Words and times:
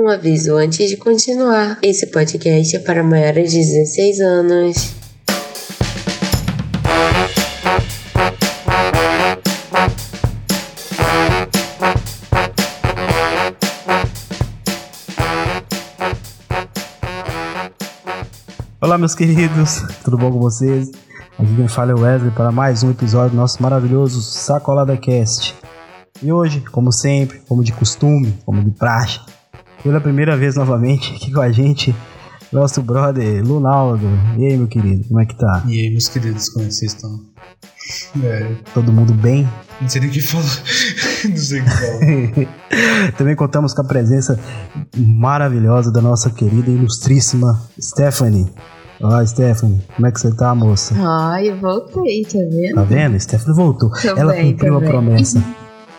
Um 0.00 0.08
aviso 0.08 0.56
antes 0.56 0.88
de 0.88 0.96
continuar: 0.96 1.78
esse 1.82 2.06
podcast 2.06 2.74
é 2.74 2.78
para 2.78 3.02
maiores 3.02 3.52
de 3.52 3.58
16 3.58 4.20
anos. 4.20 4.94
Olá, 18.80 18.96
meus 18.96 19.14
queridos, 19.14 19.82
tudo 20.02 20.16
bom 20.16 20.32
com 20.32 20.40
vocês? 20.40 20.90
Aqui 21.38 21.54
quem 21.54 21.68
fala 21.68 21.90
é 21.90 21.94
o 21.94 22.00
Wesley 22.00 22.30
para 22.30 22.50
mais 22.50 22.82
um 22.82 22.90
episódio 22.90 23.32
do 23.32 23.36
nosso 23.36 23.62
maravilhoso 23.62 24.22
Sacolada 24.22 24.96
Cast. 24.96 25.54
E 26.22 26.32
hoje, 26.32 26.62
como 26.72 26.90
sempre, 26.90 27.40
como 27.46 27.62
de 27.62 27.74
costume, 27.74 28.38
como 28.46 28.64
de 28.64 28.70
praxe, 28.70 29.20
pela 29.82 30.00
primeira 30.00 30.36
vez 30.36 30.56
novamente 30.56 31.14
aqui 31.14 31.32
com 31.32 31.40
a 31.40 31.50
gente, 31.50 31.94
nosso 32.52 32.82
brother 32.82 33.44
Lunaldo. 33.44 34.06
E 34.38 34.46
aí, 34.46 34.56
meu 34.56 34.68
querido, 34.68 35.06
como 35.08 35.20
é 35.20 35.26
que 35.26 35.36
tá? 35.36 35.62
E 35.66 35.80
aí, 35.80 35.90
meus 35.90 36.08
queridos, 36.08 36.48
como 36.50 36.64
é 36.64 36.68
que 36.68 36.74
vocês 36.74 36.92
estão? 36.92 37.20
É, 38.22 38.54
Todo 38.74 38.92
mundo 38.92 39.12
bem? 39.14 39.48
não 39.80 39.88
sei 39.88 40.02
nem 40.02 40.10
o 40.10 40.12
que 40.12 40.20
falar. 40.20 40.44
não 41.28 41.36
sei 41.36 41.60
o 41.60 41.64
que 41.64 41.70
falar. 41.70 43.12
Também 43.16 43.34
contamos 43.34 43.72
com 43.74 43.82
a 43.82 43.84
presença 43.84 44.38
maravilhosa 44.96 45.90
da 45.92 46.00
nossa 46.00 46.30
querida 46.30 46.70
e 46.70 46.74
ilustríssima 46.74 47.60
Stephanie. 47.80 48.48
Olá, 49.00 49.24
Stephanie, 49.26 49.80
como 49.96 50.06
é 50.06 50.12
que 50.12 50.20
você 50.20 50.30
tá, 50.36 50.54
moça? 50.54 50.94
Ai, 50.98 51.48
eu 51.48 51.58
voltei, 51.58 52.22
tá 52.22 52.38
vendo? 52.50 52.74
Tá 52.74 52.82
vendo? 52.82 53.18
Stephanie 53.18 53.56
voltou. 53.56 53.90
Tô 53.90 54.08
Ela 54.08 54.32
bem, 54.34 54.52
cumpriu 54.52 54.76
a 54.76 54.80
bem. 54.80 54.88
promessa. 54.90 55.42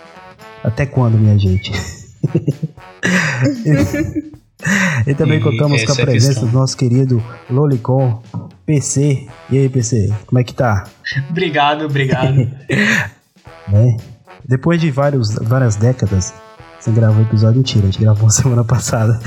Até 0.63 0.85
quando, 0.85 1.17
minha 1.17 1.37
gente? 1.39 1.71
e 5.07 5.15
também 5.15 5.39
E 5.39 5.41
contamos 5.41 5.83
com 5.83 5.89
a 5.89 5.93
essa 5.93 6.01
é 6.01 6.03
a 6.03 6.05
presença 6.05 6.45
do 6.45 6.51
nosso 6.51 6.77
querido 6.77 7.23
Lolicon 7.49 8.21
PC. 8.65 9.27
E 9.49 9.57
aí, 9.57 9.69
PC, 9.69 10.13
como 10.25 10.39
é 10.39 10.43
que 10.43 10.53
tá? 10.53 10.87
Obrigado, 11.29 11.85
obrigado. 11.85 12.49
Né? 13.67 13.95
Depois 14.43 14.81
de 14.81 14.89
vários, 14.89 15.35
várias 15.35 15.75
décadas, 15.75 16.33
você 16.79 16.91
gravou 16.91 17.21
episódio 17.21 17.57
mentira, 17.57 17.83
a 17.83 17.85
gente 17.85 18.01
gravou 18.01 18.27
semana 18.31 18.63
passada. 18.63 19.19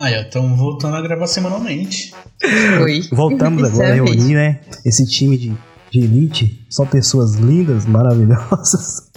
Aí, 0.00 0.16
ó, 0.16 0.22
estamos 0.22 0.58
voltando 0.58 0.96
a 0.96 1.02
gravar 1.02 1.26
semanalmente. 1.26 2.14
Oi. 2.82 3.02
Voltamos 3.12 3.62
agora 3.64 3.88
a 3.88 3.90
é 3.90 3.94
reunir, 3.96 4.34
né? 4.34 4.60
Esse 4.84 5.06
time 5.06 5.36
de, 5.36 5.54
de 5.90 6.00
elite, 6.00 6.66
só 6.70 6.86
pessoas 6.86 7.34
lindas, 7.34 7.84
maravilhosas. 7.84 9.11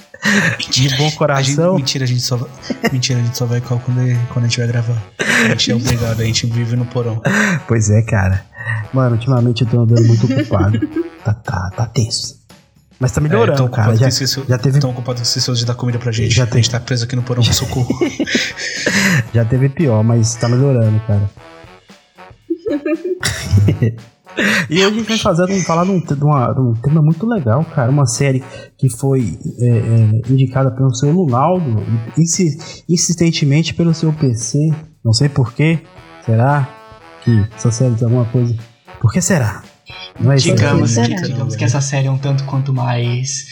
Mentira, 0.58 0.90
De 0.90 0.98
bom 0.98 1.04
a 1.06 1.08
gente- 1.10 1.18
coração. 1.18 1.66
a 1.76 1.78
gente- 1.78 1.78
mentira, 1.82 2.04
a 2.04 2.08
gente 2.08 2.22
só 2.22 2.36
vai, 2.38 2.50
mentira, 2.92 3.20
a 3.20 3.24
gente 3.24 3.38
só 3.38 3.46
vai 3.46 3.62
qual 3.62 3.80
quando, 3.80 4.00
quando 4.30 4.46
a 4.46 4.48
gente 4.48 4.58
vai 4.58 4.68
gravar. 4.68 5.04
A 5.20 5.50
gente 5.50 5.72
é 5.72 5.76
obrigado, 5.76 6.22
a 6.22 6.26
gente 6.26 6.48
vive 6.48 6.76
no 6.76 6.86
porão. 6.86 7.22
Pois 7.68 7.90
é, 7.90 8.02
cara. 8.02 8.44
Mano, 8.94 9.16
ultimamente 9.16 9.62
eu 9.64 9.68
tô 9.68 9.80
andando 9.82 10.04
muito 10.06 10.26
ocupado. 10.26 10.80
Tá, 11.24 11.34
tá, 11.34 11.70
tá 11.76 11.86
tenso. 11.86 12.44
Mas 13.00 13.12
tá 13.12 13.20
melhorando, 13.22 13.52
É, 13.52 13.56
cara. 13.56 13.66
ocupado 13.66 13.98
Já, 13.98 14.06
que 14.08 14.14
esqueceu, 14.14 14.46
já 14.48 14.58
teve, 14.58 14.80
tão 14.80 14.90
ocupado 14.92 15.20
que 15.22 15.28
esqueceu 15.28 15.54
de 15.54 15.66
dar 15.66 15.76
comida 15.76 16.00
pra 16.00 16.12
gente. 16.12 16.34
Já 16.34 16.46
a 16.46 16.48
gente 16.56 16.70
tá 16.70 16.80
preso 16.80 17.04
aqui 17.04 17.16
no 17.16 17.22
porão, 17.24 17.44
socorro. 17.44 17.90
já 19.34 19.44
teve 19.46 19.68
pior, 19.70 20.02
mas 20.04 20.34
tá 20.36 20.48
melhorando, 20.48 21.00
cara. 21.06 21.30
e 24.70 24.76
hoje 24.86 24.86
a 24.88 24.90
gente 25.00 25.08
vai 25.08 25.18
fazer 25.18 25.52
um, 25.52 25.60
falar 25.62 25.86
de 25.86 25.92
um, 25.92 26.00
de 26.00 26.24
uma- 26.24 26.54
de 26.54 26.60
um 26.62 26.74
tema 26.74 27.02
muito 27.02 27.26
legal, 27.28 27.64
cara. 27.66 27.90
Uma 27.92 28.06
série 28.06 28.44
que 28.78 28.90
foi 28.90 29.38
é, 29.60 29.68
é, 29.68 30.32
indicada 30.32 30.72
pelo 30.72 30.94
seu 30.94 31.12
Lunaldo, 31.12 31.84
insi- 32.18 32.58
insistentemente 32.90 33.74
pelo 33.74 33.94
seu 33.94 34.12
PC. 34.14 34.72
Não 35.04 35.14
sei 35.14 35.30
porquê. 35.30 35.80
Será 36.26 36.68
que 37.24 37.46
essa 37.56 37.72
série 37.72 37.96
tem 37.96 38.06
alguma 38.06 38.26
coisa? 38.26 38.56
Por 39.00 39.12
que 39.12 39.22
será? 39.22 39.62
Não 40.20 40.32
é 40.32 40.36
isso 40.38 40.50
aí? 40.50 40.56
digamos, 40.56 40.92
Será? 40.92 41.08
que, 41.08 41.22
digamos 41.22 41.56
que 41.56 41.64
essa 41.64 41.80
série 41.82 42.08
é 42.08 42.12
um 42.12 42.18
tanto 42.18 42.44
quanto 42.46 42.74
mais. 42.74 43.46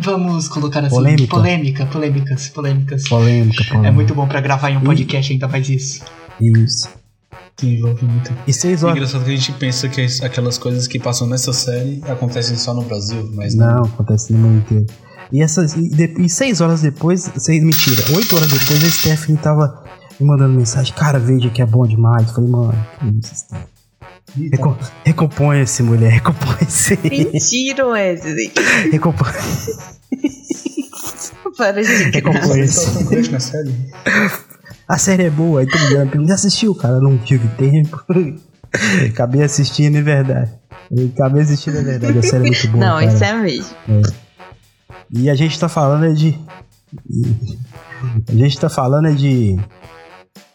Vamos 0.00 0.48
colocar 0.48 0.80
assim. 0.80 0.90
Polêmica. 0.94 1.26
Polêmica, 1.36 1.86
polêmicas, 1.86 2.48
polêmicas. 2.48 3.08
Polêmica, 3.08 3.64
polêmica. 3.64 3.88
É 3.88 3.90
muito 3.90 4.14
bom 4.14 4.26
pra 4.28 4.40
gravar 4.40 4.70
em 4.70 4.76
um 4.76 4.80
podcast 4.80 5.32
ainda 5.32 5.48
faz 5.48 5.68
isso. 5.68 6.04
Isso. 6.40 6.88
Que 7.58 7.74
envolve 7.74 8.04
muito. 8.04 8.32
E 8.46 8.52
seis 8.52 8.82
É 8.82 8.86
horas. 8.86 8.96
engraçado 8.96 9.24
que 9.24 9.30
a 9.32 9.36
gente 9.36 9.52
pensa 9.54 9.88
que 9.88 10.00
as- 10.00 10.20
aquelas 10.22 10.56
coisas 10.58 10.86
que 10.86 10.98
passam 10.98 11.26
nessa 11.26 11.52
série 11.52 12.00
acontecem 12.08 12.56
só 12.56 12.72
no 12.72 12.82
Brasil, 12.82 13.28
mas 13.34 13.54
não. 13.54 13.66
Não, 13.78 13.82
acontece 13.84 14.32
no 14.32 14.38
mundo 14.38 14.58
inteiro. 14.60 14.86
E, 15.32 15.42
essas, 15.42 15.74
e, 15.74 15.88
de- 15.88 16.22
e 16.22 16.28
seis 16.28 16.60
horas 16.60 16.82
depois, 16.82 17.28
seis, 17.36 17.62
mentira, 17.62 18.02
oito 18.14 18.36
horas 18.36 18.48
depois, 18.48 18.82
a 18.84 18.88
Stephanie 18.90 19.36
tava 19.38 19.84
me 20.20 20.26
mandando 20.26 20.54
mensagem. 20.56 20.94
Cara, 20.94 21.18
veja 21.18 21.50
que 21.50 21.60
é 21.60 21.66
bom 21.66 21.84
demais. 21.86 22.28
Eu 22.28 22.34
falei, 22.34 22.50
mano, 22.50 22.86
que 23.00 23.26
isso. 23.26 23.44
Recom, 24.52 24.76
recomponha-se, 25.04 25.82
mulher, 25.82 26.12
recomponha-se. 26.12 26.96
Mentira, 27.02 27.86
Wesley. 27.88 28.52
Recomponha 28.92 29.32
Para 31.56 31.82
de 31.82 31.92
Recomponha-se. 32.10 32.86
A 34.88 34.96
série 34.96 35.24
é 35.24 35.30
boa, 35.30 35.60
aí 35.60 35.66
mundo 35.66 36.10
pergunta, 36.10 36.28
já 36.28 36.34
assistiu? 36.34 36.74
Cara, 36.74 36.98
não 36.98 37.18
tive 37.18 37.46
tempo. 37.56 38.02
Acabei 39.10 39.42
assistindo, 39.42 39.96
é 39.96 40.02
verdade. 40.02 40.50
Acabei 41.14 41.42
assistindo, 41.42 41.76
é 41.76 41.82
verdade. 41.82 42.18
A 42.18 42.22
série 42.22 42.46
é 42.46 42.50
muito 42.50 42.68
boa. 42.68 42.84
Não, 42.84 42.94
cara. 42.94 43.04
isso 43.04 43.24
é 43.24 43.32
mesmo. 43.34 43.76
E 45.10 45.28
a 45.28 45.34
gente 45.34 45.58
tá 45.60 45.68
falando 45.68 46.06
é 46.06 46.12
de. 46.12 46.38
A 48.28 48.32
gente 48.32 48.58
tá 48.58 48.70
falando 48.70 49.08
é 49.08 49.12
de. 49.12 49.58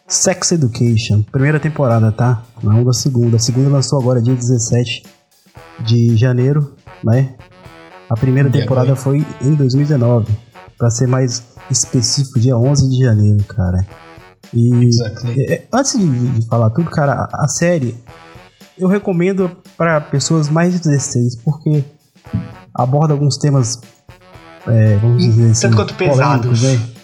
Sex 0.06 0.52
Education, 0.52 1.22
primeira 1.22 1.58
temporada, 1.58 2.12
tá? 2.12 2.42
Não 2.62 2.84
da 2.84 2.92
segunda. 2.92 3.36
A 3.36 3.40
segunda 3.40 3.70
lançou 3.70 4.00
agora 4.00 4.20
dia 4.20 4.34
17 4.34 5.02
de 5.80 6.16
janeiro, 6.16 6.74
né? 7.02 7.34
A 8.10 8.14
primeira 8.14 8.50
temporada 8.50 8.94
foi 8.94 9.24
em 9.40 9.54
2019. 9.54 10.30
Pra 10.76 10.90
ser 10.90 11.06
mais 11.06 11.42
específico, 11.70 12.38
dia 12.38 12.56
11 12.56 12.90
de 12.90 13.04
janeiro, 13.04 13.42
cara. 13.44 13.86
E 14.54 14.84
Exactly. 14.86 15.40
é, 15.42 15.52
é, 15.54 15.66
antes 15.72 15.98
de, 15.98 16.28
de 16.40 16.46
falar 16.46 16.70
tudo, 16.70 16.90
cara, 16.90 17.12
a, 17.12 17.44
a 17.44 17.48
série 17.48 17.94
eu 18.78 18.88
recomendo 18.88 19.50
para 19.76 20.00
pessoas 20.00 20.48
mais 20.48 20.72
de 20.72 20.80
16, 20.80 21.36
porque 21.36 21.84
aborda 22.74 23.12
alguns 23.14 23.36
temas, 23.36 23.80
é, 24.66 24.96
vamos 24.96 25.22
dizer 25.22 25.50
assim, 25.50 25.62
tanto 25.62 25.76
quanto 25.76 25.94
pesados. 25.94 26.60
polêmicos, 26.60 26.62
né? 26.62 26.94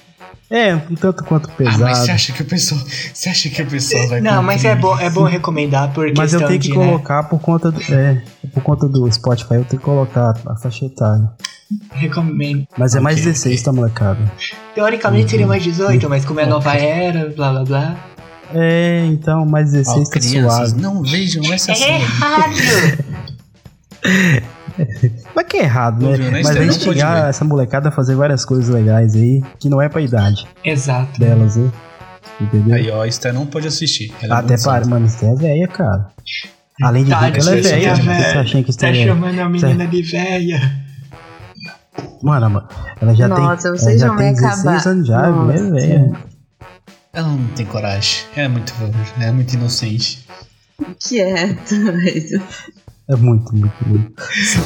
É, 0.53 0.75
um 0.75 0.97
tanto 0.97 1.23
quanto 1.23 1.49
Ah, 1.49 1.55
pesado. 1.57 1.83
mas 1.85 1.99
você 1.99 2.11
acha 2.11 2.33
que 2.33 2.43
o 2.43 2.45
pessoal. 2.45 2.81
Você 3.15 3.29
acha 3.29 3.49
que 3.49 3.63
o 3.63 3.67
pessoal 3.67 4.09
vai 4.09 4.21
Não, 4.21 4.43
mas 4.43 4.65
é 4.65 4.75
bom, 4.75 4.99
é 4.99 5.09
bom 5.09 5.23
recomendar 5.23 5.93
por 5.93 6.13
mas 6.17 6.33
eu 6.35 6.41
tenho 6.41 6.59
que 6.59 6.71
de, 6.71 6.77
né, 6.77 6.87
colocar 6.87 7.23
por 7.29 7.41
conta 7.41 7.71
do, 7.71 7.81
é, 7.95 8.21
por 8.53 8.61
conta 8.65 8.89
do 8.89 9.11
Spotify, 9.13 9.55
eu 9.55 9.65
tenho 9.65 9.79
que 9.81 9.85
colocar 9.85 10.35
a 10.47 10.57
faixa 10.57 10.87
etária. 10.87 11.31
Recomendo. 11.93 12.67
Mas 12.77 12.95
é 12.95 13.01
mais 13.01 13.17
Ok, 13.17 13.27
16, 13.27 13.55
ok. 13.61 13.65
tá, 13.65 13.73
molecada? 13.73 14.33
Teoricamente 14.75 15.31
seria 15.31 15.47
mais 15.47 15.63
18, 15.63 16.09
mas 16.09 16.25
como 16.25 16.41
é 16.41 16.45
Ok. 16.45 16.53
nova 16.53 16.75
era, 16.75 17.29
blá 17.35 17.51
blá 17.53 17.65
blá. 17.65 17.97
É, 18.53 19.05
então, 19.07 19.47
mais 19.47 19.71
16 19.73 19.97
Ó, 20.09 20.11
tá 20.11 20.19
crianças, 20.19 20.71
suave. 20.71 20.83
não 20.83 21.03
vejam 21.03 21.53
essa 21.53 21.71
É 21.73 21.75
série. 21.77 21.93
errado! 22.03 22.55
Mas 25.35 25.47
que 25.47 25.59
é 25.59 25.63
errado, 25.65 26.07
né? 26.07 26.17
viu, 26.17 26.31
né? 26.31 26.41
Mas 26.43 26.57
a 26.57 26.65
gente 26.65 26.85
pode 26.85 26.99
chegar 26.99 27.29
essa 27.29 27.45
molecada 27.45 27.91
a 27.91 27.93
fazer 27.93 28.15
várias 28.15 28.45
coisas 28.45 28.69
legais 28.69 29.15
aí, 29.15 29.43
que 29.59 29.69
não 29.69 29.81
é 29.81 29.89
pra 29.89 30.01
idade 30.01 30.47
Exato. 30.65 31.19
delas, 31.21 31.57
né? 31.57 31.71
Entendeu? 32.41 32.75
Aí, 32.77 32.91
ó, 32.91 33.03
a 33.03 33.07
Esther 33.07 33.35
não 33.35 33.45
pode 33.47 33.67
assistir. 33.69 34.11
Ela 34.23 34.37
é 34.37 34.39
Até 34.39 34.57
para, 34.57 34.87
mano, 34.87 35.07
você 35.09 35.27
é 35.27 35.35
velha, 35.35 35.69
cara. 35.69 36.07
Além 36.83 37.05
de 37.05 37.11
Tá, 37.11 37.21
ver 37.21 37.33
que 37.33 37.41
ela 37.41 37.51
é 37.51 37.61
velha, 37.61 37.95
você 37.95 38.45
que 38.45 38.63
Tá 38.65 38.71
Esther 38.71 38.91
é 38.97 39.05
chamando 39.07 39.39
a 39.39 39.49
menina 39.49 39.87
de 39.87 40.03
velha. 40.03 40.61
Mano, 42.23 42.51
mano, 42.51 42.69
ela 43.01 43.15
já 43.15 43.29
Nossa, 43.29 43.41
tem, 43.63 43.69
ela 43.71 43.79
vocês 43.79 44.01
já 44.01 44.09
vão 44.09 44.17
tem 44.17 44.27
me 44.29 44.35
16 44.35 44.67
acabar. 44.67 44.89
anos 44.91 45.07
já, 45.07 45.31
Nossa. 45.31 45.53
é 45.53 45.71
velha. 45.71 46.13
Ela 47.13 47.29
não 47.29 47.47
tem 47.49 47.67
coragem. 47.67 48.25
É 48.37 48.47
muito, 48.49 48.73
é 49.21 49.31
muito 49.33 49.55
inocente. 49.55 50.27
Quieto, 51.01 51.75
Wesley. 51.75 52.43
É 53.09 53.17
muito, 53.17 53.53
muito, 53.57 53.75
muito. 53.89 54.13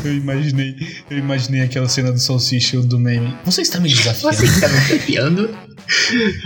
Eu 0.04 0.14
imaginei, 0.14 0.76
eu 1.08 1.16
imaginei 1.16 1.62
aquela 1.62 1.88
cena 1.88 2.12
do 2.12 2.18
salsicha 2.18 2.78
do 2.82 2.98
meme. 2.98 3.34
Você 3.44 3.62
está 3.62 3.80
me 3.80 3.88
desafiando. 3.88 4.36
Você 4.36 4.44
está 4.44 4.68
me 4.68 4.74
desafiando? 4.74 5.50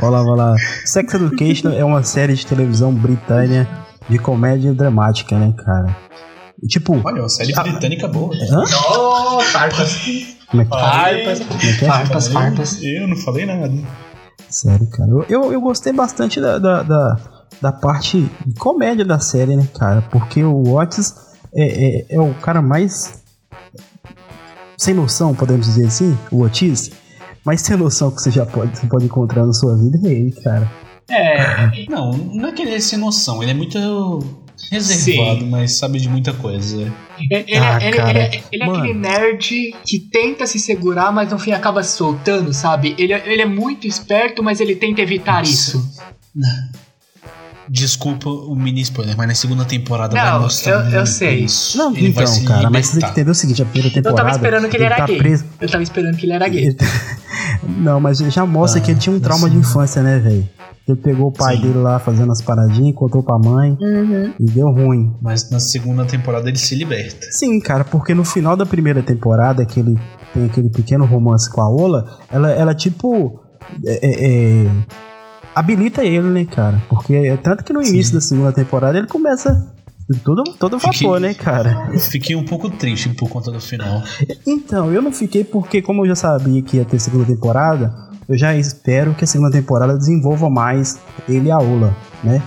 Olha 0.00 0.10
lá, 0.10 0.22
olha 0.22 0.34
lá. 0.34 0.56
Sex 0.84 1.14
Education 1.14 1.70
é 1.70 1.84
uma 1.84 2.02
série 2.02 2.34
de 2.34 2.44
televisão 2.44 2.92
britânia 2.92 3.68
de 4.08 4.18
comédia 4.18 4.72
dramática, 4.74 5.38
né, 5.38 5.52
cara? 5.64 5.96
Tipo, 6.68 7.00
Olha, 7.04 7.22
uma 7.22 7.28
série 7.28 7.52
britânica 7.52 8.08
boa. 8.08 8.34
hã? 8.50 8.62
Oh, 8.90 9.40
farpas. 9.40 9.96
Como 10.50 10.62
é 10.62 10.64
que 10.64 10.70
Farpas. 10.70 11.40
como 11.40 11.54
é 11.58 11.58
que 11.60 11.84
é? 11.84 11.88
Farpas, 11.88 12.28
farpas. 12.28 12.82
Eu 12.82 13.08
não 13.08 13.16
falei 13.16 13.44
nada. 13.46 13.72
Sério, 14.48 14.88
cara. 14.90 15.10
Eu, 15.10 15.24
eu, 15.28 15.52
eu 15.52 15.60
gostei 15.60 15.92
bastante 15.92 16.40
da, 16.40 16.58
da, 16.58 16.82
da, 16.82 17.16
da 17.60 17.72
parte 17.72 18.30
de 18.46 18.54
comédia 18.54 19.04
da 19.04 19.18
série, 19.18 19.56
né, 19.56 19.66
cara? 19.76 20.00
Porque 20.10 20.42
o 20.44 20.74
Otis 20.76 21.14
é, 21.54 21.66
é, 21.66 22.06
é 22.10 22.20
o 22.20 22.32
cara 22.34 22.62
mais 22.62 23.22
sem 24.78 24.94
noção, 24.94 25.34
podemos 25.34 25.66
dizer 25.66 25.86
assim, 25.86 26.16
o 26.30 26.42
Otis. 26.42 26.90
Mas 27.44 27.60
sem 27.60 27.76
noção 27.76 28.10
que 28.10 28.22
você 28.22 28.30
já 28.30 28.46
pode, 28.46 28.78
você 28.78 28.86
pode 28.86 29.04
encontrar 29.04 29.44
na 29.44 29.52
sua 29.52 29.76
vida 29.76 29.98
é 30.08 30.12
ele, 30.12 30.32
cara. 30.42 30.70
É, 31.10 31.86
Não, 31.90 32.12
não 32.12 32.48
é 32.48 32.52
que 32.52 32.62
ele 32.62 32.74
é 32.74 32.80
sem 32.80 32.98
noção, 32.98 33.42
ele 33.42 33.50
é 33.50 33.54
muito 33.54 33.76
reservado, 34.70 35.40
Sim. 35.40 35.48
mas 35.50 35.72
sabe 35.78 35.98
de 36.00 36.08
muita 36.08 36.32
coisa. 36.32 36.92
ele, 37.18 37.44
ele, 37.48 37.56
Ah, 37.56 37.78
ele, 37.80 37.96
cara, 37.96 38.10
ele 38.10 38.18
é- 38.18 38.42
ele 38.52 38.62
é 38.62 38.66
aquele 38.66 38.94
nerd 38.94 39.74
que 39.84 39.98
tenta 39.98 40.46
se 40.46 40.58
segurar, 40.58 41.12
mas 41.12 41.30
no 41.30 41.38
fim 41.38 41.52
acaba 41.52 41.82
se 41.82 41.96
soltando, 41.96 42.52
sabe? 42.52 42.94
Ele, 42.98 43.12
é- 43.12 43.22
ele 43.32 43.42
é 43.42 43.46
muito 43.46 43.86
esperto, 43.86 44.42
mas 44.42 44.60
ele 44.60 44.74
tenta 44.74 45.00
evitar 45.00 45.38
Nossa. 45.38 45.50
isso. 45.52 45.90
Desculpa 47.66 48.28
o 48.28 48.54
mini 48.54 48.82
spoiler, 48.82 49.16
mas 49.16 49.26
na 49.26 49.34
segunda 49.34 49.64
temporada 49.64 50.14
Não, 50.14 50.22
vai 50.32 50.38
mostrar 50.40 50.84
eu- 50.92 50.98
eu 51.00 51.06
sei. 51.06 51.44
isso. 51.44 51.78
Não, 51.78 51.96
ele 51.96 52.08
então, 52.08 52.44
cara, 52.44 52.68
mas 52.68 52.86
você 52.88 52.98
tem 52.98 53.06
que 53.06 53.12
entender 53.12 53.30
o 53.30 53.34
seguinte, 53.34 53.62
a 53.62 53.64
primeira 53.64 53.88
Eu 53.88 53.94
temporada. 54.02 54.22
tava 54.22 54.36
esperando 54.36 54.68
que 54.68 54.76
ele 54.76 54.84
era 54.84 54.96
tá 54.96 55.06
gay. 55.06 55.16
preso. 55.16 55.44
Eu 55.58 55.68
tava 55.70 55.82
esperando 55.82 56.16
que 56.18 56.26
ele 56.26 56.32
era 56.34 56.46
gay. 56.46 56.76
Não, 57.66 57.98
mas 58.00 58.18
já 58.18 58.44
mostra 58.44 58.80
Ah, 58.80 58.84
que 58.84 58.90
ele 58.90 59.00
tinha 59.00 59.14
um 59.16 59.20
trauma 59.20 59.48
de 59.48 59.54
sim. 59.54 59.60
infância, 59.62 60.02
né, 60.02 60.18
velho? 60.18 60.46
Ele 60.86 60.98
pegou 60.98 61.28
o 61.28 61.32
pai 61.32 61.56
Sim. 61.56 61.62
dele 61.62 61.78
lá 61.78 61.98
fazendo 61.98 62.30
as 62.30 62.42
paradinhas, 62.42 62.94
contou 62.94 63.22
pra 63.22 63.38
mãe 63.38 63.76
Uhum. 63.80 64.32
e 64.38 64.44
deu 64.50 64.70
ruim. 64.70 65.14
Mas 65.22 65.48
na 65.50 65.58
segunda 65.58 66.04
temporada 66.04 66.46
ele 66.48 66.58
se 66.58 66.74
liberta. 66.74 67.26
Sim, 67.30 67.58
cara, 67.58 67.84
porque 67.84 68.14
no 68.14 68.24
final 68.24 68.54
da 68.54 68.66
primeira 68.66 69.02
temporada, 69.02 69.64
que 69.64 69.80
ele 69.80 69.98
tem 70.34 70.44
aquele 70.44 70.68
pequeno 70.68 71.06
romance 71.06 71.48
com 71.50 71.62
a 71.62 71.70
Ola, 71.70 72.18
ela, 72.30 72.50
ela 72.50 72.74
tipo. 72.74 73.40
é- 73.86 74.06
é- 74.06 74.64
é, 74.66 74.70
habilita 75.54 76.04
ele, 76.04 76.28
né, 76.28 76.44
cara? 76.44 76.82
Porque 76.88 77.14
é 77.14 77.36
tanto 77.36 77.64
que 77.64 77.72
no 77.72 77.82
início 77.82 78.12
da 78.14 78.20
segunda 78.20 78.52
temporada 78.52 78.98
ele 78.98 79.06
começa 79.06 79.72
todo, 80.22 80.42
todo 80.58 80.78
vapor, 80.78 80.92
Fiquei- 80.92 81.18
né, 81.20 81.32
cara? 81.34 81.90
Fiquei 81.98 82.36
um 82.36 82.44
pouco 82.44 82.68
triste 82.68 83.08
por 83.10 83.28
conta 83.30 83.50
do 83.50 83.60
final. 83.60 84.02
Então, 84.46 84.92
eu 84.92 85.00
não 85.00 85.10
fiquei 85.12 85.44
porque, 85.44 85.80
como 85.80 86.02
eu 86.04 86.08
já 86.08 86.14
sabia 86.14 86.60
que 86.62 86.76
ia 86.76 86.84
ter 86.84 86.98
segunda 86.98 87.24
temporada, 87.24 87.90
eu 88.28 88.36
já 88.38 88.54
espero 88.54 89.14
que 89.14 89.24
a 89.24 89.26
segunda 89.26 89.50
temporada 89.50 89.96
desenvolva 89.96 90.48
mais 90.50 90.98
ele 91.28 91.48
e 91.48 91.50
a 91.50 91.58
Ola, 91.58 91.94
né? 92.22 92.42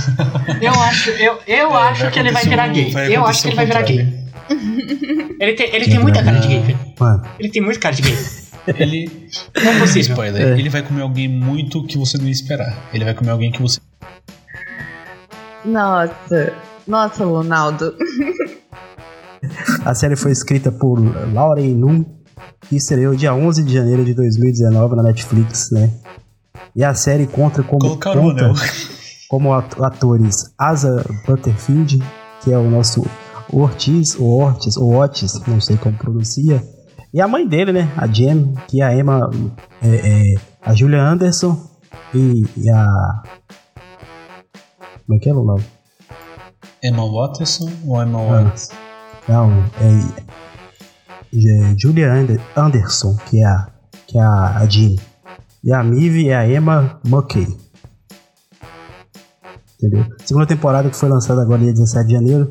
Eu 0.62 0.72
acho, 0.72 1.10
eu, 1.10 1.38
eu 1.46 1.70
É, 1.76 1.88
acho 1.90 2.10
que 2.10 2.18
ele 2.18 2.30
vai 2.32 2.44
virar 2.44 2.68
gay. 2.68 2.90
vai 2.90 3.14
eu 3.16 3.24
acho 3.26 3.42
que 3.42 3.48
ele 3.48 3.56
vai 3.56 3.66
virar 3.66 3.82
gay. 3.82 4.26
Ele 5.38 5.52
tem, 5.54 5.74
ele 5.74 5.84
tem 5.86 5.98
muita 5.98 6.22
cara 6.24 6.38
de 6.38 6.48
gay. 6.48 6.76
Mano, 6.98 7.22
Ele 7.38 7.50
tem 7.50 7.60
muita 7.60 7.78
cara 7.80 7.94
de 7.94 8.02
gay. 8.02 8.16
Ele. 8.78 9.28
Não 9.62 9.70
é 9.72 9.78
possível. 9.80 10.12
Spoiler. 10.12 10.40
É. 10.54 10.58
Ele 10.58 10.70
vai 10.70 10.82
comer 10.82 11.02
alguém 11.02 11.28
muito 11.28 11.84
que 11.84 11.98
você 11.98 12.16
não 12.16 12.24
ia 12.24 12.30
esperar. 12.32 12.74
Ele 12.92 13.04
vai 13.04 13.12
comer 13.12 13.30
alguém 13.32 13.52
que 13.52 13.60
você. 13.60 13.78
Nossa. 15.64 16.52
Nossa, 16.86 17.24
Ronaldo. 17.24 17.94
a 19.84 19.94
série 19.94 20.16
foi 20.16 20.30
escrita 20.32 20.70
por 20.72 20.98
Lauren 21.34 21.74
Num 21.74 22.04
e 22.70 22.76
estreou 22.76 23.14
dia 23.14 23.34
11 23.34 23.62
de 23.62 23.72
janeiro 23.74 24.04
de 24.04 24.14
2019 24.14 24.96
na 24.96 25.02
Netflix, 25.02 25.70
né? 25.70 25.90
E 26.74 26.84
a 26.84 26.94
série 26.94 27.26
conta 27.26 27.62
como, 27.62 27.80
Colocaram 27.80 28.22
conta 28.22 28.52
como 29.28 29.52
at- 29.54 29.80
atores 29.80 30.52
Asa 30.58 31.04
Butterfield, 31.26 32.02
que 32.42 32.52
é 32.52 32.58
o 32.58 32.68
nosso 32.70 33.04
Ortiz, 33.52 34.16
ou 34.18 34.42
Ortiz, 34.42 34.76
ou 34.76 34.94
Otis, 34.96 35.40
não 35.46 35.60
sei 35.60 35.76
como 35.76 35.96
pronuncia, 35.96 36.62
e 37.14 37.20
a 37.20 37.26
mãe 37.28 37.46
dele, 37.46 37.72
né, 37.72 37.90
a 37.96 38.06
Jem, 38.06 38.52
que 38.68 38.82
é 38.82 38.84
a 38.84 38.94
Emma, 38.94 39.30
é, 39.82 39.88
é, 39.88 40.34
a 40.62 40.74
Julia 40.74 41.02
Anderson 41.02 41.58
e, 42.14 42.44
e 42.56 42.68
a... 42.70 43.22
Como 45.06 45.16
é 45.16 45.18
que 45.20 45.28
é 45.28 45.32
o 45.32 45.42
nome? 45.44 45.64
Emma 46.82 47.04
Watterson 47.10 47.70
ou 47.86 48.02
Emma 48.02 48.18
Ah. 48.20 48.42
Watts? 48.44 48.70
Não, 49.28 49.50
é 49.80 50.26
Julia 51.76 52.12
Ander- 52.12 52.40
Anderson, 52.56 53.16
que 53.28 53.40
é 53.40 53.44
a, 53.46 53.68
que 54.06 54.18
é 54.18 54.22
a, 54.22 54.58
a 54.58 54.66
Jean. 54.66 54.96
E 55.64 55.72
a 55.72 55.82
Mive 55.82 56.28
é 56.28 56.36
a 56.36 56.48
Emma 56.48 57.00
Muckey. 57.06 57.46
Entendeu? 59.78 60.06
Segunda 60.24 60.46
temporada 60.46 60.88
que 60.88 60.96
foi 60.96 61.08
lançada 61.08 61.42
agora 61.42 61.60
dia 61.62 61.72
17 61.72 62.06
de 62.06 62.12
janeiro 62.14 62.50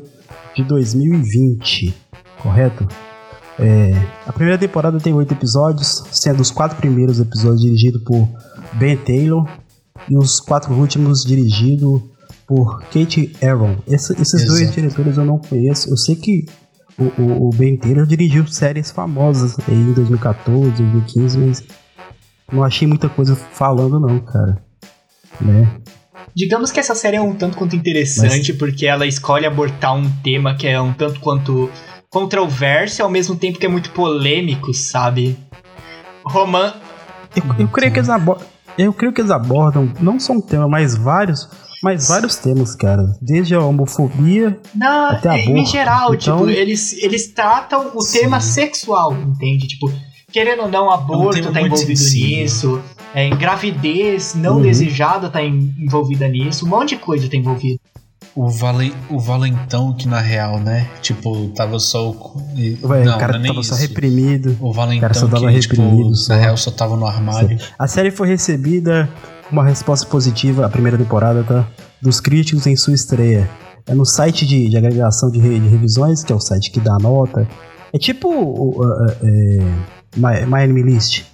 de 0.54 0.62
2020, 0.64 1.94
correto? 2.42 2.86
É, 3.58 3.92
a 4.26 4.32
primeira 4.32 4.58
temporada 4.58 5.00
tem 5.00 5.12
oito 5.14 5.32
episódios, 5.32 6.04
sendo 6.12 6.40
os 6.40 6.50
quatro 6.50 6.76
primeiros 6.76 7.18
episódios 7.18 7.62
dirigidos 7.62 8.02
por 8.02 8.28
Ben 8.74 8.96
Taylor 8.98 9.48
e 10.08 10.16
os 10.16 10.40
quatro 10.40 10.74
últimos 10.74 11.24
dirigidos 11.24 12.02
por 12.46 12.80
Kate 12.84 13.34
Aaron. 13.42 13.76
Esse- 13.88 14.12
esses 14.20 14.44
dois 14.46 14.60
Exato. 14.60 14.74
diretores 14.80 15.16
eu 15.16 15.24
não 15.24 15.38
conheço. 15.38 15.90
Eu 15.90 15.96
sei 15.96 16.14
que 16.14 16.46
o, 16.98 17.04
o, 17.20 17.48
o 17.48 17.50
Ben 17.50 17.76
Taylor 17.76 18.06
dirigiu 18.06 18.46
séries 18.46 18.90
famosas 18.90 19.56
em 19.68 19.92
2014, 19.92 20.82
2015, 20.82 21.38
mas 21.38 21.64
não 22.50 22.64
achei 22.64 22.86
muita 22.86 23.08
coisa 23.08 23.34
falando 23.34 24.00
não, 24.00 24.18
cara. 24.20 24.62
Né? 25.40 25.70
Digamos 26.34 26.70
que 26.70 26.80
essa 26.80 26.94
série 26.94 27.16
é 27.16 27.20
um 27.20 27.34
tanto 27.34 27.56
quanto 27.56 27.76
interessante, 27.76 28.52
porque 28.52 28.86
ela 28.86 29.06
escolhe 29.06 29.46
abordar 29.46 29.94
um 29.94 30.10
tema 30.22 30.54
que 30.54 30.66
é 30.66 30.80
um 30.80 30.92
tanto 30.92 31.20
quanto 31.20 31.70
controverso 32.10 33.00
e 33.00 33.02
ao 33.02 33.10
mesmo 33.10 33.36
tempo 33.36 33.58
que 33.58 33.66
é 33.66 33.68
muito 33.68 33.90
polêmico, 33.90 34.72
sabe? 34.72 35.36
Roman. 36.24 36.74
Eu, 37.34 37.42
eu 37.60 37.68
creio 37.68 37.92
que 37.92 37.98
eles 37.98 38.08
abordam, 38.08 38.46
eu 38.78 38.92
creio 38.92 39.12
que 39.12 39.20
eles 39.20 39.30
abordam 39.30 39.92
não 40.00 40.18
só 40.18 40.32
um 40.32 40.40
tema, 40.40 40.68
mas 40.68 40.94
vários, 40.94 41.48
mas 41.82 42.08
vários 42.08 42.36
temas, 42.36 42.74
cara. 42.74 43.04
Desde 43.20 43.54
a 43.54 43.60
homofobia, 43.60 44.58
Não, 44.74 45.10
Até 45.10 45.38
em 45.38 45.50
aborto. 45.52 45.70
geral, 45.70 46.14
Então- 46.14 46.38
tipo, 46.46 46.50
eles, 46.50 46.92
eles 47.02 47.28
tratam 47.28 47.90
o 47.94 48.00
Sim. 48.02 48.20
tema 48.20 48.40
sexual, 48.40 49.12
entende? 49.14 49.66
Tipo, 49.68 49.92
querendo 50.32 50.62
ou 50.62 50.68
não, 50.68 50.90
aborto 50.90 51.34
tema 51.40 51.52
tá 51.52 51.60
envolvido 51.62 51.96
sensível. 51.96 52.28
nisso, 52.38 52.82
é, 53.14 53.28
gravidez 53.30 54.34
não 54.34 54.56
Uhum. 54.56 54.62
desejada 54.62 55.28
tá 55.28 55.42
em- 55.42 55.74
envolvida 55.78 56.28
nisso, 56.28 56.66
um 56.66 56.68
monte 56.68 56.90
de 56.90 56.96
coisa 56.96 57.28
tá 57.28 57.36
envolvida. 57.36 57.78
O, 58.34 58.50
vale, 58.50 58.92
o 59.08 59.18
Valentão, 59.18 59.94
que 59.94 60.06
na 60.06 60.20
real, 60.20 60.58
né? 60.60 60.86
Tipo, 61.00 61.48
tava 61.54 61.78
só 61.78 62.10
o. 62.10 62.42
e- 62.54 62.76
Ué, 62.82 63.02
não, 63.04 63.16
o 63.16 63.18
cara 63.18 63.38
não 63.38 63.44
é 63.46 63.48
tava 63.48 63.62
só 63.62 63.74
isso. 63.74 63.80
reprimido. 63.82 64.54
O 64.60 64.72
Valentão, 64.74 65.00
cara 65.00 65.14
só 65.14 65.26
tava 65.26 65.50
que, 65.50 65.58
tipo, 65.60 65.74
reprimido 65.80 66.14
só. 66.14 66.34
na 66.34 66.40
real 66.40 66.56
só 66.58 66.70
tava 66.70 66.96
no 66.98 67.06
armário. 67.06 67.56
A 67.78 67.86
série 67.88 68.10
foi 68.10 68.28
recebida 68.28 69.08
uma 69.50 69.64
resposta 69.64 70.06
positiva, 70.06 70.66
a 70.66 70.68
primeira 70.68 70.98
temporada, 70.98 71.42
tá? 71.44 71.66
Dos 72.00 72.20
críticos 72.20 72.66
em 72.66 72.76
sua 72.76 72.94
estreia. 72.94 73.48
É 73.86 73.94
no 73.94 74.04
site 74.04 74.44
de, 74.46 74.68
de 74.68 74.76
agregação 74.76 75.30
de, 75.30 75.38
re- 75.38 75.60
de 75.60 75.68
revisões, 75.68 76.24
que 76.24 76.32
é 76.32 76.36
o 76.36 76.40
site 76.40 76.70
que 76.70 76.80
dá 76.80 76.98
nota. 76.98 77.46
É 77.92 77.98
tipo 77.98 78.28
o, 78.28 78.80
é, 79.22 79.58
My, 80.16 80.44
My 80.66 80.82
List, 80.82 81.24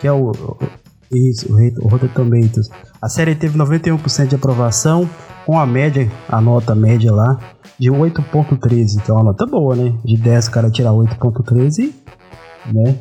que 0.00 0.06
é 0.06 0.12
o, 0.12 0.32
isso, 1.12 1.46
o, 1.82 1.88
Rotten 1.88 2.08
Tomatoes. 2.10 2.70
A 3.02 3.08
série 3.08 3.34
teve 3.34 3.58
91% 3.58 4.28
de 4.28 4.36
aprovação, 4.36 5.08
com 5.44 5.58
a 5.58 5.66
média, 5.66 6.10
a 6.28 6.40
nota 6.40 6.74
média 6.74 7.12
lá, 7.12 7.38
de 7.78 7.90
8.13, 7.90 9.02
que 9.02 9.10
é 9.10 9.14
uma 9.14 9.24
nota 9.24 9.46
boa, 9.46 9.74
né? 9.74 9.92
De 10.04 10.16
10 10.16 10.46
o 10.46 10.50
cara 10.50 10.70
tirar 10.70 10.90
8.13, 10.92 11.92
né? 12.72 12.96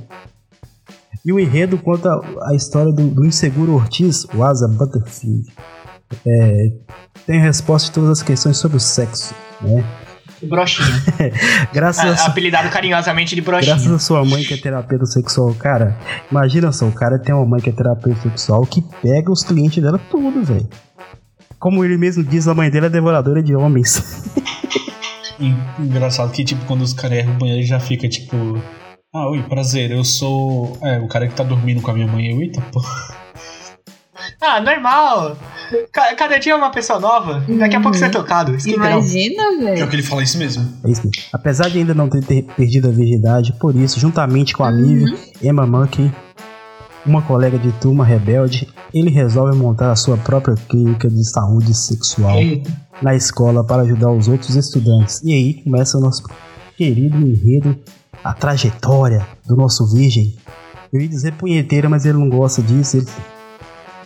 E 1.28 1.34
o 1.34 1.38
enredo 1.40 1.78
conta 1.78 2.10
a 2.50 2.56
história 2.56 2.90
do, 2.94 3.06
do 3.10 3.26
inseguro 3.26 3.74
Ortiz, 3.74 4.26
o 4.34 4.44
Asa 4.44 4.66
Butterfield. 4.66 5.46
É, 6.26 6.68
tem 7.26 7.38
resposta 7.42 7.90
de 7.90 7.94
todas 7.96 8.10
as 8.12 8.24
questões 8.24 8.56
sobre 8.58 8.78
o 8.78 8.80
sexo, 8.80 9.36
né? 9.62 9.84
O 10.42 10.48
Brochinha. 10.48 10.88
Graças, 11.74 12.22
a, 12.22 12.24
A- 12.24 12.28
apelidado 12.28 12.70
carinhosamente 12.70 13.36
de 13.36 13.42
graças 13.42 13.68
Brochinha. 13.68 13.96
a 13.96 14.00
sua 14.00 14.24
mãe 14.24 14.42
que 14.44 14.54
é 14.54 14.58
terapeuta 14.58 15.06
sexual, 15.06 15.54
cara. 15.56 15.98
Imagina 16.32 16.72
só, 16.72 16.86
o 16.88 16.92
cara 16.94 17.20
tem 17.20 17.36
uma 17.36 17.46
mãe 17.46 17.60
que 17.60 17.70
é 17.72 17.74
terapeuta 17.74 18.22
sexual 18.22 18.66
que 18.66 18.82
pega 19.02 19.30
os 19.30 19.44
clientes 19.44 19.84
dela 19.84 20.00
tudo, 20.10 20.42
velho. 20.46 20.70
Como 21.60 21.84
ele 21.84 21.98
mesmo 21.98 22.24
diz, 22.24 22.48
a 22.48 22.54
mãe 22.54 22.70
dele 22.70 22.86
é 22.86 22.90
devoradora 22.90 23.42
de 23.44 23.54
homens. 23.56 24.02
Engraçado 25.80 26.32
que, 26.32 26.44
tipo, 26.46 26.64
quando 26.66 26.82
os 26.84 26.94
caras 26.94 27.18
erram 27.18 27.34
o 27.34 27.38
banheiro, 27.38 27.60
ele 27.62 27.68
já 27.68 27.80
fica, 27.80 28.08
tipo... 28.08 28.62
Ah, 29.14 29.30
oi, 29.30 29.42
prazer, 29.44 29.92
eu 29.92 30.04
sou... 30.04 30.78
É, 30.84 31.00
o 31.00 31.08
cara 31.08 31.28
que 31.28 31.34
tá 31.36 31.44
dormindo 31.44 31.82
com 31.82 31.90
a 31.90 31.94
minha 31.94 32.08
mãe. 32.08 32.30
Eu, 32.32 32.42
eita, 32.42 32.62
pô. 32.72 32.82
Ah, 34.42 34.60
normal. 34.62 35.38
Ca- 35.92 36.14
Cada 36.16 36.38
dia 36.38 36.52
é 36.54 36.56
uma 36.56 36.70
pessoa 36.70 37.00
nova. 37.00 37.44
Daqui 37.58 37.76
a 37.76 37.82
pouco 37.82 37.98
você 37.98 38.06
é 38.06 38.10
tocado. 38.10 38.54
Isso 38.56 38.66
que 38.68 38.76
é 38.76 38.78
legal. 38.78 39.00
Imagina, 39.00 39.44
Pior 39.58 39.60
velho. 39.64 39.88
que 39.90 39.96
ele 39.96 40.04
fala 40.04 40.22
isso 40.24 40.38
mesmo. 40.38 40.64
É 40.84 40.92
isso 40.92 41.02
mesmo. 41.04 41.24
Apesar 41.34 41.70
de 41.70 41.80
ainda 41.80 41.94
não 41.94 42.10
ter, 42.10 42.24
ter 42.24 42.44
perdido 42.44 42.90
a 42.90 42.92
virgindade, 42.92 43.54
por 43.54 43.76
isso, 43.76 44.00
juntamente 44.00 44.54
com 44.54 44.64
a 44.64 44.72
Nive, 44.72 45.06
Emma 45.42 45.66
Monkey, 45.66 46.12
uma 47.06 47.22
colega 47.22 47.58
de 47.58 47.72
turma 47.74 48.04
rebelde, 48.06 48.68
ele 48.94 49.10
resolve 49.10 49.56
montar 49.58 49.92
a 49.92 49.96
sua 49.96 50.18
própria 50.18 50.56
clínica 50.70 51.10
de 51.10 51.24
saúde 51.28 51.74
sexual 51.74 52.38
Eita. 52.38 52.70
na 53.02 53.16
escola 53.16 53.64
para 53.64 53.84
ajudar 53.84 54.12
os 54.12 54.28
outros 54.28 54.56
estudantes. 54.56 55.22
E 55.24 55.34
aí 55.34 55.54
começa 55.64 55.98
o 55.98 56.02
nosso 56.02 56.24
querido 56.78 57.18
enredo, 57.18 57.80
a 58.30 58.34
trajetória 58.34 59.26
do 59.46 59.56
nosso 59.56 59.86
virgem. 59.94 60.36
Eu 60.92 61.02
ia 61.02 61.08
dizer 61.08 61.34
punheteira, 61.34 61.88
mas 61.90 62.06
ele 62.06 62.18
não 62.18 62.30
gosta 62.30 62.62
disso. 62.62 62.98
Ele... 62.98 63.08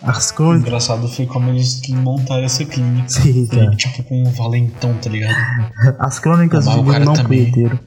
As 0.02 0.30
O 0.30 0.34
crônicas. 0.34 0.66
engraçado 0.66 1.08
foi 1.08 1.26
como 1.26 1.48
eles 1.50 1.80
montaram 1.88 2.44
essa 2.44 2.64
clínica. 2.64 3.08
Sim, 3.10 3.46
cara. 3.46 3.64
Ele, 3.64 3.76
tipo, 3.76 4.02
com 4.04 4.22
um 4.22 4.30
valentão, 4.32 4.94
tá 4.94 5.08
ligado? 5.10 5.34
As 5.98 6.18
crônicas 6.18 6.66
Mas 6.66 6.74
de 6.74 6.80
o 6.80 6.82
um 6.84 6.90
cara 6.90 7.04
não 7.04 7.12
também- 7.14 7.50
punheteiro. 7.50 7.80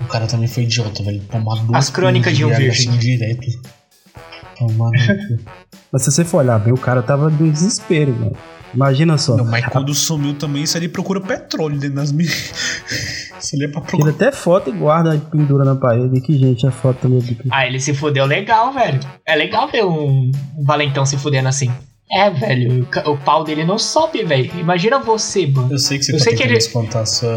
O 0.00 0.08
cara 0.08 0.26
também 0.26 0.48
foi 0.48 0.64
idiota, 0.64 1.02
velho. 1.02 1.22
Tomar 1.30 1.56
duas 1.64 1.78
As 1.78 1.90
crônicas 1.90 2.36
de 2.36 2.44
um 2.44 2.48
virgem. 2.48 2.88
Assim, 2.90 2.98
direto. 2.98 3.46
Toma 4.58 4.90
no 4.90 5.36
cu. 5.38 5.50
Mas 5.92 6.02
se 6.02 6.10
você 6.12 6.24
for 6.24 6.38
olhar 6.38 6.58
bem, 6.58 6.72
o 6.74 6.78
cara 6.78 7.02
tava 7.02 7.30
em 7.30 7.50
desespero, 7.50 8.12
mano. 8.12 8.36
Imagina 8.74 9.16
só. 9.16 9.36
Não, 9.36 9.44
mas 9.44 9.64
quando 9.66 9.94
sumiu 9.94 10.34
também, 10.34 10.64
isso 10.64 10.76
ali 10.76 10.88
procura 10.88 11.20
petróleo 11.20 11.78
dentro 11.78 11.96
das 11.96 12.12
minhas. 12.12 12.52
Ali 13.54 13.64
é 13.64 13.68
pra 13.68 13.80
Tira 13.82 13.90
procurar. 13.98 14.10
até 14.14 14.32
foto 14.32 14.70
e 14.70 14.72
guarda 14.72 15.14
e 15.14 15.18
pendura 15.20 15.64
na 15.64 15.76
parede. 15.76 16.20
Que 16.20 16.36
gente, 16.38 16.66
a 16.66 16.70
foto 16.70 16.98
também 17.02 17.18
do 17.20 17.34
que. 17.34 17.48
Ah, 17.50 17.66
ele 17.66 17.78
se 17.78 17.92
fudeu 17.94 18.24
legal, 18.26 18.72
velho. 18.72 18.98
É 19.26 19.36
legal 19.36 19.68
ver 19.68 19.84
um, 19.84 20.30
um 20.56 20.64
valentão 20.64 21.04
se 21.06 21.16
fudendo 21.16 21.48
assim. 21.48 21.70
É, 22.10 22.30
velho, 22.30 22.88
o 23.06 23.16
pau 23.18 23.42
dele 23.44 23.64
não 23.64 23.78
sobe, 23.78 24.22
velho. 24.24 24.50
Imagina 24.58 24.98
você, 24.98 25.46
mano. 25.46 25.72
Eu 25.72 25.78
sei 25.78 25.98
que 25.98 26.04
você 26.04 26.12
Eu 26.12 26.18
tá 26.18 26.24
sei 26.24 26.34
que 26.36 26.42
ele- 26.44 26.54
descontar 26.54 27.04
sua, 27.06 27.28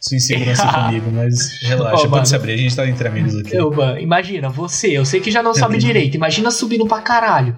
sua 0.00 0.16
insegurança 0.16 0.66
comigo, 0.74 1.10
mas 1.12 1.60
relaxa, 1.62 2.06
Ô, 2.06 2.10
pode 2.10 2.28
se 2.28 2.34
abrir, 2.34 2.54
a 2.54 2.56
gente 2.56 2.74
tá 2.74 2.86
entre 2.88 3.06
amigos 3.06 3.36
aqui. 3.36 3.54
Eu, 3.54 3.70
mano, 3.70 3.98
imagina, 4.00 4.48
você, 4.48 4.88
eu 4.88 5.04
sei 5.04 5.20
que 5.20 5.30
já 5.30 5.40
não 5.42 5.54
sobe 5.54 5.78
direito. 5.78 6.16
Imagina 6.16 6.50
subindo 6.50 6.84
pra 6.86 7.00
caralho. 7.00 7.56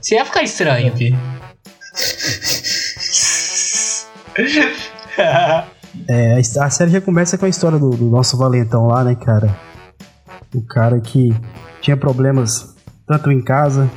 Você 0.00 0.16
ia 0.16 0.24
ficar 0.26 0.42
estranho. 0.42 0.88
Aqui. 0.88 1.14
É, 6.08 6.40
a 6.60 6.70
série 6.70 6.90
já 6.90 7.00
começa 7.00 7.38
com 7.38 7.46
a 7.46 7.48
história 7.48 7.78
do, 7.78 7.90
do 7.90 8.04
nosso 8.06 8.36
valentão 8.36 8.86
lá, 8.86 9.04
né, 9.04 9.14
cara? 9.14 9.54
O 10.54 10.62
cara 10.62 11.00
que 11.00 11.34
tinha 11.80 11.96
problemas 11.96 12.74
tanto 13.06 13.30
em 13.30 13.42
casa 13.42 13.90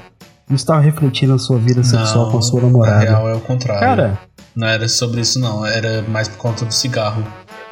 e 0.50 0.54
estava 0.54 0.80
refletindo 0.80 1.34
a 1.34 1.38
sua 1.40 1.58
vida 1.58 1.84
sexual 1.84 2.26
Não, 2.26 2.32
com 2.32 2.38
a 2.38 2.42
sua 2.42 2.62
Na 2.62 2.68
namorada. 2.68 3.00
real 3.00 3.30
é 3.30 3.34
o 3.36 3.40
contrário. 3.42 3.80
Cara, 3.82 4.20
Não 4.56 4.68
era 4.68 4.88
sobre 4.88 5.22
isso, 5.22 5.40
não. 5.40 5.66
Era 5.66 6.02
mais 6.04 6.28
por 6.28 6.38
conta 6.38 6.66
do 6.66 6.74
cigarro. 6.74 7.24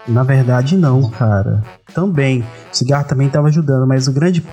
Na 0.07 0.23
verdade 0.23 0.77
não, 0.77 1.09
cara. 1.09 1.63
Também. 1.93 2.41
O 2.41 2.45
cigarro 2.75 3.05
também 3.07 3.27
estava 3.27 3.47
ajudando, 3.47 3.87
mas 3.87 4.07
o 4.07 4.13
grande 4.13 4.43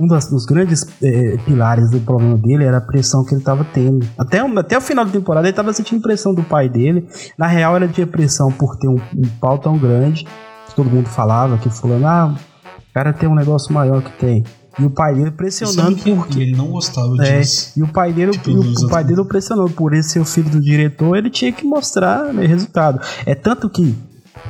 um 0.00 0.06
dos 0.06 0.46
grandes 0.46 0.86
eh, 1.02 1.36
pilares 1.44 1.90
do 1.90 1.98
problema 2.00 2.36
dele 2.38 2.64
era 2.64 2.76
a 2.78 2.80
pressão 2.80 3.24
que 3.24 3.32
ele 3.34 3.40
estava 3.40 3.64
tendo. 3.64 4.06
Até, 4.16 4.42
o- 4.44 4.58
até 4.58 4.78
o 4.78 4.80
final 4.80 5.04
da 5.04 5.10
temporada 5.10 5.46
ele 5.46 5.50
estava 5.52 5.72
sentindo 5.72 6.00
pressão 6.00 6.32
do 6.32 6.42
pai 6.44 6.68
dele. 6.68 7.08
Na 7.36 7.46
real, 7.48 7.76
ele 7.76 7.88
tinha 7.88 8.06
pressão 8.06 8.50
por 8.52 8.76
ter 8.76 8.86
um, 8.88 8.94
um 9.16 9.28
pau 9.40 9.58
tão 9.58 9.76
grande. 9.76 10.24
que 10.68 10.74
Todo 10.76 10.88
mundo 10.88 11.08
falava 11.08 11.58
que 11.58 11.68
fulano, 11.68 12.06
ah, 12.06 12.34
o 12.78 12.94
cara 12.94 13.12
tem 13.12 13.28
um 13.28 13.34
negócio 13.34 13.72
maior 13.74 14.00
que 14.02 14.12
tem. 14.18 14.44
E 14.78 14.84
o 14.84 14.90
pai 14.90 15.12
dele 15.16 15.32
pressionando 15.32 15.96
porque. 15.98 16.38
Ele 16.42 16.56
não 16.56 16.68
gostava 16.68 17.16
É, 17.24 17.40
disso. 17.40 17.72
e 17.76 17.82
o 17.82 17.88
pai 17.88 18.12
dele, 18.12 18.30
Tipo, 18.30 18.52
o, 18.52 18.60
o 18.84 18.88
pai 18.88 19.02
dele 19.02 19.24
pressionou 19.24 19.68
por 19.68 19.92
ele 19.92 20.04
ser 20.04 20.20
o 20.20 20.24
filho 20.24 20.48
do 20.48 20.60
diretor, 20.60 21.16
ele 21.16 21.28
tinha 21.30 21.50
que 21.50 21.64
mostrar 21.66 22.32
né, 22.32 22.46
resultado. 22.46 23.00
É 23.26 23.34
tanto 23.34 23.68
que, 23.68 23.96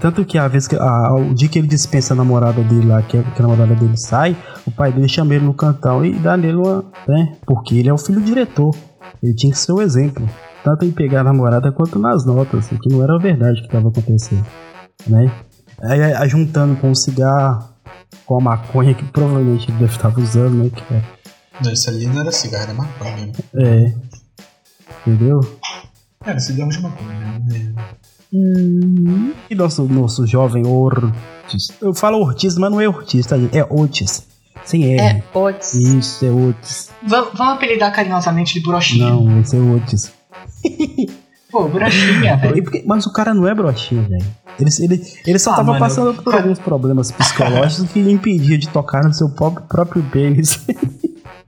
tanto 0.01 0.25
que 0.25 0.39
a 0.39 0.47
vez 0.49 0.67
que 0.69 0.77
a- 0.77 1.13
o 1.15 1.35
dia 1.35 1.49
que 1.49 1.59
ele 1.59 1.69
dispensa 1.69 2.15
a 2.15 2.17
namorada 2.17 2.63
dele 2.63 2.87
lá, 2.87 3.03
que, 3.03 3.17
a- 3.19 3.23
que 3.23 3.39
a 3.41 3.43
namorada 3.47 3.75
dele 3.75 3.97
sai, 3.97 4.37
o 4.67 4.71
pai 4.71 4.93
dele 4.93 5.09
chama 5.09 5.35
ele 5.35 5.45
no 5.45 5.55
cantão 5.55 6.05
e 6.05 6.13
dá 6.13 6.37
nele 6.37 6.57
uma, 6.57 6.85
né? 7.07 7.37
Porque 7.47 7.77
ele 7.77 7.89
é 7.89 7.93
o 7.93 7.99
filho 7.99 8.21
diretor. 8.21 8.75
Ele 9.23 9.35
tinha 9.35 9.53
que 9.53 9.59
ser 9.59 9.73
o 9.73 9.83
exemplo, 9.83 10.29
tanto 10.63 10.85
em 10.85 10.91
pegar 10.93 11.21
a 11.21 11.25
namorada 11.25 11.73
quanto 11.73 11.99
nas 11.99 12.25
notas, 12.25 12.71
o 12.71 12.79
que 12.79 12.89
não 12.89 13.03
era 13.03 13.19
verdade 13.19 13.61
que 13.61 13.67
estava 13.67 13.89
acontecendo, 13.89 14.47
né? 15.07 15.31
Aí, 15.83 16.03
aí, 16.15 16.29
juntando 16.29 16.77
com 16.77 16.91
o 16.91 16.95
cigarro, 16.97 17.69
com 18.27 18.37
a 18.39 18.41
maconha 18.41 18.95
que 18.95 19.05
provavelmente 19.05 19.71
ele 19.71 19.79
deve 19.79 19.93
estar 19.93 20.17
usando, 20.19 20.55
né? 20.65 20.71
Que 20.71 20.95
é 20.95 21.03
Não, 21.65 21.73
Isso 21.73 21.91
ali 21.91 22.07
não 22.07 22.21
era 22.21 22.31
cigarro, 22.33 22.65
era 22.65 22.75
maconha 22.75 23.17
mesmo. 23.17 23.33
é. 23.55 23.95
Entendeu? 25.07 25.41
Era 26.25 26.39
cigarro 26.41 26.71
de 26.71 26.81
maconha. 26.83 27.09
né? 27.47 27.75
E 28.33 29.55
nosso, 29.55 29.85
nosso 29.85 30.27
jovem 30.27 30.67
Ortiz. 30.67 31.69
Eu 31.81 31.95
falo 31.95 32.19
Ortiz, 32.19 32.57
mas 32.59 32.71
não 32.71 32.81
é 32.81 32.89
Ortiz, 32.89 33.27
tá? 33.27 33.37
É 33.53 33.65
Otis. 33.69 34.27
Sem 34.65 34.85
R. 34.85 35.01
É, 35.01 35.23
Otis. 35.39 35.75
Isso, 35.75 36.25
é 36.27 36.31
Otis. 36.31 36.91
vamos, 37.07 37.31
vamos 37.35 37.55
apelidar 37.55 37.93
carinhosamente 37.95 38.55
de 38.55 38.61
brochinha. 38.61 39.09
Não, 39.11 39.41
esse 39.41 39.57
é 39.57 39.61
Otis. 39.61 40.13
Pô, 41.51 41.67
brochinha, 41.69 42.37
velho. 42.43 42.63
Porque- 42.63 42.85
Mas 42.87 43.07
o 43.07 43.13
cara 43.13 43.33
não 43.33 43.49
é 43.49 43.55
broxinha, 43.55 44.03
velho. 44.03 44.27
Ele, 44.61 44.71
ele, 44.81 45.07
ele 45.27 45.39
só 45.39 45.53
Ah, 45.53 45.57
tava 45.57 45.69
mano. 45.69 45.79
passando 45.81 46.23
por 46.23 46.35
alguns 46.35 46.59
problemas 46.59 47.11
psicológicos 47.13 47.91
que 47.93 48.03
lhe 48.03 48.11
impedia 48.13 48.59
de 48.59 48.69
tocar 48.69 49.05
no 49.05 49.15
seu 49.15 49.31
próprio, 49.31 49.65
próprio 49.67 50.03
pênis. 50.11 50.61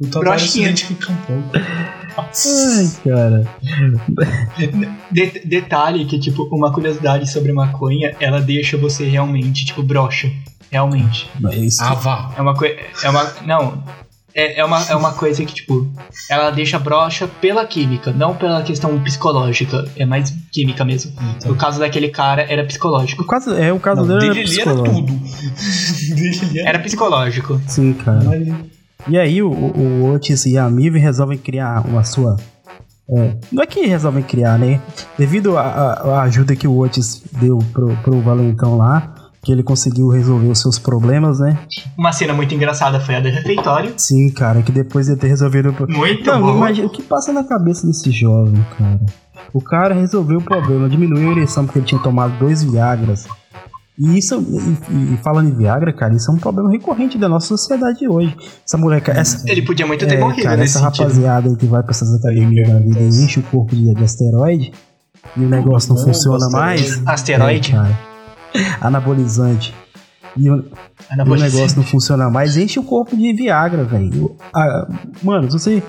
O 0.02 0.06
Tavares 0.06 0.40
se 0.44 0.46
Brochinha. 0.60 0.66
identifica 0.68 1.12
um 1.12 1.16
pouco. 1.16 1.50
Ai, 2.28 2.90
cara. 3.04 3.46
De- 5.10 5.42
detalhe 5.44 6.04
que, 6.04 6.18
tipo, 6.18 6.44
uma 6.54 6.72
curiosidade 6.72 7.30
sobre 7.30 7.52
maconha, 7.52 8.14
ela 8.20 8.40
deixa 8.40 8.76
você 8.76 9.04
realmente, 9.08 9.64
tipo, 9.64 9.82
broxa. 9.82 10.30
Realmente. 10.70 11.28
Mas 11.40 11.54
isso- 11.56 11.82
Ah, 11.82 11.94
vá. 11.94 12.32
É 12.36 12.40
uma 12.42 12.54
coisa. 12.54 12.76
É 13.02 13.10
uma. 13.10 13.24
Não. 13.44 13.82
É, 14.32 14.60
é, 14.60 14.64
uma, 14.64 14.80
é 14.88 14.94
uma 14.94 15.12
coisa 15.12 15.44
que, 15.44 15.52
tipo, 15.52 15.90
ela 16.30 16.52
deixa 16.52 16.78
broxa 16.78 17.26
pela 17.26 17.66
química, 17.66 18.12
não 18.12 18.32
pela 18.36 18.62
questão 18.62 18.96
psicológica. 19.00 19.84
É 19.96 20.06
mais 20.06 20.32
química 20.52 20.84
mesmo. 20.84 21.12
Então. 21.36 21.50
No 21.50 21.56
caso 21.56 21.80
daquele 21.80 22.08
cara, 22.10 22.42
era 22.48 22.64
psicológico. 22.64 23.24
o 23.24 23.26
caso, 23.26 23.52
é, 23.56 23.72
o 23.72 23.80
caso 23.80 24.04
Não, 24.04 24.18
dele, 24.18 24.34
dele 24.44 24.60
era 24.60 24.70
era 24.70 24.82
psicológico. 24.82 25.06
tudo. 25.06 26.60
Era 26.64 26.78
psicológico. 26.78 27.60
Sim, 27.66 27.92
cara. 27.94 28.22
Mas- 28.22 28.79
E 29.09 29.19
aí 29.19 29.42
o, 29.42 29.50
o 29.50 30.12
Otis 30.14 30.47
e 30.47 30.57
a 30.59 30.69
Mive 30.71 30.99
resolvem 30.99 31.38
criar 31.38 31.87
uma 31.87 32.04
sua. 32.04 32.37
é, 33.11 33.37
não 33.52 33.62
é 33.62 33.66
que 33.66 33.87
resolvem 33.87 34.23
criar, 34.23 34.59
né? 34.59 34.80
Devido 35.19 35.57
à 35.59 36.23
ajuda 36.23 36.54
que 36.54 36.69
o 36.69 36.78
Otis 36.78 37.23
deu 37.40 37.59
pro, 37.73 37.97
pro 38.02 38.21
Valentão 38.21 38.76
lá, 38.76 39.14
que 39.42 39.50
ele 39.50 39.62
conseguiu 39.62 40.09
resolver 40.09 40.49
os 40.49 40.61
seus 40.61 40.78
problemas, 40.78 41.40
né? 41.40 41.59
Uma 41.99 42.12
cena 42.12 42.33
muito 42.35 42.54
engraçada 42.54 43.00
foi 43.00 43.14
a 43.16 43.21
do 43.21 43.28
refeitório. 43.30 43.92
Sim, 43.97 44.28
cara, 44.30 44.62
que 44.62 44.71
depois 44.71 45.07
de 45.07 45.16
ter 45.16 45.28
resolvido 45.28 45.71
o 45.71 45.73
pro- 45.73 45.90
Muito 45.90 46.30
Não, 46.30 46.40
bom. 46.42 46.57
imagina 46.57 46.87
o 46.87 46.90
que 46.90 47.02
passa 47.02 47.33
na 47.33 47.42
cabeça 47.42 47.87
desse 47.87 48.11
jovem, 48.11 48.64
cara. 48.78 49.00
O 49.52 49.61
cara 49.61 49.95
resolveu 49.95 50.38
o 50.38 50.42
problema, 50.42 50.88
diminuiu 50.88 51.30
a 51.30 51.33
ereção 51.33 51.64
porque 51.64 51.78
ele 51.78 51.87
tinha 51.87 52.00
tomado 52.02 52.38
dois 52.38 52.62
Viagras. 52.62 53.26
E 54.00 54.16
isso, 54.16 54.40
e, 54.40 55.14
e 55.14 55.16
falando 55.19 55.50
em 55.50 55.54
Viagra, 55.54 55.92
cara, 55.92 56.14
isso 56.14 56.30
é 56.30 56.35
um 56.35 56.38
problema 56.38 56.71
recorrente 56.71 57.19
da 57.19 57.28
nossa 57.28 57.49
sociedade 57.49 58.09
hoje. 58.09 58.35
Essa 58.66 58.78
moleca, 58.78 59.12
essa, 59.12 59.45
Ele 59.47 59.61
podia 59.61 59.87
muito 59.87 60.07
ter 60.07 60.14
é, 60.14 60.19
morrido 60.21 60.42
cara, 60.42 60.57
nesse 60.57 60.78
essa 60.78 60.87
sentido. 60.87 61.02
rapaziada 61.02 61.50
aí 61.50 61.57
que 61.57 61.66
vai 61.66 61.83
pra 61.83 61.90
essas 61.90 62.14
academias 62.14 62.66
da 62.66 62.78
vida 62.78 62.99
e 62.99 63.09
enche 63.09 63.40
o 63.40 63.42
corpo 63.42 63.76
de, 63.76 63.95
de 63.95 64.02
asteroide 64.02 64.73
e 65.37 65.45
o 65.45 65.49
negócio 65.50 65.90
não 65.90 65.97
Bomba, 65.97 66.09
funciona 66.09 66.49
mais. 66.49 67.07
Asteroide? 67.07 67.73
É, 67.73 67.75
cara. 67.75 67.99
Anabolizante. 68.80 69.75
E 70.35 70.49
o, 70.49 70.57
e 70.57 71.21
o 71.21 71.37
negócio 71.37 71.76
não 71.76 71.85
funciona 71.85 72.30
mais, 72.30 72.57
enche 72.57 72.78
o 72.78 72.85
corpo 72.85 73.14
de 73.14 73.33
Viagra, 73.35 73.85
velho. 73.85 74.35
Mano, 75.23 75.50
se 75.50 75.59
você 75.59 75.83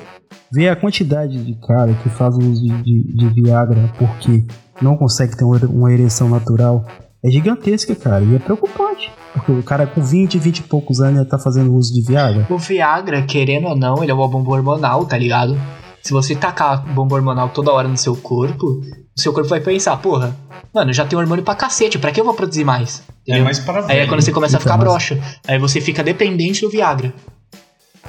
vê 0.51 0.67
a 0.67 0.75
quantidade 0.75 1.41
de 1.43 1.53
cara 1.65 1.93
que 1.93 2.09
faz 2.09 2.35
uso 2.35 2.61
de, 2.61 2.83
de, 2.83 3.15
de 3.15 3.41
Viagra 3.41 3.89
porque 3.97 4.43
não 4.81 4.97
consegue 4.97 5.37
ter 5.37 5.45
uma, 5.45 5.57
uma 5.67 5.93
ereção 5.93 6.27
natural, 6.27 6.85
é 7.23 7.29
gigantesca, 7.29 7.95
cara. 7.95 8.23
E 8.23 8.35
é 8.35 8.39
preocupante. 8.39 9.11
Porque 9.33 9.51
o 9.51 9.63
cara 9.63 9.87
com 9.87 10.01
20, 10.01 10.37
20 10.37 10.57
e 10.59 10.63
poucos 10.63 10.99
anos 10.99 11.19
já 11.19 11.25
tá 11.25 11.37
fazendo 11.37 11.73
uso 11.73 11.93
de 11.93 12.01
Viagra. 12.01 12.45
O 12.49 12.57
Viagra, 12.57 13.21
querendo 13.23 13.67
ou 13.67 13.75
não, 13.77 14.01
ele 14.03 14.11
é 14.11 14.13
uma 14.15 14.27
bomba 14.27 14.51
hormonal, 14.51 15.05
tá 15.05 15.17
ligado? 15.17 15.57
Se 16.01 16.11
você 16.13 16.35
tacar 16.35 16.83
bomba 16.93 17.15
hormonal 17.15 17.49
toda 17.49 17.71
hora 17.71 17.87
no 17.87 17.95
seu 17.95 18.15
corpo, 18.15 18.81
o 19.15 19.21
seu 19.21 19.31
corpo 19.31 19.47
vai 19.49 19.59
pensar, 19.61 19.95
porra, 19.97 20.35
mano, 20.73 20.91
já 20.91 21.05
tem 21.05 21.17
hormônio 21.17 21.43
pra 21.43 21.53
cacete, 21.55 21.99
pra 21.99 22.11
que 22.11 22.19
eu 22.19 22.25
vou 22.25 22.33
produzir 22.33 22.63
mais? 22.65 23.03
É 23.09 23.13
Entendeu? 23.31 23.43
mais 23.43 23.59
para 23.59 23.85
Aí 23.85 23.99
é 23.99 24.07
quando 24.07 24.21
você 24.21 24.31
começa 24.31 24.57
a 24.57 24.59
ficar 24.59 24.75
Então, 24.77 24.85
mas- 24.93 25.07
broxa. 25.09 25.21
Aí 25.47 25.59
você 25.59 25.79
fica 25.79 26.03
dependente 26.03 26.61
do 26.61 26.69
Viagra. 26.71 27.13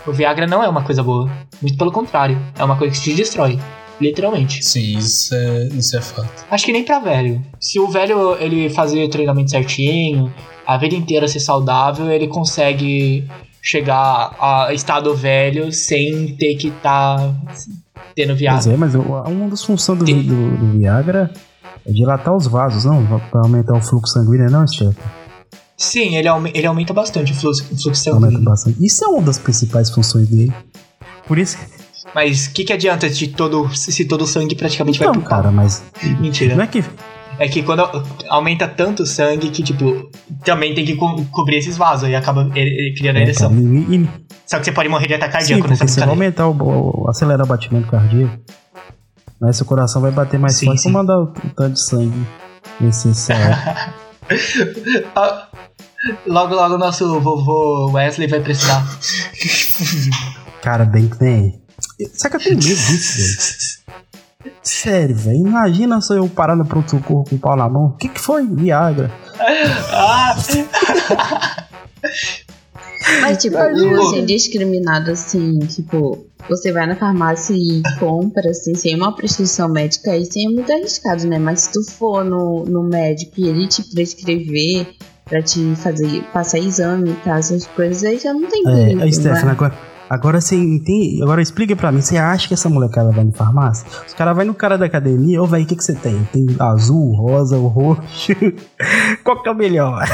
O 0.07 0.13
Viagra 0.13 0.47
não 0.47 0.63
é 0.65 0.69
uma 0.69 0.83
coisa 0.83 1.03
boa. 1.03 1.31
Muito 1.61 1.77
pelo 1.77 1.93
contrário. 1.93 2.37
É 2.59 2.65
uma 2.65 2.77
coisa 2.77 2.93
que 2.95 3.01
te 3.01 3.15
destrói. 3.15 3.59
Literalmente. 4.01 4.65
Sim, 4.65 4.99
isso 4.99 5.35
é, 5.35 5.69
isso 5.69 5.97
é 5.97 6.01
fato. 6.01 6.45
Acho 6.51 6.65
que 6.67 6.73
nem 6.73 6.85
pra 6.85 6.99
velho. 6.99 7.41
Se 7.61 7.79
o 7.79 7.89
velho 7.89 8.37
ele 8.39 8.69
fazer 8.71 9.05
o 9.05 9.09
treinamento 9.09 9.51
certinho, 9.51 10.33
a 10.67 10.77
vida 10.77 10.95
inteira 10.95 11.29
ser 11.29 11.41
saudável, 11.41 12.11
ele 12.11 12.27
consegue 12.27 13.29
chegar 13.61 14.35
a 14.41 14.75
estado 14.75 15.15
velho 15.15 15.73
sem 15.73 16.35
ter 16.37 16.57
que 16.57 16.69
estar 16.69 17.17
tendo 18.17 18.29
Pois 18.29 18.39
Viagra. 18.41 18.73
é, 18.73 18.77
mas 18.77 18.95
uma 18.95 19.49
das 19.49 19.63
funções 19.63 19.99
do, 20.01 20.05
do, 20.05 20.57
do 20.57 20.79
Viagra 20.79 21.31
é 21.87 21.93
dilatar 21.93 22.35
os 22.37 22.47
vasos, 22.49 22.85
não? 22.85 23.07
Pra 23.31 23.41
aumentar 23.43 23.75
o 23.77 23.81
fluxo 23.81 24.13
sanguíneo, 24.15 24.51
não, 24.51 24.67
Steph? 24.67 24.97
Sim, 25.77 26.17
ele, 26.17 26.29
ele 26.55 26.67
aumenta 26.67 26.93
bastante 26.93 27.33
o 27.33 27.35
fluxo, 27.35 27.65
o 27.73 27.81
fluxo 27.81 28.09
Aumenta 28.11 28.27
sanguíneo. 28.33 28.45
bastante. 28.51 28.85
Isso 28.85 29.05
é 29.05 29.09
uma 29.09 29.23
das 29.23 29.39
principais 29.39 29.91
funções 29.91 30.29
dele. 30.29 30.53
Por 31.27 31.39
isso 31.39 31.57
que. 31.57 31.72
Mas 32.15 32.47
o 32.47 32.53
que, 32.53 32.65
que 32.65 32.73
adianta 32.73 33.09
de 33.09 33.29
todo, 33.29 33.75
se 33.75 34.05
todo 34.05 34.23
o 34.23 34.27
sangue 34.27 34.55
praticamente 34.55 34.99
vai 34.99 35.09
Não, 35.09 35.15
pro 35.15 35.23
cara, 35.23 35.51
mas. 35.51 35.83
Mentira. 36.21 36.55
Não 36.55 36.65
é 36.65 36.67
que. 36.67 36.85
É 37.39 37.49
que 37.49 37.63
quando 37.63 37.83
aumenta 38.29 38.69
tanto 38.69 39.03
o 39.05 39.07
sangue 39.07 39.49
que, 39.51 39.63
tipo, 39.63 40.11
também 40.45 40.75
tem 40.75 40.85
que 40.85 40.95
co- 40.95 41.25
cobrir 41.31 41.57
esses 41.57 41.77
vasos 41.79 42.09
e 42.09 42.15
acaba 42.15 42.49
criando 42.97 43.17
a 43.17 43.21
É, 43.21 43.23
ereção. 43.23 43.51
e- 43.55 43.97
e- 43.97 44.09
Só 44.47 44.59
que 44.59 44.65
você 44.67 44.73
pode 44.73 44.89
morrer 44.91 45.07
de 45.09 45.15
ataque 45.15 45.33
sim, 45.33 45.39
cardíaco 45.39 45.61
porque 45.63 45.71
nessa 45.73 45.89
você 45.89 46.01
vai 46.01 46.09
brincadeira. 46.15 46.43
aumentar 46.45 46.65
o, 46.65 47.03
o- 47.05 47.09
acelerar 47.11 47.45
o 47.47 47.49
batimento 47.49 47.91
cardíaco. 47.91 48.39
Aí 49.43 49.53
seu 49.55 49.65
coração 49.67 50.03
vai 50.03 50.13
bater 50.13 50.39
mais 50.39 50.55
Sim, 50.55 50.67
forte 50.67 50.83
sim. 50.83 50.93
pra 50.93 51.01
mandar 51.01 51.19
o 51.19 51.27
tanto 51.57 51.73
de 51.73 51.81
sangue 51.85 52.27
necessário. 52.81 53.57
Ah, 55.17 55.49
Logo, 56.27 56.55
logo, 56.55 56.79
nosso 56.79 57.21
vovô 57.21 57.91
Wesley 57.93 58.27
vai 58.29 58.41
precisar. 58.41 58.85
Cara, 60.63 60.85
bem 60.85 61.09
que 61.09 61.19
tem. 61.19 61.62
Sabe 62.15 62.31
que 62.31 62.37
eu 62.37 62.45
tenho 62.45 62.57
medo 62.57 62.65
disso, 62.65 63.19
velho? 63.19 64.53
Sério, 64.63 65.15
velho. 65.17 65.37
Imagina 65.39 66.01
se 66.01 66.15
eu 66.15 66.29
parar 66.29 66.57
no 66.57 66.65
pronto-socorro 66.65 67.25
com 67.29 67.37
o 67.37 67.39
pau 67.39 67.57
na 67.57 67.69
mão. 67.69 67.87
O 67.87 67.97
que, 67.97 68.09
que 68.09 68.21
foi? 68.21 68.47
Viagra. 68.47 69.11
Ah, 69.93 70.37
Mas, 73.21 73.39
tipo, 73.39 73.57
Imagina. 73.57 73.97
você 73.97 74.19
indiscriminado, 74.21 75.11
assim, 75.11 75.59
tipo, 75.61 76.27
você 76.49 76.73
vai 76.73 76.87
na 76.87 76.97
farmácia 76.97 77.55
e 77.55 77.83
compra, 77.99 78.51
assim, 78.51 78.75
sem 78.75 78.95
uma 78.95 79.15
prescrição 79.15 79.69
médica, 79.69 80.17
isso 80.17 80.39
é 80.39 80.49
muito 80.49 80.73
arriscado, 80.73 81.27
né? 81.27 81.39
Mas 81.39 81.63
se 81.63 81.73
tu 81.73 81.83
for 81.83 82.25
no, 82.25 82.65
no 82.65 82.83
médico 82.83 83.33
e 83.39 83.49
ele 83.49 83.67
te 83.67 83.83
prescrever 83.93 84.95
pra 85.25 85.43
te 85.43 85.75
fazer, 85.77 86.23
passar 86.33 86.59
exame 86.59 87.11
e 87.11 87.15
tal, 87.25 87.35
essas 87.39 87.67
coisas, 87.67 88.05
aí 88.05 88.19
já 88.19 88.33
não 88.33 88.47
tem 88.47 88.63
É, 88.67 88.75
perigo, 88.75 89.03
aí, 89.03 89.13
Stefano, 89.13 89.47
né? 89.47 89.73
Agora, 90.15 90.41
você 90.41 90.57
entende. 90.57 91.23
Agora 91.23 91.41
explica 91.43 91.75
pra 91.75 91.93
mim. 91.93 92.01
Você 92.01 92.17
acha 92.17 92.49
que 92.49 92.55
essa 92.55 92.69
molecada 92.69 93.11
vai 93.11 93.25
no 93.25 93.33
farmácia? 93.33 93.87
Os 94.07 94.15
caras 94.15 94.37
vão 94.37 94.45
no 94.45 94.55
cara 94.55 94.77
da 94.77 94.87
academia, 94.87 95.43
ô, 95.43 95.47
velho, 95.47 95.65
o 95.65 95.67
que, 95.67 95.77
que 95.77 95.85
você 95.85 95.95
tem? 95.95 96.23
Tem 96.33 96.47
azul, 96.59 97.15
rosa, 97.15 97.57
o 97.57 97.67
roxo. 97.67 98.33
Qual 99.25 99.43
que 99.43 99.49
é 99.49 99.53
o 99.53 99.55
melhor? 99.55 100.07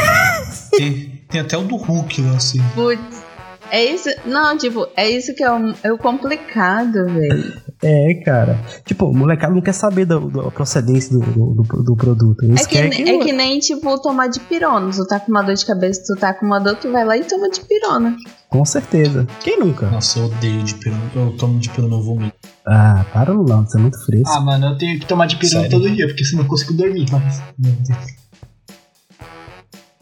Tem, 0.71 1.23
tem 1.29 1.41
até 1.41 1.57
o 1.57 1.63
do 1.63 1.77
Hulk 1.77 2.23
lá, 2.23 2.37
assim. 2.37 2.63
Putz, 2.75 3.28
é 3.71 3.85
isso. 3.85 4.09
Não, 4.27 4.57
tipo, 4.57 4.87
é 4.97 5.09
isso 5.11 5.35
que 5.35 5.43
é 5.43 5.51
o, 5.53 5.75
é 5.83 5.93
o 5.93 5.99
complicado, 5.99 7.05
velho. 7.07 7.53
É, 7.83 8.15
cara. 8.25 8.59
Tipo, 8.85 9.07
o 9.07 9.15
molecada 9.17 9.55
não 9.55 9.61
quer 9.63 9.73
saber 9.75 10.05
da 10.05 10.19
da 10.19 10.51
procedência 10.51 11.13
do, 11.17 11.21
do, 11.21 11.63
do- 11.63 11.83
do 11.85 11.97
produto. 11.97 12.43
Eles 12.45 12.63
É 12.63 12.67
que, 12.67 12.81
ne- 12.81 13.11
é 13.11 13.19
que 13.19 13.33
nem, 13.33 13.59
tipo, 13.61 13.97
tomar 14.03 14.27
de 14.29 14.41
pirona. 14.41 14.91
Tu 14.91 15.07
tá 15.07 15.21
com 15.21 15.31
uma 15.31 15.43
dor 15.43 15.55
de 15.55 15.65
cabeça, 15.65 16.03
tu 16.07 16.19
tá 16.19 16.35
com 16.35 16.45
uma 16.47 16.59
dor, 16.59 16.77
tu 16.77 16.91
vai 16.91 17.05
lá 17.05 17.17
e 17.17 17.23
toma 17.25 17.49
de 17.51 17.61
pirona. 17.61 18.17
Com 18.49 18.65
certeza. 18.65 19.27
Quem 19.41 19.61
nunca? 19.61 19.87
Nossa, 19.91 20.19
eu 20.19 20.25
odeio 20.25 20.63
de 20.63 20.75
pirona. 20.75 21.03
Eu 21.15 21.37
tomo 21.37 21.59
de 21.61 21.69
pirona, 21.71 21.95
eu 21.97 22.03
vomito. 22.03 22.35
Ah, 22.67 23.05
para 23.13 23.33
no 23.33 23.43
lance, 23.43 23.77
é 23.77 23.81
muito 23.81 23.99
fresco. 24.05 24.29
ah, 24.29 24.41
mano, 24.41 24.67
eu 24.67 24.79
tenho 24.79 24.99
que 24.99 25.07
tomar 25.07 25.27
de 25.27 25.37
pirona 25.37 25.63
Sério? 25.69 25.79
todo 25.79 25.91
dia, 25.95 26.07
porque 26.09 26.25
senão 26.25 26.41
eu 26.41 26.43
não 26.45 26.51
consigo 26.51 26.73
dormir 26.75 27.07
mais. 27.13 27.41
Meu 27.59 27.73
Deus. 27.73 27.99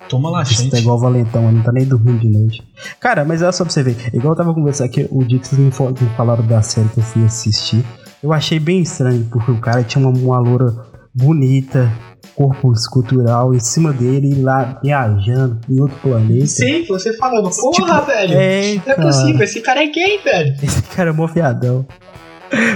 Toma 0.08 0.30
lá, 0.30 0.42
Isso 0.42 0.62
gente. 0.62 0.70
tá 0.70 0.78
igual 0.78 0.96
o 0.96 1.00
Valentão, 1.00 1.50
não 1.50 1.62
tá 1.62 1.72
nem 1.72 1.84
dormindo 1.84 2.20
de 2.20 2.28
noite. 2.28 2.62
Cara, 3.00 3.24
mas 3.24 3.42
olha 3.42 3.52
só 3.52 3.64
pra 3.64 3.72
você 3.72 3.82
ver. 3.82 3.96
Igual 4.14 4.32
eu 4.32 4.36
tava 4.36 4.54
conversando 4.54 4.86
aqui, 4.86 5.06
o 5.10 5.24
dia 5.24 5.38
que 5.38 5.48
vocês 5.48 5.60
me 5.60 5.70
fal- 5.72 5.90
me 5.90 6.08
falaram 6.16 6.46
da 6.46 6.62
série 6.62 6.88
que 6.88 6.98
eu 6.98 7.04
fui 7.04 7.24
assistir. 7.24 7.84
Eu 8.22 8.32
achei 8.32 8.58
bem 8.60 8.80
estranho, 8.80 9.26
porque 9.30 9.50
o 9.50 9.58
cara 9.60 9.82
tinha 9.82 10.06
uma, 10.06 10.16
uma 10.16 10.38
loura 10.38 10.74
bonita, 11.14 11.90
corpo 12.34 12.72
escultural 12.72 13.54
em 13.54 13.58
cima 13.60 13.92
dele, 13.92 14.30
e 14.32 14.42
lá 14.42 14.78
viajando 14.82 15.58
em 15.68 15.80
outro 15.80 15.96
planeta. 16.02 16.46
Sim, 16.46 16.84
você 16.86 17.16
falando, 17.16 17.50
porra, 17.50 18.02
velho. 18.02 18.34
É, 18.34 18.74
Não 18.74 18.82
é 18.82 18.94
cara. 18.94 19.02
possível, 19.02 19.42
esse 19.42 19.60
cara 19.60 19.82
é 19.82 19.86
gay, 19.88 20.18
velho. 20.22 20.54
Esse 20.62 20.82
cara 20.82 21.10
é 21.10 21.12
mó 21.12 21.26
viadão. 21.26 21.86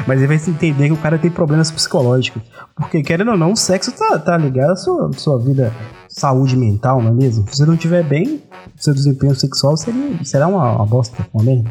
Mas 0.07 0.19
ele 0.19 0.27
vai 0.27 0.39
se 0.39 0.51
entender 0.51 0.87
que 0.89 0.93
o 0.93 0.97
cara 0.97 1.17
tem 1.17 1.31
problemas 1.31 1.71
psicológicos. 1.71 2.43
Porque, 2.75 3.03
querendo 3.03 3.31
ou 3.31 3.37
não, 3.37 3.53
o 3.53 3.57
sexo 3.57 3.93
tá, 3.93 4.19
tá 4.19 4.37
ligado 4.37 4.71
à 4.73 4.77
sua, 4.77 5.11
sua 5.13 5.39
vida, 5.39 5.73
saúde 6.11 6.57
mental, 6.57 7.01
não 7.01 7.11
é 7.11 7.15
mesmo? 7.15 7.45
Se 7.49 7.57
você 7.57 7.65
não 7.65 7.75
estiver 7.75 8.03
bem, 8.03 8.43
seu 8.77 8.93
desempenho 8.93 9.35
sexual 9.35 9.77
seria, 9.77 10.23
será 10.25 10.49
uma, 10.49 10.73
uma 10.73 10.87
bosta, 10.87 11.27
uma 11.33 11.43
merda. 11.45 11.71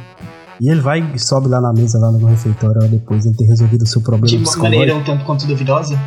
E 0.59 0.69
ele 0.69 0.81
vai 0.81 0.99
e 1.13 1.19
sobe 1.19 1.47
lá 1.47 1.61
na 1.61 1.71
mesa, 1.71 1.99
lá 1.99 2.11
no 2.11 2.25
refeitório, 2.25 2.81
depois 2.89 3.25
ele 3.25 3.35
ter 3.35 3.45
resolvido 3.45 3.83
o 3.83 3.87
seu 3.87 4.01
problema 4.01 4.27
De 4.27 4.37
uma 4.37 4.57
maneira 4.57 4.95
um 4.95 5.03
tanto 5.03 5.23
quanto 5.23 5.45
duvidosa. 5.45 5.97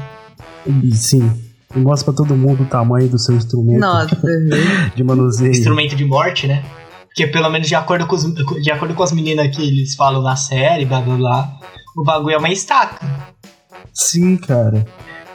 E, 0.67 0.95
sim. 0.95 1.31
E 1.75 1.79
mostra 1.79 2.13
pra 2.13 2.23
todo 2.23 2.37
mundo 2.37 2.63
o 2.63 2.67
tamanho 2.67 3.09
do 3.09 3.19
seu 3.19 3.35
instrumento 3.35 3.81
Nossa, 3.81 4.17
de 4.95 5.03
manuseio. 5.03 5.51
Instrumento 5.51 5.97
de 5.97 6.05
morte, 6.05 6.47
né? 6.47 6.63
Porque 7.07 7.27
pelo 7.27 7.49
menos 7.51 7.67
de 7.67 7.75
acordo 7.75 8.07
com, 8.07 8.15
os, 8.15 8.25
de 8.63 8.71
acordo 8.71 8.95
com 8.95 9.03
as 9.03 9.13
meninas 9.13 9.55
que 9.55 9.63
eles 9.63 9.95
falam 9.95 10.23
na 10.23 10.37
série, 10.37 10.85
blá 10.85 11.01
blá 11.01 11.17
blá, 11.17 11.53
o 11.97 12.03
bagulho 12.03 12.35
é 12.35 12.39
uma 12.39 12.51
estaca. 12.51 13.07
Sim, 13.93 14.37
cara. 14.37 14.87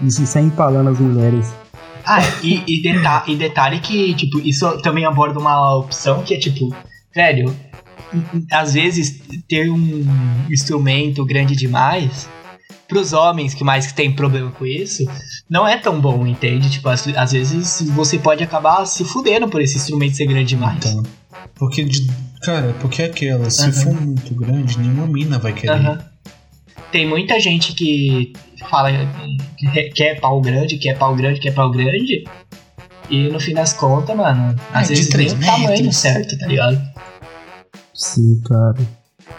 E 0.01 0.11
se 0.11 0.25
sai 0.27 0.43
empalando 0.43 0.89
as 0.89 0.99
mulheres. 0.99 1.53
Ah, 2.07 2.21
e, 2.41 2.63
e, 2.65 2.81
deta 2.81 3.23
e 3.27 3.35
detalhe 3.35 3.79
que, 3.79 4.15
tipo, 4.15 4.39
isso 4.39 4.81
também 4.81 5.03
aborda 5.05 5.37
uma 5.37 5.75
opção 5.75 6.23
que 6.23 6.33
é 6.33 6.39
tipo, 6.39 6.73
velho, 7.13 7.53
às 8.51 8.73
vezes 8.73 9.21
ter 9.47 9.69
um 9.69 10.05
instrumento 10.49 11.25
grande 11.25 11.55
demais, 11.55 12.29
pros 12.87 13.11
homens 13.11 13.53
que 13.53 13.63
mais 13.63 13.91
tem 13.91 14.13
problema 14.13 14.51
com 14.51 14.65
isso, 14.65 15.05
não 15.49 15.67
é 15.67 15.77
tão 15.77 15.99
bom, 15.99 16.25
entende? 16.25 16.69
Tipo, 16.69 16.89
às, 16.89 17.05
às 17.09 17.31
vezes 17.33 17.81
você 17.93 18.17
pode 18.17 18.43
acabar 18.43 18.85
se 18.85 19.03
fudendo 19.03 19.49
por 19.49 19.61
esse 19.61 19.75
instrumento 19.75 20.15
ser 20.15 20.25
grande 20.27 20.49
demais. 20.49 20.77
Então, 20.77 21.03
porque, 21.55 21.83
de, 21.83 22.07
cara, 22.41 22.73
porque 22.79 23.03
aquela, 23.03 23.49
se 23.49 23.63
Aham. 23.63 23.71
for 23.73 24.01
muito 24.01 24.33
grande, 24.33 24.79
nenhuma 24.79 25.07
mina 25.07 25.37
vai 25.37 25.51
querer. 25.51 25.73
Aham. 25.73 25.99
Tem 26.91 27.07
muita 27.07 27.39
gente 27.39 27.73
que 27.73 28.33
fala 28.69 28.89
que 29.57 29.89
quer 29.89 30.19
pau 30.19 30.39
grande, 30.41 30.77
quer 30.77 30.97
pau 30.97 31.15
grande, 31.15 31.39
quer 31.39 31.53
pau 31.53 31.69
grande. 31.71 32.23
E 33.09 33.29
no 33.29 33.39
fim 33.39 33.53
das 33.53 33.73
contas, 33.73 34.15
mano, 34.15 34.55
às 34.73 34.87
de 34.87 34.95
vezes 34.95 35.09
três 35.09 35.33
nem 35.33 35.41
o 35.49 35.51
tamanho 35.51 35.69
metros. 35.69 35.97
certo, 35.97 36.37
tá 36.37 36.47
ligado? 36.47 36.81
Sim, 37.93 38.41
cara. 38.47 38.75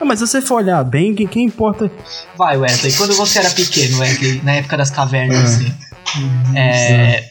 Ah, 0.00 0.04
mas 0.04 0.18
se 0.20 0.26
você 0.26 0.40
for 0.40 0.56
olhar 0.56 0.82
bem, 0.84 1.14
quem, 1.14 1.26
quem 1.26 1.44
importa. 1.46 1.90
Vai, 2.36 2.56
Wesley, 2.56 2.92
quando 2.94 3.14
você 3.14 3.38
era 3.40 3.50
pequeno, 3.50 3.98
Wesley, 3.98 4.40
na 4.42 4.54
época 4.54 4.76
das 4.76 4.90
cavernas, 4.90 5.38
É. 5.38 5.44
assim. 5.44 5.74
É. 6.56 7.28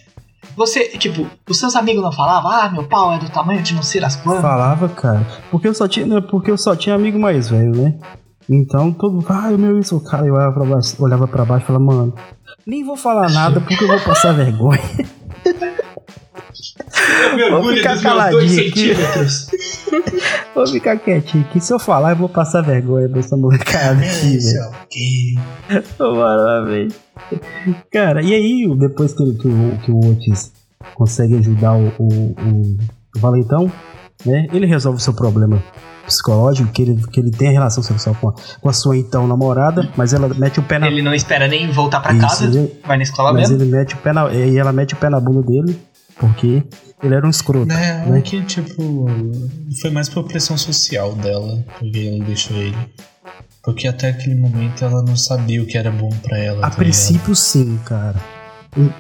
Você, 0.55 0.89
tipo, 0.97 1.27
os 1.47 1.57
seus 1.59 1.75
amigos 1.75 2.01
não 2.03 2.11
falavam, 2.11 2.49
ah, 2.51 2.69
meu 2.69 2.83
pau 2.87 3.13
é 3.13 3.19
do 3.19 3.29
tamanho 3.29 3.61
de 3.61 3.75
não 3.75 3.83
sei 3.83 4.03
as 4.03 4.15
quantas. 4.15 4.41
Falava, 4.41 4.89
cara. 4.89 5.25
Porque 5.51 5.67
eu 5.67 5.73
só 5.73 5.87
tinha, 5.87 6.05
não, 6.05 6.21
porque 6.21 6.49
eu 6.49 6.57
só 6.57 6.75
tinha 6.75 6.95
amigo 6.95 7.19
mais 7.19 7.49
velho, 7.49 7.75
né? 7.75 7.93
Então 8.49 8.91
todo 8.93 9.23
ah, 9.29 9.49
o 9.49 9.57
meu 9.57 9.77
isso, 9.79 9.97
o 9.97 10.01
cara 10.01 10.25
eu 10.25 10.33
olhava 10.33 10.53
pra 10.53 10.65
baixo, 10.65 10.95
olhava 11.03 11.27
pra 11.27 11.45
baixo 11.45 11.63
e 11.65 11.67
falava, 11.67 11.83
mano, 11.85 12.13
nem 12.65 12.83
vou 12.83 12.95
falar 12.95 13.29
nada 13.29 13.59
porque 13.59 13.83
eu 13.83 13.87
vou 13.87 13.99
passar 13.99 14.31
vergonha. 14.33 14.79
Eu 17.37 17.61
Vou 17.61 17.73
ficar 17.73 18.01
caladinho 18.01 18.67
aqui. 18.69 18.91
Vou 20.55 20.65
ficar 20.67 20.97
quietinho 20.97 21.45
aqui. 21.47 21.59
Se 21.61 21.71
eu 21.71 21.77
falar, 21.79 22.11
eu 22.11 22.15
vou 22.15 22.27
passar 22.29 22.61
vergonha 22.61 23.07
pra 23.07 23.19
essa 23.19 23.37
molecada 23.37 23.99
aqui, 24.01 24.37
velho. 24.37 24.71
é. 25.69 25.83
Bora 25.99 26.41
lá, 26.41 26.61
velho. 26.65 26.91
Cara, 27.91 28.23
e 28.23 28.33
aí, 28.33 28.75
depois 28.77 29.13
que, 29.13 29.23
que, 29.35 29.47
o, 29.47 29.77
que 29.85 29.91
o 29.91 29.99
Otis 30.11 30.51
consegue 30.95 31.35
ajudar 31.37 31.73
o, 31.75 31.87
o, 31.99 32.07
o- 32.07 32.77
o 33.15 33.19
Valentão, 33.19 33.71
né? 34.25 34.47
Ele 34.51 34.65
resolve 34.65 34.97
o 34.97 35.01
seu 35.01 35.13
problema 35.13 35.61
psicológico, 36.05 36.71
que 36.71 36.81
ele, 36.81 37.01
que 37.11 37.19
ele 37.19 37.31
tem 37.31 37.51
relação 37.51 37.83
sexual 37.83 38.15
com 38.19 38.29
a, 38.29 38.33
com 38.61 38.69
a 38.69 38.73
sua 38.73 38.95
então 38.97 39.27
namorada, 39.27 39.89
mas 39.97 40.13
ela 40.13 40.29
mete 40.33 40.59
o 40.59 40.63
pé 40.63 40.79
na 40.79 40.87
Ele 40.87 41.01
não 41.01 41.13
espera 41.13 41.47
nem 41.47 41.69
voltar 41.69 41.99
pra 41.99 42.13
Isso, 42.13 42.21
casa, 42.21 42.45
ele- 42.45 42.79
vai 42.85 42.95
na 42.97 43.03
escola 43.03 43.33
mas 43.33 43.49
mesmo. 43.49 43.63
ele 43.63 43.71
mete 43.71 43.93
o 43.93 43.97
pé 43.97 44.13
na. 44.13 44.33
E 44.33 44.57
ela 44.57 44.71
mete 44.71 44.93
o 44.93 44.97
pé 44.97 45.09
na 45.09 45.19
bunda 45.19 45.41
dele, 45.43 45.77
porque 46.17 46.63
ele 47.03 47.13
era 47.13 47.27
um 47.27 47.29
escroto. 47.29 47.67
Né, 47.67 48.05
né? 48.07 48.19
é 48.19 48.21
que, 48.21 48.41
tipo, 48.43 49.05
foi 49.81 49.89
mais 49.91 50.07
por 50.07 50.23
pressão 50.23 50.57
social 50.57 51.13
dela, 51.15 51.63
porque 51.77 52.09
ela 52.15 52.23
deixou 52.25 52.55
ele. 52.57 52.77
Porque 53.61 53.85
até 53.85 54.09
aquele 54.11 54.35
momento 54.35 54.85
ela 54.85 55.01
não 55.03 55.17
sabia 55.17 55.61
o 55.61 55.65
que 55.65 55.77
era 55.77 55.91
bom 55.91 56.09
pra 56.23 56.37
ela. 56.37 56.65
A 56.65 56.69
tá 56.69 56.77
princípio, 56.77 57.35
sim, 57.35 57.77
cara. 57.83 58.15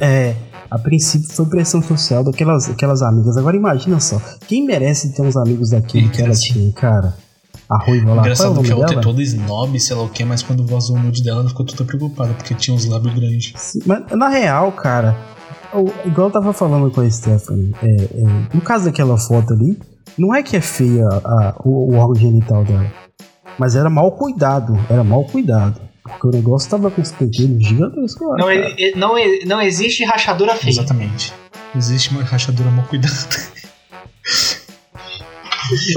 É, 0.01 0.35
a 0.69 0.77
princípio 0.79 1.27
foi 1.29 1.45
pressão 1.45 1.81
social 1.81 2.23
daquelas 2.23 2.69
aquelas 2.69 3.01
amigas. 3.01 3.37
Agora 3.37 3.55
imagina 3.55 3.99
só, 3.99 4.21
quem 4.47 4.65
merece 4.65 5.13
ter 5.13 5.21
uns 5.21 5.35
amigos 5.37 5.69
daquele 5.71 6.09
que 6.09 6.21
ela 6.21 6.33
tinha, 6.33 6.71
cara? 6.73 7.15
A 7.69 7.77
ruiva 7.83 8.09
lá, 8.13 8.15
é 8.17 8.19
Engraçado 8.19 8.53
nome 8.53 8.67
que 8.67 8.71
a 8.73 8.77
outra 8.77 8.99
é 8.99 9.01
toda 9.01 9.21
snob, 9.21 9.77
sei 9.79 9.95
lá 9.95 10.03
o 10.03 10.09
que, 10.09 10.23
mas 10.23 10.41
quando 10.41 10.65
vazou 10.65 10.95
o 10.95 10.99
nude 10.99 11.21
dela, 11.21 11.41
ela 11.41 11.49
ficou 11.49 11.65
toda 11.65 11.83
preocupada, 11.83 12.33
porque 12.33 12.53
tinha 12.53 12.73
uns 12.75 12.85
lábios 12.85 13.13
grandes. 13.13 13.53
Sim, 13.57 13.79
Mas 13.85 14.03
na 14.11 14.29
real, 14.29 14.71
cara, 14.71 15.17
o- 15.73 15.91
igual 16.07 16.27
eu 16.27 16.31
tava 16.31 16.53
falando 16.53 16.89
com 16.89 17.01
a 17.01 17.09
Stephanie, 17.09 17.75
é, 17.83 18.03
é, 18.03 18.55
no 18.55 18.61
caso 18.61 18.85
daquela 18.85 19.17
foto 19.17 19.53
ali, 19.53 19.77
não 20.17 20.33
é 20.33 20.41
que 20.41 20.55
é 20.55 20.61
feia 20.61 21.05
a- 21.07 21.55
o, 21.65 21.93
o 21.93 21.97
órgão 21.97 22.15
genital 22.15 22.63
dela, 22.63 22.89
mas 23.59 23.75
era 23.75 23.89
mal 23.89 24.13
cuidado, 24.13 24.77
era 24.89 25.03
mal 25.03 25.25
cuidado. 25.25 25.81
Porque 26.07 26.27
o 26.27 26.31
negócio 26.31 26.69
tava 26.69 26.89
com 26.89 27.01
os 27.01 27.11
pentelhos 27.11 27.65
gigantescos 27.65 28.27
lá. 28.27 28.37
Não, 28.37 28.47
não, 28.95 29.15
não 29.45 29.61
existe 29.61 30.03
rachadura 30.05 30.55
feia. 30.55 30.71
Exatamente. 30.71 31.33
Existe 31.75 32.11
uma 32.11 32.23
rachadura 32.23 32.71
mal 32.71 32.85
cuidada. 32.85 33.13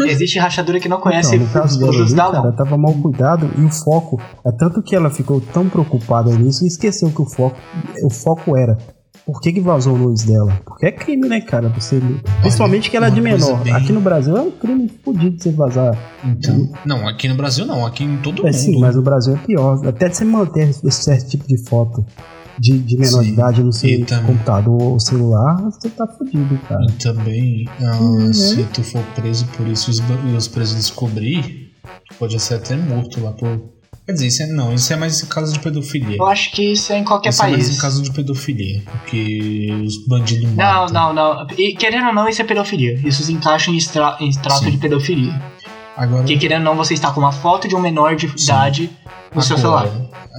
Existe 0.07 0.39
rachadura 0.39 0.81
que 0.81 0.89
não 0.89 1.01
conhece 1.01 1.37
Então, 1.37 1.47
no 1.47 1.53
caso 1.53 1.75
os 1.75 1.79
dela 1.79 1.93
produtos 1.93 2.19
ali, 2.19 2.33
da 2.33 2.43
cara, 2.43 2.53
tava 2.53 2.77
mal 2.77 2.93
cuidado 2.95 3.51
e 3.57 3.65
o 3.65 3.71
foco. 3.71 4.21
É 4.45 4.51
tanto 4.51 4.83
que 4.83 4.97
ela 4.97 5.11
ficou 5.11 5.41
tão 5.41 5.69
preocupada 5.69 6.31
nisso 6.37 6.65
e 6.65 6.67
esqueceu 6.67 7.11
que 7.11 7.23
o 7.23 7.27
foco, 7.27 7.57
o 8.03 8.11
foco 8.11 8.57
era. 8.57 8.77
Por 9.33 9.41
que, 9.41 9.53
que 9.53 9.61
vazou 9.61 9.95
o 9.95 9.99
nudes 9.99 10.25
dela? 10.25 10.61
Porque 10.65 10.87
é 10.87 10.93
crime, 10.93 11.29
né, 11.29 11.41
cara? 11.41 11.69
Você, 11.69 12.01
principalmente 12.41 12.91
que 12.91 12.97
ela 12.97 13.07
é 13.07 13.11
de 13.11 13.21
menor. 13.21 13.63
bem- 13.63 13.73
Aqui 13.73 13.93
no 13.93 14.01
Brasil 14.01 14.37
é 14.37 14.41
um 14.41 14.51
crime 14.51 14.91
fodido 15.05 15.41
você 15.41 15.53
vazar. 15.53 15.97
Então, 16.25 16.69
não, 16.85 17.07
aqui 17.07 17.29
no 17.29 17.37
Brasil 17.37 17.65
não, 17.65 17.87
aqui 17.87 18.03
em 18.05 18.17
todo 18.19 18.43
É 18.43 18.51
mundo. 18.51 18.55
sim, 18.61 18.81
mas 18.81 18.97
no 18.97 19.03
Brasil 19.03 19.35
é 19.35 19.39
pior. 19.47 19.87
Até 19.87 20.09
de 20.09 20.17
você 20.17 20.25
manter 20.25 20.69
esse 20.69 20.91
certo 20.91 21.29
tipo 21.29 21.47
de 21.47 21.57
foto 21.69 22.05
de, 22.59 22.79
de 22.79 22.97
menor 22.99 23.23
Sim, 23.23 23.33
idade 23.33 23.63
no 23.63 23.73
seu 23.73 23.89
computador 24.27 24.83
ou 24.83 24.99
celular, 25.01 25.63
você 25.63 25.89
tá 25.89 26.07
fudido, 26.07 26.59
cara. 26.69 26.85
E 26.91 26.93
também, 27.03 27.69
ah, 27.81 28.01
Uhum. 28.01 28.33
se 28.33 28.65
tu 28.65 28.83
for 28.83 29.03
preso 29.15 29.47
por 29.57 29.67
isso 29.69 29.91
e 29.91 29.93
os, 29.93 29.99
e 30.33 30.37
os 30.37 30.49
presos 30.49 30.77
descobrir, 30.77 31.71
Pode 32.19 32.39
ser 32.41 32.55
até 32.55 32.77
morto 32.77 33.23
lá 33.23 33.33
por. 33.33 33.49
Quer 34.11 34.15
dizer, 34.15 34.27
isso 34.27 34.43
é, 34.43 34.47
não, 34.49 34.75
isso 34.75 34.93
é 34.93 34.97
mais 34.97 35.23
em 35.23 35.27
caso 35.27 35.53
de 35.53 35.61
pedofilia. 35.61 36.17
Eu 36.17 36.27
acho 36.27 36.51
que 36.51 36.73
isso 36.73 36.93
é 36.93 36.99
em 36.99 37.05
qualquer 37.05 37.29
isso 37.29 37.43
é 37.45 37.49
mais 37.49 37.63
país. 37.63 37.79
em 37.79 37.81
caso 37.81 38.03
de 38.03 38.11
pedofilia. 38.11 38.83
Porque 38.91 39.69
os 39.87 40.05
bandidos 40.05 40.51
Não, 40.51 40.57
matam. 40.57 41.15
não, 41.15 41.37
não. 41.37 41.47
E, 41.57 41.77
querendo 41.77 42.09
ou 42.09 42.13
não, 42.13 42.29
isso 42.29 42.43
é 42.43 42.45
pedofilia. 42.45 42.99
Isso 43.05 43.23
se 43.23 43.33
encaixa 43.33 43.71
em, 43.71 43.77
extra, 43.77 44.17
em 44.19 44.33
trato 44.33 44.65
Sim. 44.65 44.73
de 44.73 44.79
pedofilia. 44.79 45.41
Agora, 45.97 46.23
Porque 46.23 46.37
querendo 46.39 46.67
ou 46.67 46.75
não, 46.75 46.77
você 46.77 46.95
está 46.95 47.13
com 47.13 47.21
uma 47.21 47.31
foto 47.31 47.69
de 47.69 47.77
um 47.77 47.81
menor 47.81 48.17
de 48.17 48.27
idade 48.27 48.91
no 49.35 49.43
seu 49.43 49.57
celular. 49.59 49.89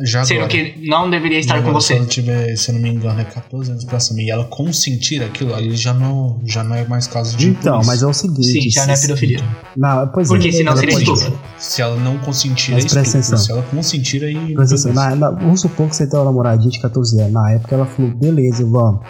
Já 0.06 0.24
Sendo 0.24 0.38
agora. 0.44 0.50
que 0.50 0.88
não 0.88 1.10
deveria 1.10 1.40
estar 1.40 1.62
com 1.62 1.68
Se 1.68 1.74
você. 1.74 1.94
ela 1.96 2.06
tiver, 2.06 2.56
se 2.56 2.70
eu 2.70 2.76
não 2.76 2.82
me 2.82 2.90
engano, 2.90 3.20
é 3.20 3.26
14 3.26 3.72
anos 3.72 3.84
pra 3.84 4.00
cima 4.00 4.22
e 4.22 4.30
ela 4.30 4.46
consentir 4.46 5.22
aquilo, 5.22 5.54
ali 5.54 5.76
já 5.76 5.94
não, 5.94 6.40
já 6.46 6.64
não 6.64 6.76
é 6.76 6.86
mais 6.86 7.08
caso 7.08 7.36
de. 7.38 7.50
Então, 7.50 7.74
polícia. 7.74 7.92
mas 7.92 8.02
é 8.04 8.08
o 8.08 8.14
seguinte. 8.14 8.62
Sim, 8.64 8.70
já 8.70 8.86
não 8.88 8.94
é 8.94 8.98
pedofilia. 9.00 9.40
Não, 9.78 10.08
pois 10.08 10.28
Porque 10.30 10.48
é, 10.48 10.52
senão 10.52 10.76
seria 10.78 10.98
estupro. 10.98 11.40
Se 11.58 11.82
ela 11.82 11.96
não 11.98 12.18
consentir, 12.20 12.72
Mas 12.72 12.86
é 12.86 12.90
presta 12.90 13.00
estupro. 13.20 13.20
atenção. 13.20 13.38
Se 13.38 13.52
ela 13.52 13.62
consentir, 13.64 14.24
aí. 14.24 14.54
Presta 14.56 14.76
atenção, 14.76 14.94
na, 14.94 15.16
na, 15.16 15.30
vamos 15.32 15.62
supor 15.62 15.88
que 15.90 15.96
você 15.96 16.08
tem 16.08 16.18
uma 16.18 16.26
namoradinha 16.26 16.72
de 16.72 16.80
14 16.80 17.20
anos. 17.20 17.34
Na 17.34 17.52
época 17.52 17.76
ela 17.76 17.86
falou, 17.86 18.12
beleza, 18.12 18.66
vamos. 18.66 19.02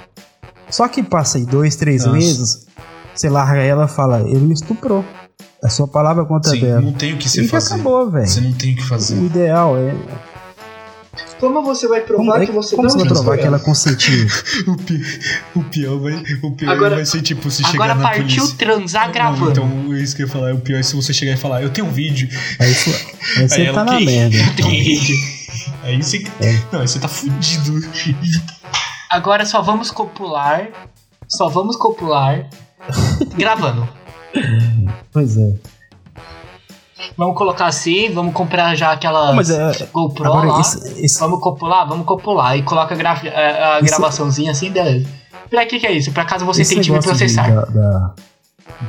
Só 0.70 0.88
que 0.88 1.04
passa 1.04 1.38
aí 1.38 1.46
dois, 1.46 1.76
três 1.76 2.06
Nossa. 2.06 2.18
meses, 2.18 2.66
você 3.14 3.30
larga 3.30 3.62
ela 3.62 3.86
e 3.86 3.88
fala, 3.90 4.22
ele 4.22 4.40
me 4.40 4.54
estuprou. 4.54 5.06
É 5.64 5.70
sua 5.70 5.88
palavra 5.88 6.26
contra 6.26 6.52
Sim, 6.52 6.62
dela. 6.62 6.82
não 6.82 6.92
tem 6.94 7.14
o 7.14 7.18
que 7.18 7.30
se 7.30 7.44
E 7.44 7.48
fazer. 7.48 7.74
acabou, 7.76 8.10
velho. 8.10 8.28
Você 8.28 8.42
não 8.42 8.52
tem 8.54 8.74
o 8.74 8.76
que 8.78 8.84
fazer. 8.84 9.16
O 9.20 9.26
ideal 9.26 9.78
é. 9.78 9.96
Como 11.40 11.62
você 11.64 11.88
vai 11.88 12.02
Como, 12.02 12.34
é, 12.36 12.46
como 12.48 12.62
você 12.64 12.76
vai 12.76 12.88
provar 13.06 13.38
que 13.38 13.44
ela 13.46 13.60
consentiu? 13.60 14.28
O, 14.68 14.76
pi, 14.78 15.02
o 15.56 15.64
pior 15.64 16.00
vai, 16.00 16.14
o 16.44 16.52
pior 16.52 16.72
Agora- 16.72 16.96
vai 16.96 17.06
ser 17.06 17.22
tipo 17.22 17.50
se 17.52 17.64
Agora 17.66 17.94
chegar 17.94 17.96
na 17.96 18.02
partiu 18.04 18.26
polícia. 18.44 18.56
transar 18.58 19.06
Não, 19.08 19.14
gravando. 19.14 19.52
então, 19.52 19.96
isso 19.98 20.16
que 20.16 20.22
eu 20.24 20.28
ia 20.28 20.32
falar. 20.32 20.54
O 20.54 20.60
pior 20.60 20.80
é 20.80 20.84
se 20.84 20.96
você 20.96 21.14
chegar 21.14 21.34
e 21.34 21.38
falar, 21.38 21.62
eu 21.64 21.70
tenho 21.70 21.88
um 21.88 21.92
vídeo. 21.92 22.30
Aí, 22.60 22.72
isso, 22.72 22.90
aí 23.38 23.50
você 23.50 23.56
Aí 23.62 23.66
tá 23.66 23.70
ela 23.72 23.84
na 23.86 23.98
que- 23.98 24.06
merda. 24.06 24.38
Tem 24.56 24.84
vídeo. 24.84 25.16
Aí 25.84 26.02
você. 26.02 26.24
É. 26.40 26.60
Não, 26.72 26.80
aí 26.82 26.88
você 26.88 27.00
tá 27.00 27.08
fudido. 27.08 27.74
Agora 29.10 29.46
só 29.46 29.62
vamos 29.62 29.92
copular. 29.92 30.70
Só 31.28 31.50
vamos 31.50 31.76
copular. 31.76 32.48
gravando. 33.36 33.88
Pois 35.12 35.38
é. 35.38 35.54
Vamos 37.18 37.36
colocar 37.36 37.66
assim, 37.66 38.12
vamos 38.14 38.34
comprar 38.34 38.76
já 38.76 38.92
aquela 38.92 39.34
mas 39.34 39.50
é. 39.50 39.72
GoPro 39.92 40.24
lá. 40.34 40.60
esse, 40.62 41.04
esse, 41.04 41.20
Vamos 41.20 41.40
copular? 41.40 41.88
Vamos 41.88 42.06
copular. 42.06 42.56
E 42.58 42.64
coloca 42.64 42.94
a, 42.94 42.98
graf- 42.98 43.26
a- 43.26 43.76
a 43.76 43.80
Isso- 43.80 43.86
gravaçãozinha 43.88 44.52
assim, 44.52 44.70
beleza. 44.72 45.08
Pra 45.50 45.66
que 45.66 45.80
que 45.80 45.88
é 45.88 45.92
isso? 45.92 46.12
Pra 46.14 46.24
caso 46.26 46.46
você 46.46 46.64
tente 46.64 46.90
me 46.92 46.98
negócio 46.98 47.12
de- 47.14 47.18
processar. 47.18 47.50
Da, 47.54 47.62
da, 47.66 48.14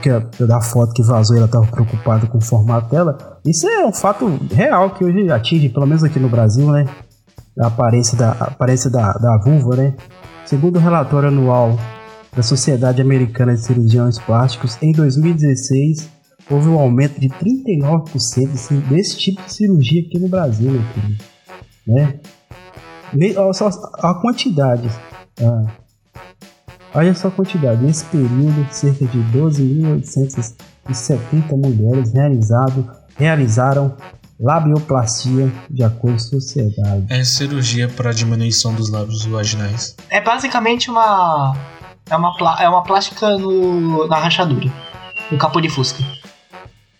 que 0.02 0.10
a- 0.10 0.22
da 0.46 0.60
foto 0.60 0.92
que 0.92 1.02
vazou 1.02 1.36
ela 1.36 1.48
tava 1.48 1.66
preocupada 1.66 2.26
com 2.26 2.38
o 2.38 2.40
formato 2.40 2.90
dela. 2.90 3.40
Isso 3.44 3.66
é 3.66 3.84
um 3.86 3.92
fato 3.92 4.38
real 4.52 4.90
que 4.90 5.04
hoje 5.04 5.30
atinge, 5.30 5.68
pelo 5.70 5.86
menos 5.86 6.04
aqui 6.04 6.18
no 6.20 6.28
Brasil, 6.28 6.70
né? 6.70 6.86
A 7.58 7.66
aparência 7.66 8.16
da, 8.16 8.32
a 8.32 8.44
aparência 8.44 8.88
da, 8.90 9.12
da 9.14 9.36
vulva, 9.38 9.74
né? 9.76 9.94
Segundo 10.44 10.76
o 10.76 10.80
relatório 10.80 11.28
anual 11.28 11.76
da 12.34 12.42
Sociedade 12.42 13.00
Americana 13.02 13.54
de 13.54 13.60
Cirurgiões 13.62 14.18
Plásticos, 14.18 14.78
em 14.82 14.92
2016 14.92 16.08
houve 16.50 16.68
um 16.68 16.78
aumento 16.78 17.20
de 17.20 17.28
39% 17.28 18.52
assim, 18.54 18.80
desse 18.80 19.16
tipo 19.18 19.42
de 19.42 19.52
cirurgia 19.52 20.02
aqui 20.02 20.18
no 20.18 20.28
Brasil, 20.28 20.70
meu 20.72 20.82
querido. 20.92 21.24
Né? 21.86 22.18
Ne- 23.12 23.36
olha 23.36 23.52
só 23.52 23.68
a 23.68 24.14
quantidade. 24.20 24.88
ah, 25.40 25.66
Olha 26.94 27.14
só 27.14 27.28
a 27.28 27.30
quantidade. 27.30 27.82
Nesse 27.82 28.04
período, 28.06 28.66
cerca 28.70 29.06
de 29.06 29.18
12.870 29.32 30.54
mulheres 31.56 32.12
realizado, 32.12 32.90
realizaram 33.16 33.96
labioplastia 34.38 35.50
de 35.70 35.82
acordo 35.82 36.16
com 36.18 36.36
a 36.36 36.40
sociedade. 36.40 37.06
É 37.08 37.24
cirurgia 37.24 37.88
para 37.88 38.12
diminuição 38.12 38.74
dos 38.74 38.90
lábios 38.90 39.24
vaginais. 39.24 39.96
É 40.10 40.20
basicamente 40.20 40.90
uma. 40.90 41.56
É 42.08 42.16
uma, 42.16 42.34
é 42.60 42.68
uma 42.68 42.82
plástica 42.82 43.38
no, 43.38 44.06
na 44.06 44.16
rachadura. 44.16 44.70
No 45.30 45.38
capô 45.38 45.60
de 45.60 45.68
fusca. 45.68 46.02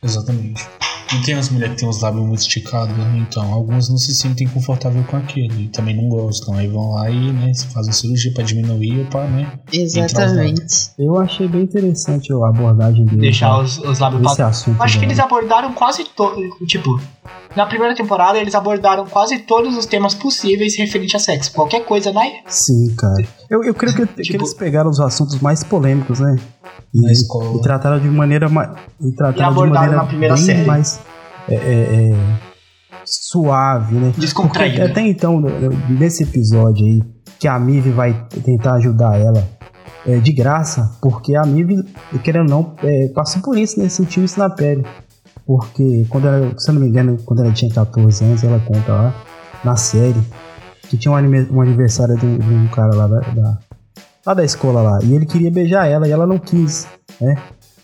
Exatamente. 0.03 0.67
E 1.15 1.23
tem 1.23 1.35
as 1.35 1.51
mulheres 1.51 1.75
que 1.75 1.81
têm 1.81 1.89
os 1.89 2.01
lábios 2.01 2.25
muito 2.25 2.41
esticados, 2.41 2.97
né? 2.97 3.27
então 3.29 3.53
algumas 3.53 3.89
não 3.91 3.99
se 3.99 4.15
sentem 4.15 4.49
confortáveis 4.49 5.05
com 5.07 5.17
aquilo 5.19 5.61
e 5.61 5.69
também 5.69 5.95
não 5.95 6.09
gostam. 6.09 6.55
Aí 6.55 6.67
vão 6.67 6.95
lá 6.95 7.11
e 7.11 7.33
né, 7.33 7.53
fazem 7.71 7.93
cirurgia 7.93 8.33
para 8.33 8.43
diminuir 8.43 9.01
ou 9.01 9.05
para 9.07 9.27
né, 9.27 9.53
Exatamente. 9.71 10.91
Eu 10.99 11.21
achei 11.21 11.47
bem 11.47 11.63
interessante 11.63 12.33
a 12.33 12.49
abordagem 12.49 13.05
dele. 13.05 13.21
Deixar 13.21 13.59
os, 13.59 13.77
os 13.79 13.99
lábios 13.99 14.25
esse 14.25 14.37
pra... 14.37 14.47
assunto. 14.47 14.79
Eu 14.79 14.83
acho 14.83 14.95
que 14.95 15.01
dela. 15.01 15.13
eles 15.13 15.23
abordaram 15.23 15.73
quase 15.75 16.05
todo. 16.05 16.41
Tipo, 16.67 16.99
na 17.57 17.67
primeira 17.67 17.95
temporada 17.95 18.39
eles 18.39 18.55
abordaram 18.55 19.07
quase 19.07 19.39
todos 19.41 19.77
os 19.77 19.87
temas 19.87 20.15
possíveis 20.15 20.77
referente 20.77 21.17
a 21.17 21.19
sexo. 21.19 21.53
Qualquer 21.53 21.85
coisa 21.85 22.13
na. 22.13 22.43
Sim, 22.47 22.95
cara. 22.97 23.25
Eu, 23.51 23.63
eu 23.65 23.75
creio 23.75 23.95
que, 23.95 24.07
que 24.07 24.23
Tipo- 24.23 24.39
eles 24.39 24.55
pegaram 24.55 24.91
os 24.91 25.01
assuntos 25.01 25.39
mais 25.41 25.63
polêmicos, 25.65 26.21
né? 26.21 26.37
E, 26.95 27.01
Na 27.01 27.13
escola. 27.13 27.57
e 27.59 27.61
trataram 27.63 27.99
de 28.01 28.09
maneira 28.09 28.49
mais. 28.49 28.71
E 29.01 29.13
trataram 29.13 29.35
de 29.35 29.43
abordaram 29.43 29.75
maneira 29.75 29.97
na 30.03 30.05
primeira 30.07 30.35
bem 30.35 30.45
série. 30.45 30.65
mais 30.67 31.01
é, 31.49 31.55
é, 31.55 32.11
é, 32.13 32.15
suave, 33.05 33.95
né? 33.97 34.07
Porque 34.09 34.21
Descontraída. 34.21 34.87
até 34.87 35.01
então, 35.03 35.41
nesse 35.89 36.23
episódio 36.23 36.85
aí, 36.87 37.03
que 37.39 37.49
a 37.49 37.59
Mive 37.59 37.91
vai 37.91 38.27
tentar 38.45 38.75
ajudar 38.75 39.19
ela 39.19 39.47
é, 40.07 40.19
de 40.19 40.33
graça, 40.33 40.97
porque 41.01 41.35
a 41.35 41.43
Mive, 41.45 41.83
querendo 42.23 42.53
ou 42.55 42.63
não, 42.63 42.75
é, 42.83 43.09
passou 43.09 43.43
por 43.43 43.57
isso, 43.59 43.81
né? 43.81 43.89
Sentiu 43.89 44.25
isso 44.25 44.39
na 44.39 44.49
pele. 44.51 44.85
Porque, 45.47 46.07
quando 46.09 46.29
ela, 46.29 46.55
se 46.59 46.71
eu 46.71 46.75
não 46.75 46.83
me 46.83 46.89
engano, 46.89 47.19
quando 47.25 47.43
ela 47.43 47.53
tinha 47.53 47.73
14 47.73 48.25
anos, 48.25 48.45
ela 48.45 48.61
conta 48.61 48.93
lá, 48.93 49.15
na 49.65 49.77
série, 49.77 50.21
que 50.89 50.97
tinha 50.97 51.13
um, 51.13 51.17
um 51.57 51.61
aniversário 51.61 52.17
de 52.17 52.27
um, 52.27 52.69
cara 52.69 52.95
lá 52.95 53.07
da, 53.07 53.21
da- 53.21 53.59
lá 54.25 54.35
da 54.35 54.45
escola 54.45 54.83
lá, 54.83 54.99
e 55.03 55.15
ele 55.15 55.27
queria 55.27 55.51
beijar 55.51 55.87
ela 55.89 56.07
e 56.07 56.11
ela 56.13 56.27
não 56.27 56.39
quis, 56.39 56.87
né? 57.21 57.37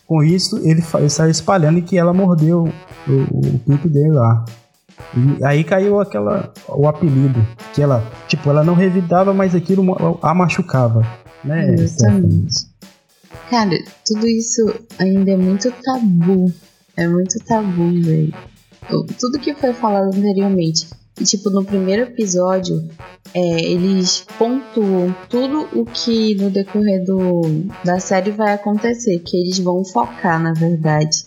Com 0.07 0.23
isso, 0.23 0.57
ele, 0.59 0.83
ele 0.95 1.11
saiu 1.11 1.31
espalhando 1.31 1.83
que 1.83 1.99
ela 1.99 2.15
mordeu 2.15 2.69
o, 3.07 3.13
o 3.13 3.59
pinto 3.59 3.89
dele 3.89 4.13
lá. 4.13 4.45
E 5.17 5.45
aí 5.45 5.65
caiu 5.65 6.01
aquela 6.01 6.53
o 6.69 6.87
apelido, 6.89 7.45
que 7.75 7.83
ela, 7.83 8.03
tipo, 8.27 8.49
ela 8.51 8.63
não 8.65 8.75
revidava, 8.75 9.35
mas 9.35 9.55
aquilo 9.55 9.85
a 10.23 10.33
machucava, 10.35 11.07
né? 11.45 11.75
Exatamente. 11.75 12.69
Cara, 13.51 13.71
tudo 14.07 14.27
isso 14.27 14.67
ainda 14.99 15.31
é 15.33 15.37
muito 15.37 15.71
tabu. 15.83 16.53
É 16.99 17.07
muito 17.07 17.39
tabu, 17.45 17.93
velho. 18.03 18.35
Tudo 19.21 19.39
que 19.39 19.55
foi 19.55 19.73
falado 19.73 20.09
anteriormente. 20.09 20.89
E, 21.21 21.23
tipo, 21.23 21.49
no 21.49 21.65
primeiro 21.65 22.03
episódio, 22.03 22.91
é, 23.33 23.61
eles 23.61 24.27
pontuam 24.37 25.15
tudo 25.31 25.69
o 25.73 25.85
que 25.85 26.35
no 26.35 26.51
decorrer 26.51 27.05
do, 27.05 27.43
da 27.85 28.01
série 28.01 28.33
vai 28.33 28.53
acontecer. 28.53 29.21
Que 29.21 29.37
eles 29.37 29.61
vão 29.61 29.85
focar, 29.85 30.43
na 30.43 30.53
verdade. 30.53 31.27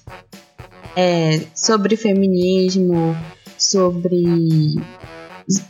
É, 0.94 1.40
sobre 1.56 1.96
feminismo, 1.96 3.16
sobre. 3.58 4.76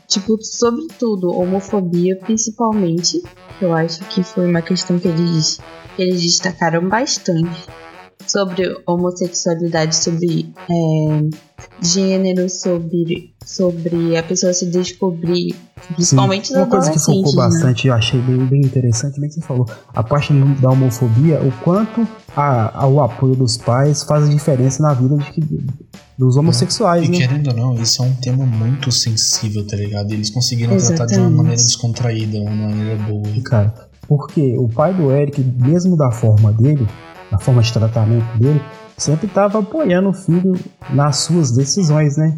Tipo, 0.07 0.43
sobre 0.43 0.87
tudo. 0.97 1.31
Homofobia, 1.31 2.15
principalmente 2.15 3.21
eu 3.61 3.71
acho 3.75 4.03
que 4.05 4.23
foi 4.23 4.49
uma 4.49 4.63
questão 4.63 4.97
que 4.97 5.07
eles, 5.07 5.59
que 5.95 6.01
eles 6.01 6.23
destacaram 6.23 6.89
bastante 6.89 7.67
sobre 8.27 8.63
homossexualidade, 8.88 9.95
sobre 9.95 10.53
é, 10.69 11.21
gênero, 11.81 12.49
sobre, 12.49 13.34
sobre 13.45 14.15
a 14.17 14.23
pessoa 14.23 14.53
se 14.53 14.65
descobrir, 14.67 15.55
principalmente 15.95 16.47
Sim. 16.47 16.53
nos 16.55 16.63
Uma 16.63 16.69
coisa 16.69 16.91
que 16.91 16.99
focou 16.99 17.31
né? 17.31 17.38
bastante, 17.38 17.88
eu 17.88 17.93
achei 17.93 18.19
bem, 18.21 18.45
bem 18.45 18.62
interessante, 18.62 19.19
bem 19.19 19.29
que 19.29 19.36
você 19.36 19.41
falou, 19.41 19.65
a 19.93 20.03
parte 20.03 20.34
da 20.62 20.69
homofobia, 20.69 21.39
o 21.41 21.51
quanto 21.63 22.07
a, 22.36 22.84
a- 22.84 22.88
o 22.88 23.01
apoio 23.01 23.36
dos 23.36 23.57
pais 23.57 24.03
faz 24.03 24.29
diferença 24.29 24.81
na 24.84 24.93
vida 24.93 25.17
de- 25.17 25.60
dos 26.17 26.38
homossexuais, 26.38 27.07
E 27.07 27.12
né? 27.12 27.17
querendo 27.17 27.47
ou 27.47 27.55
não, 27.55 27.81
isso 27.81 28.03
é 28.03 28.05
um 28.05 28.13
tema 28.15 28.45
muito 28.45 28.91
sensível, 28.91 29.65
tá 29.65 29.75
ligado? 29.75 30.12
Eles 30.12 30.29
conseguiram 30.29 30.77
tratar 30.77 31.05
de 31.07 31.13
uma 31.15 31.19
Exatamente. 31.21 31.36
maneira 31.38 31.57
descontraída, 31.57 32.38
uma 32.39 32.67
maneira 32.67 32.95
boa. 33.03 33.23
cara. 33.43 33.73
Porque 34.07 34.55
o 34.57 34.67
pai 34.67 34.93
do 34.93 35.10
Eric, 35.10 35.41
mesmo 35.41 35.95
da 35.95 36.12
forma 36.12 36.51
dele, 36.51 36.86
da 37.32 37.39
forma 37.39 37.62
de 37.62 37.72
tratamento 37.72 38.38
dele, 38.38 38.62
sempre 38.98 39.28
estava 39.28 39.60
apoiando 39.60 40.10
o 40.10 40.13
filho 40.13 40.54
nas 40.89 41.17
suas 41.17 41.52
decisões, 41.52 42.17
né? 42.17 42.36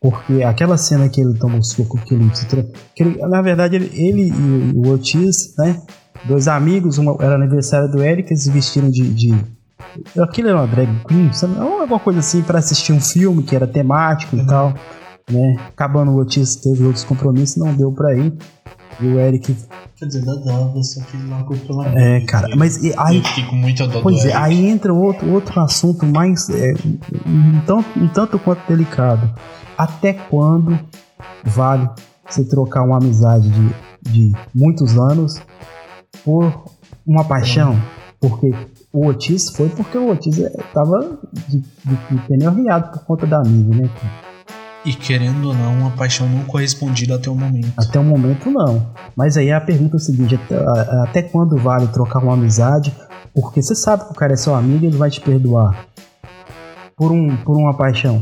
Porque 0.00 0.42
aquela 0.42 0.78
cena 0.78 1.08
que 1.08 1.20
ele 1.20 1.34
toma 1.34 1.58
o 1.58 1.62
soco, 1.62 1.98
que 1.98 2.14
ele, 2.14 2.30
que 2.94 3.02
ele- 3.02 3.18
na 3.26 3.42
verdade, 3.42 3.76
ele, 3.76 3.90
ele 3.94 4.28
e 4.28 4.72
o 4.76 4.88
Otis, 4.94 5.54
né? 5.58 5.82
Dois 6.24 6.48
amigos, 6.48 6.96
uma, 6.98 7.16
era 7.20 7.34
aniversário 7.34 7.90
do 7.90 8.02
Eric, 8.02 8.30
eles 8.30 8.42
se 8.42 8.50
vestiram 8.50 8.90
de, 8.90 9.12
de 9.12 9.34
aquilo 10.20 10.48
era 10.48 10.58
uma 10.58 10.66
drag 10.66 10.88
queen, 11.06 11.32
sabe? 11.32 11.58
Alguma 11.58 11.98
coisa 11.98 12.20
assim, 12.20 12.42
para 12.42 12.58
assistir 12.58 12.92
um 12.92 13.00
filme 13.00 13.42
que 13.42 13.54
era 13.56 13.66
temático 13.66 14.36
e 14.36 14.46
tal, 14.46 14.74
né? 15.30 15.56
Acabando 15.68 16.12
o 16.12 16.18
Otis 16.18 16.56
teve 16.56 16.84
outros 16.84 17.04
compromissos, 17.04 17.56
não 17.56 17.74
deu 17.74 17.92
pra 17.92 18.14
ir. 18.14 18.32
E 19.00 19.06
o 19.06 19.18
Eric. 19.18 19.56
Quer 19.96 20.06
dizer, 20.06 20.24
dá 20.24 20.34
dava, 20.34 20.82
só 20.82 21.02
que 21.04 21.16
largou 21.28 21.56
pela 21.56 21.86
É, 21.98 22.20
cara, 22.26 22.54
mas 22.56 22.82
e 22.82 22.92
aí. 22.98 23.18
Eu 23.18 23.24
fiquei 23.24 23.44
com 23.46 23.56
muita 23.56 23.86
dó 23.86 23.98
do 23.98 24.02
Pois 24.02 24.24
é, 24.24 24.34
aí 24.34 24.66
entra 24.66 24.92
outro, 24.92 25.30
outro 25.32 25.58
assunto 25.60 26.04
mais. 26.04 26.50
É, 26.50 26.74
um, 27.26 27.60
tanto, 27.66 27.98
um 27.98 28.08
tanto 28.08 28.38
quanto 28.38 28.66
delicado. 28.68 29.32
Até 29.76 30.12
quando 30.12 30.78
vale 31.44 31.88
você 32.28 32.44
trocar 32.44 32.82
uma 32.82 32.98
amizade 32.98 33.48
de, 33.48 34.12
de 34.12 34.32
muitos 34.54 34.98
anos 34.98 35.40
por 36.22 36.64
uma 37.06 37.24
paixão? 37.24 37.80
Porque 38.20 38.52
o 38.92 39.06
Otis 39.06 39.48
foi 39.50 39.70
porque 39.70 39.96
o 39.96 40.10
Otis 40.10 40.38
é, 40.38 40.50
tava 40.74 41.18
de, 41.48 41.58
de, 41.58 41.96
de 42.10 42.26
pneu 42.28 42.52
riado 42.52 42.90
por 42.92 43.04
conta 43.06 43.26
da 43.26 43.38
amiga, 43.38 43.74
né? 43.74 43.90
cara? 44.00 44.29
E 44.90 44.94
querendo 44.94 45.48
ou 45.48 45.54
não, 45.54 45.72
uma 45.78 45.90
paixão 45.92 46.28
não 46.28 46.42
correspondida 46.44 47.14
até 47.14 47.30
o 47.30 47.34
momento. 47.34 47.72
Até 47.76 48.00
o 48.00 48.02
momento 48.02 48.50
não. 48.50 48.90
Mas 49.14 49.36
aí 49.36 49.52
a 49.52 49.60
pergunta 49.60 49.94
é 49.94 49.98
o 49.98 50.00
seguinte: 50.00 50.34
a- 50.52 51.04
até 51.04 51.22
quando 51.22 51.56
vale 51.56 51.86
trocar 51.86 52.18
uma 52.18 52.34
amizade? 52.34 52.92
Porque 53.32 53.62
você 53.62 53.76
sabe 53.76 54.04
que 54.06 54.10
o 54.10 54.14
cara 54.14 54.32
é 54.32 54.36
seu 54.36 54.52
amigo 54.52 54.84
e 54.84 54.88
ele 54.88 54.96
vai 54.96 55.08
te 55.08 55.20
perdoar 55.20 55.86
por, 56.96 57.12
um, 57.12 57.36
por 57.36 57.56
uma 57.56 57.72
paixão. 57.76 58.20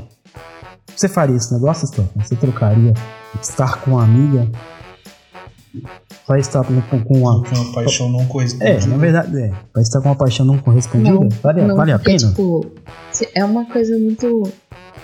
Você 0.95 1.09
faria 1.09 1.37
esse 1.37 1.55
negócio, 1.55 1.87
Stefan? 1.87 2.09
Você 2.17 2.37
trocaria 2.37 2.93
estar 3.41 3.81
com 3.81 3.93
uma 3.93 4.05
amiga 4.05 4.47
pra 6.27 6.39
estar 6.39 6.65
com, 6.65 6.81
com, 6.83 7.01
com 7.05 7.19
uma. 7.19 7.37
Uma 7.39 7.73
paixão 7.73 8.09
não 8.11 8.27
correspondida. 8.27 8.71
É, 8.71 8.87
na 8.87 8.97
verdade, 8.97 9.39
é. 9.41 9.53
Pra 9.73 9.83
estar 9.83 10.01
com 10.01 10.09
uma 10.09 10.17
paixão 10.17 10.45
não 10.47 10.59
correspondida? 10.59 11.11
Não, 11.19 11.29
vale, 11.43 11.63
não, 11.63 11.77
vale 11.77 11.93
a 11.93 11.99
pena? 11.99 12.19
Tipo, 12.19 12.67
se- 13.13 13.29
é 13.35 13.45
uma 13.45 13.65
coisa 13.67 13.97
muito. 13.99 14.43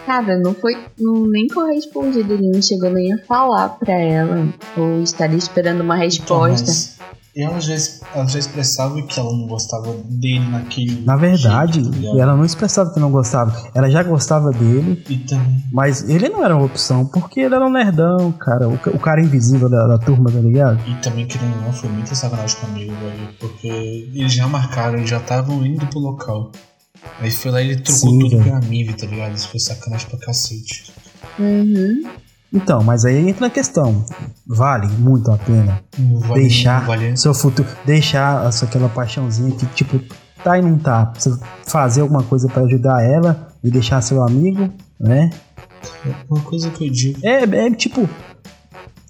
Cara, 0.07 0.37
não 0.39 0.53
foi 0.53 0.77
não, 1.01 1.27
nem 1.27 1.47
correspondido, 1.47 2.35
ele 2.35 2.51
não 2.51 2.61
chegou 2.61 2.91
nem 2.91 3.13
a 3.15 3.19
falar 3.25 3.71
pra 3.71 3.95
ela. 3.95 4.47
Ou 4.77 5.01
estaria 5.03 5.39
esperando 5.39 5.81
uma 5.81 5.95
Então, 5.97 6.05
resposta. 6.43 6.67
mas 6.67 6.99
ela 7.37 7.61
já, 7.61 7.75
ela 8.15 8.29
já 8.29 8.39
expressava 8.39 9.03
que 9.03 9.19
ela 9.19 9.33
não 9.33 9.47
gostava 9.47 9.93
dele 10.09 10.49
naquele. 10.49 11.03
Na 11.05 11.17
verdade, 11.17 11.83
jeito, 11.83 12.03
tá 12.03 12.19
ela 12.21 12.37
não 12.37 12.45
expressava 12.45 12.93
que 12.93 13.01
não 13.01 13.11
gostava. 13.11 13.71
Ela 13.75 13.91
já 13.91 14.03
gostava 14.03 14.51
dele, 14.53 15.03
E 15.09 15.19
também. 15.19 15.65
Mas 15.73 16.09
ele 16.09 16.29
não 16.29 16.45
era 16.45 16.55
uma 16.57 16.65
opção, 16.65 17.05
porque 17.07 17.41
ele 17.41 17.55
era 17.55 17.67
um 17.67 17.71
nerdão, 17.73 18.31
cara. 18.33 18.69
O, 18.69 18.75
o 18.75 18.99
cara 19.01 19.21
invisível 19.21 19.69
da, 19.69 19.87
da 19.87 19.99
turma, 19.99 20.31
tá 20.31 20.39
ligado? 20.39 20.81
E 20.89 20.95
também, 21.03 21.27
querendo 21.27 21.55
ou 21.57 21.63
não, 21.63 21.73
foi 21.73 21.89
muita 21.91 22.15
sacanagem 22.15 22.57
comigo, 22.59 22.93
velho. 22.93 23.29
Porque 23.41 23.67
eles 24.15 24.33
já 24.33 24.47
marcaram, 24.47 24.99
eles 24.99 25.11
já 25.11 25.19
estavam 25.19 25.65
indo 25.67 25.87
pro 25.87 25.99
local. 25.99 26.53
Aí 27.21 27.31
foi 27.31 27.51
lá 27.51 27.61
e 27.61 27.71
ele 27.71 27.77
trocou 27.81 28.11
Sim, 28.11 28.19
tudo 28.21 28.39
velho. 28.39 28.45
pra 28.45 28.61
Mive, 28.69 28.95
tá 28.95 29.07
ligado? 29.07 29.35
Isso 29.35 29.49
foi 29.49 29.59
sacanagem 29.61 30.09
pra 30.09 30.19
cacete. 30.21 30.93
Uhum. 31.39 32.03
Então, 32.55 32.83
mas 32.85 33.05
aí 33.05 33.29
entra 33.29 33.49
a 33.49 33.51
questão. 33.51 34.05
Vale 34.47 34.87
muito 34.99 35.31
a 35.31 35.37
pena 35.37 35.81
vale- 35.99 36.43
deixar 36.43 36.87
vale- 36.87 37.17
seu 37.17 37.35
futuro. 37.35 37.69
Deixar 37.85 38.47
essa, 38.47 38.65
aquela 38.65 38.89
paixãozinha 38.89 39.51
que, 39.57 39.67
tipo, 39.67 40.01
tá 40.43 40.57
e 40.57 40.63
não 40.63 40.79
tá. 40.79 41.13
Você 41.19 41.37
fazer 41.67 42.03
alguma 42.03 42.23
coisa 42.23 42.47
pra 42.49 42.63
ajudar 42.63 43.03
ela 43.03 43.49
e 43.63 43.71
deixar 43.71 44.01
seu 44.03 44.23
amigo, 44.23 44.71
né? 45.01 45.31
Uma 46.31 46.41
coisa 46.43 46.71
que 46.71 46.87
eu 46.87 46.93
digo. 46.93 47.19
É, 47.25 47.43
é 47.43 47.71
tipo. 47.73 48.09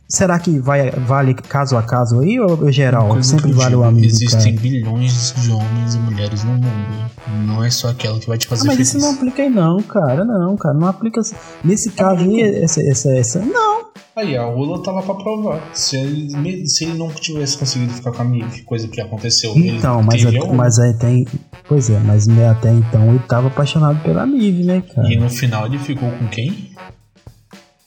Será 0.08 0.38
que 0.38 0.58
vai, 0.58 0.90
vale 0.90 1.34
caso 1.34 1.76
a 1.76 1.82
caso 1.82 2.20
aí 2.20 2.38
ou 2.38 2.70
geral? 2.70 3.20
Sempre 3.22 3.52
vale 3.52 3.70
digo, 3.70 3.80
o 3.82 3.84
amigo, 3.84 4.06
Existem 4.06 4.54
cara. 4.54 4.60
bilhões 4.62 5.34
de 5.36 5.50
homens 5.50 5.94
e 5.94 5.98
mulheres 5.98 6.44
no 6.44 6.52
mundo. 6.52 7.10
Não 7.46 7.64
é 7.64 7.70
só 7.70 7.88
aquela 7.88 8.18
que 8.20 8.26
vai 8.28 8.36
te 8.38 8.46
fazer 8.46 8.62
Ah, 8.62 8.66
mas 8.66 8.76
feliz. 8.76 8.88
isso 8.94 8.98
não 9.00 9.14
aplica 9.14 9.42
aí 9.42 9.48
não, 9.50 9.82
cara. 9.82 10.24
Não, 10.24 10.56
cara. 10.56 10.74
Não 10.74 10.86
aplica. 10.86 11.20
Nesse 11.64 11.90
caso 11.90 12.22
aí, 12.22 12.40
essa, 12.62 12.82
essa, 12.82 13.10
essa. 13.16 13.38
Não. 13.40 13.84
Aí, 14.14 14.36
a 14.36 14.46
Ula 14.46 14.80
tava 14.82 15.02
pra 15.02 15.14
provar. 15.14 15.60
Se 15.72 15.96
ele, 15.96 16.68
se 16.68 16.84
ele 16.84 16.96
não 16.96 17.08
tivesse 17.10 17.58
conseguido 17.58 17.92
ficar 17.94 18.12
com 18.12 18.22
a 18.22 18.24
Mive, 18.24 18.62
coisa 18.62 18.86
que 18.86 19.00
aconteceu. 19.00 19.52
Então, 19.56 20.00
mas, 20.02 20.22
teve 20.22 20.38
a- 20.38 20.40
a 20.40 20.44
Ula. 20.44 20.54
mas 20.54 20.78
aí 20.78 20.92
tem. 20.94 21.26
Pois 21.66 21.90
é, 21.90 21.98
mas 21.98 22.28
até 22.28 22.70
então 22.70 23.08
ele 23.08 23.18
tava 23.26 23.48
apaixonado 23.48 24.00
pela 24.04 24.24
Mive, 24.26 24.62
né, 24.62 24.82
cara? 24.94 25.12
E 25.12 25.16
no 25.16 25.28
final 25.28 25.66
ele 25.66 25.78
ficou 25.78 26.08
com 26.12 26.28
quem? 26.28 26.70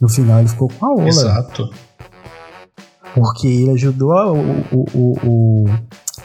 No 0.02 0.10
final 0.10 0.40
ele 0.40 0.50
ficou 0.50 0.68
com 0.68 0.86
a 0.86 0.92
Ola. 0.94 1.08
Exato. 1.08 1.70
Porque 3.18 3.48
ele 3.48 3.72
ajudou 3.72 4.14
a- 4.14 4.32
o, 4.32 4.40
o, 4.72 4.86
o, 4.94 5.66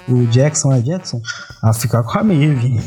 o, 0.08 0.14
o 0.14 0.26
Jackson, 0.26 0.72
é 0.72 0.80
Jackson, 0.80 1.20
a 1.62 1.72
ficar 1.72 2.02
com 2.02 2.18
a 2.18 2.22
Mive. 2.22 2.80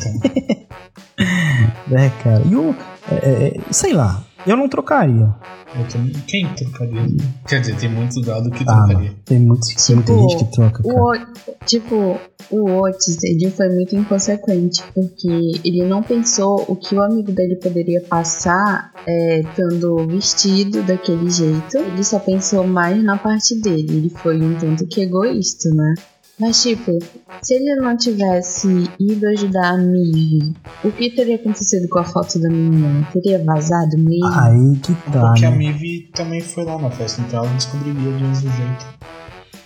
né, 1.87 2.09
cara? 2.23 2.41
E 2.45 2.55
o. 2.55 2.75
é, 3.11 3.15
é, 3.15 3.53
sei 3.71 3.93
lá, 3.93 4.21
eu 4.45 4.55
não 4.57 4.67
trocaria. 4.69 5.33
Eu 5.77 5.87
também- 5.89 6.13
Quem 6.27 6.47
trocaria? 6.53 7.01
Quer 7.47 7.59
dizer, 7.61 7.75
tem 7.77 7.89
muito 7.89 8.21
gado 8.21 8.49
que 8.51 8.63
Ah, 8.67 8.85
trocaria. 8.85 9.13
tem, 9.25 9.39
muito, 9.39 9.67
tem 9.85 9.95
muita 9.95 10.13
Tipo, 10.13 10.29
gente 10.29 10.45
que 10.45 10.51
troca, 10.51 10.83
cara. 10.83 10.95
O, 10.95 11.11
O- 11.11 11.65
tipo, 11.65 12.19
o 12.51 12.81
Otis, 12.81 13.21
ele 13.23 13.49
foi 13.51 13.67
muito 13.69 13.95
inconsequente, 13.95 14.83
porque 14.93 15.27
ele 15.65 15.83
não 15.83 16.01
pensou 16.01 16.63
o 16.67 16.75
que 16.75 16.95
o 16.95 17.01
amigo 17.03 17.31
dele 17.31 17.55
poderia 17.57 18.01
passar 18.01 18.91
é, 19.07 19.41
estando 19.41 20.07
vestido 20.07 20.81
daquele 20.83 21.29
jeito. 21.29 21.77
Ele 21.77 22.03
só 22.03 22.17
pensou 22.19 22.65
mais 22.65 23.03
na 23.03 23.17
parte 23.17 23.53
dele. 23.61 23.97
Ele 23.97 24.09
foi 24.09 24.41
um 24.41 24.55
tanto 24.57 24.87
que 24.87 25.01
egoísta, 25.01 25.69
né? 25.75 25.93
Mas, 26.37 26.61
tipo, 26.61 26.99
se 27.41 27.53
ele 27.53 27.75
não 27.75 27.95
tivesse 27.95 28.67
ido 28.99 29.25
ajudar 29.29 29.69
a 29.69 29.77
Mive, 29.77 30.53
o 30.83 30.91
que 30.91 31.09
teria 31.09 31.35
acontecido 31.35 31.87
com 31.87 31.99
a 31.99 32.03
foto 32.03 32.37
da 32.39 32.49
menina? 32.49 33.07
Teria 33.13 33.41
vazado 33.43 33.97
mesmo? 33.97 34.27
Aí 34.33 34.75
que 34.83 34.93
tá, 35.11 35.27
Porque 35.27 35.45
a 35.45 35.51
né? 35.51 35.57
Mive 35.57 36.09
também 36.13 36.41
foi 36.41 36.65
lá 36.65 36.77
na 36.77 36.91
festa, 36.91 37.21
então 37.21 37.39
ela 37.39 37.53
descobriria 37.53 38.11
do 38.11 38.19
mesmo 38.19 38.51
jeito. 38.51 38.85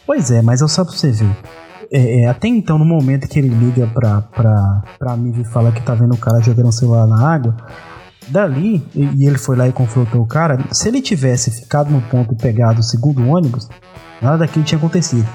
Pois 0.06 0.30
é, 0.30 0.44
mas 0.44 0.62
eu 0.62 0.68
só 0.68 0.86
pra 0.86 0.94
você 0.94 1.12
ver. 1.12 1.36
É, 1.92 2.22
é, 2.22 2.26
até 2.28 2.48
então, 2.48 2.78
no 2.78 2.86
momento 2.86 3.28
que 3.28 3.40
ele 3.40 3.50
liga 3.50 3.88
pra, 3.88 4.22
pra, 4.22 4.84
pra 5.00 5.18
Mive 5.18 5.42
e 5.42 5.46
fala 5.46 5.72
que 5.72 5.82
tá 5.82 5.96
vendo 5.96 6.14
o 6.14 6.18
cara 6.18 6.40
jogando 6.40 6.70
o 6.70 6.72
celular 6.72 7.08
na 7.08 7.34
água, 7.34 7.58
dali, 8.28 8.86
e, 8.94 9.06
e 9.18 9.28
ele 9.28 9.40
foi 9.40 9.56
lá 9.56 9.68
e 9.68 9.74
confrontou 9.74 10.22
o 10.22 10.28
cara, 10.28 10.64
se 10.72 10.88
ele 10.88 11.02
tivesse 11.02 11.50
ficado 11.50 11.90
no 11.90 12.00
ponto 12.00 12.32
e 12.36 12.38
pegado 12.38 12.80
o 12.80 12.84
segundo 12.84 13.28
ônibus, 13.28 13.68
nada 14.22 14.38
daquilo 14.38 14.64
tinha 14.64 14.78
acontecido. 14.78 15.28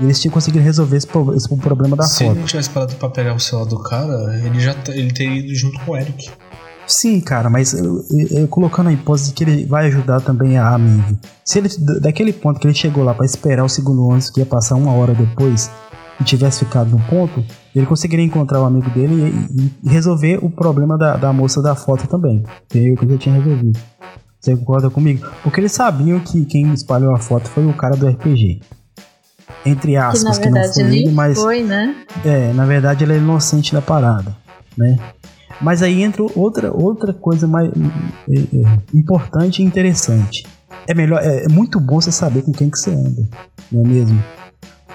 E 0.00 0.04
eles 0.04 0.20
tinham 0.20 0.32
conseguido 0.32 0.64
resolver 0.64 0.96
esse, 0.96 1.06
esse 1.36 1.56
problema 1.56 1.96
da 1.96 2.04
Se 2.04 2.24
ele 2.24 2.30
foto. 2.30 2.38
não 2.40 2.46
tivesse 2.46 2.70
parado 2.70 2.94
pra 2.96 3.08
pegar 3.10 3.34
o 3.34 3.40
celular 3.40 3.68
do 3.68 3.78
cara, 3.78 4.36
ele 4.44 4.58
já 4.60 4.74
ele 4.88 5.12
teria 5.12 5.38
ido 5.40 5.54
junto 5.54 5.78
com 5.80 5.92
o 5.92 5.96
Eric. 5.96 6.30
Sim, 6.86 7.20
cara, 7.20 7.48
mas 7.48 7.72
eu, 7.72 8.02
eu- 8.30 8.48
colocando 8.48 8.88
a 8.88 8.92
hipótese 8.92 9.28
de 9.28 9.34
que 9.34 9.44
ele 9.44 9.64
vai 9.66 9.86
ajudar 9.86 10.20
também 10.20 10.58
a 10.58 10.76
Mive. 10.76 11.16
Se 11.44 11.58
ele, 11.58 11.68
daquele 12.00 12.32
ponto 12.32 12.58
que 12.58 12.66
ele 12.66 12.74
chegou 12.74 13.04
lá 13.04 13.14
pra 13.14 13.24
esperar 13.24 13.64
o 13.64 13.68
segundo 13.68 14.02
ônibus 14.04 14.30
que 14.30 14.40
ia 14.40 14.46
passar 14.46 14.74
uma 14.74 14.92
hora 14.92 15.14
depois 15.14 15.70
e 16.20 16.24
tivesse 16.24 16.64
ficado 16.64 16.90
no 16.90 16.98
ponto, 17.04 17.42
ele 17.74 17.86
conseguiria 17.86 18.24
encontrar 18.24 18.60
o 18.60 18.64
amigo 18.64 18.90
dele 18.90 19.14
e, 19.14 19.86
e- 19.86 19.88
resolver 19.88 20.40
o 20.44 20.50
problema 20.50 20.98
da, 20.98 21.16
da 21.16 21.32
moça 21.32 21.62
da 21.62 21.74
foto 21.76 22.06
também. 22.08 22.42
Que 22.68 22.94
eu 23.00 23.08
já 23.10 23.16
tinha 23.18 23.34
resolvido. 23.40 23.78
Você 24.40 24.56
concorda 24.56 24.90
comigo? 24.90 25.24
Porque 25.44 25.60
eles 25.60 25.72
sabiam 25.72 26.18
que 26.18 26.44
quem 26.44 26.72
espalhou 26.74 27.14
a 27.14 27.18
foto 27.18 27.48
foi 27.48 27.64
o 27.64 27.72
cara 27.72 27.94
do 27.96 28.08
RPG. 28.08 28.60
Entre 29.64 29.92
que 29.92 29.98
na 29.98 30.08
aspas, 30.08 30.38
que, 30.38 30.46
não 30.46 30.52
verdade 30.52 30.74
foi 30.74 30.96
ele, 30.96 31.10
mas. 31.12 31.38
foi, 31.38 31.62
né? 31.62 31.94
É, 32.24 32.52
na 32.52 32.66
verdade 32.66 33.04
ele 33.04 33.14
é 33.14 33.16
inocente 33.16 33.72
da 33.72 33.80
parada, 33.80 34.36
né? 34.76 34.98
Mas 35.60 35.82
aí 35.82 36.02
entra 36.02 36.22
outra, 36.34 36.72
outra 36.72 37.12
coisa 37.12 37.46
mais 37.46 37.70
é, 37.70 38.38
é, 38.38 38.78
importante 38.92 39.62
e 39.62 39.64
interessante. 39.64 40.44
É 40.86 40.94
melhor, 40.94 41.22
é, 41.22 41.44
é 41.44 41.48
muito 41.48 41.78
bom 41.78 42.00
você 42.00 42.10
saber 42.10 42.42
com 42.42 42.52
quem 42.52 42.68
que 42.68 42.78
você 42.78 42.90
anda, 42.90 43.28
não 43.70 43.82
é 43.82 43.88
mesmo? 43.88 44.22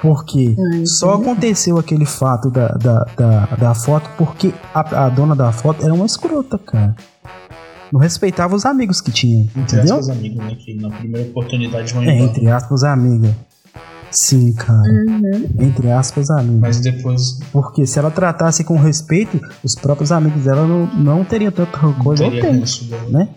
Porque 0.01 0.56
Ai, 0.73 0.86
só 0.86 1.15
sim. 1.15 1.21
aconteceu 1.21 1.77
aquele 1.77 2.06
fato 2.06 2.51
da, 2.51 2.67
da, 2.69 3.06
da, 3.15 3.45
da 3.56 3.73
foto 3.73 4.10
porque 4.17 4.53
a, 4.73 5.06
a 5.06 5.10
dona 5.10 5.36
da 5.36 5.51
foto 5.51 5.84
era 5.84 5.93
uma 5.93 6.06
escrota, 6.06 6.58
cara. 6.58 6.95
Não 7.91 7.99
respeitava 7.99 8.53
os 8.53 8.65
amigos 8.65 8.99
que 8.99 9.12
tinha, 9.12 9.43
Entre 9.43 9.62
entendeu? 9.62 9.97
aspas, 9.97 10.10
amigos, 10.10 10.38
né? 10.38 10.56
Que 10.60 10.73
na 10.75 10.89
primeira 10.89 11.30
oportunidade 11.30 11.93
vão 11.93 12.03
É, 12.03 12.19
entre 12.19 12.49
aspas, 12.49 12.84
amiga. 12.84 13.34
Sim, 14.12 14.54
cara. 14.54 14.82
Uhum. 14.82 15.50
Entre 15.60 15.91
aspas, 15.91 16.30
amiga. 16.30 16.60
Mas 16.60 16.80
depois 16.80 17.39
Porque 17.52 17.86
se 17.86 18.00
ela 18.00 18.10
tratasse 18.10 18.63
com 18.63 18.76
respeito, 18.78 19.39
os 19.63 19.76
próprios 19.76 20.12
amigos 20.12 20.43
dela 20.43 20.65
não, 20.65 20.86
não 20.96 21.24
teriam 21.26 21.52
tanta 21.52 21.78
não 21.82 21.93
coisa. 21.93 22.24
Ou 22.24 22.30
teria 22.32 22.46
tem, 22.50 22.60
ranço 22.60 22.86
dela. 22.86 23.10
né? 23.10 23.30